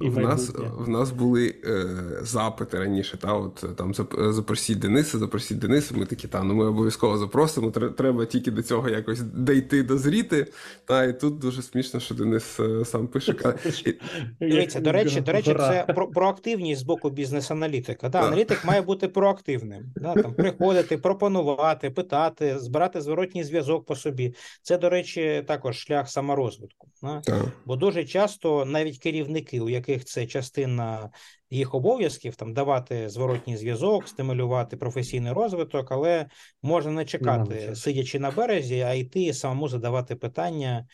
[0.00, 1.86] І В нас, в нас були е,
[2.22, 3.94] запити раніше, та от там
[4.32, 5.94] запросіть Дениса, запросіть Дениса.
[5.96, 7.70] Ми такі, та ну ми обов'язково запросимо.
[7.70, 10.46] Треба тільки до цього якось дійти, дозріти.
[10.84, 13.34] Та і тут дуже смішно, що Денис е, сам пише.
[14.40, 18.08] Дивіться, до речі, до речі, це про проактивність з боку бізнес-аналітика.
[18.08, 19.92] Да, аналітик має бути проактивним.
[19.96, 24.34] Да, там, приходити, пропонувати, питати, збирати зворотній зв'язок по собі.
[24.62, 26.88] Це, до речі, також шлях саморозвитку.
[27.02, 27.20] Да?
[27.20, 27.52] та.
[27.64, 31.10] Бо дуже часто навіть керівники, у яких це частина
[31.50, 36.26] їх обов'язків, там давати зворотній зв'язок, стимулювати професійний розвиток, але
[36.62, 37.76] можна не чекати, часу.
[37.76, 40.86] сидячи на березі, а йти і самому задавати питання,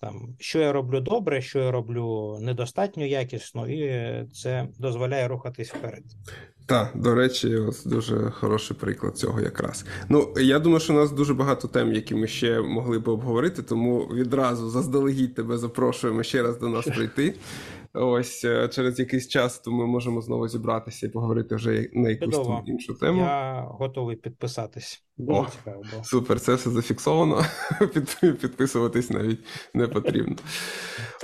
[0.00, 6.04] там що я роблю добре, що я роблю недостатньо якісно, і це дозволяє рухатись вперед.
[6.66, 9.84] Так, до речі, от дуже хороший приклад цього якраз.
[10.08, 13.62] Ну, я думаю, що у нас дуже багато тем, які ми ще могли би обговорити,
[13.62, 17.34] тому відразу заздалегідь тебе запрошуємо ще раз до нас прийти.
[17.96, 22.24] Ось е, через якийсь час, то ми можемо знову зібратися і поговорити вже на якусь
[22.34, 22.54] Чудово.
[22.56, 23.20] там іншу тему.
[23.20, 25.02] Я готовий підписатись.
[25.16, 25.46] Дуже О.
[25.58, 26.04] цікаво було.
[26.04, 27.42] Супер, це все зафіксовано.
[27.94, 29.40] Під- Підписуватись навіть
[29.74, 30.36] не потрібно.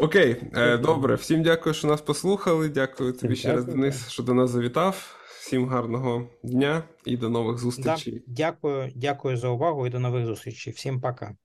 [0.01, 1.15] Окей, е, добре.
[1.15, 2.69] Всім дякую, що нас послухали.
[2.69, 3.65] Дякую тобі ще раз.
[3.65, 5.17] Денис, що до нас завітав.
[5.41, 8.23] Всім гарного дня і до нових Да, зустрічей.
[8.27, 10.73] дякую, дякую за увагу і до нових зустрічей.
[10.73, 11.37] Всім пока.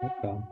[0.00, 0.48] Пока.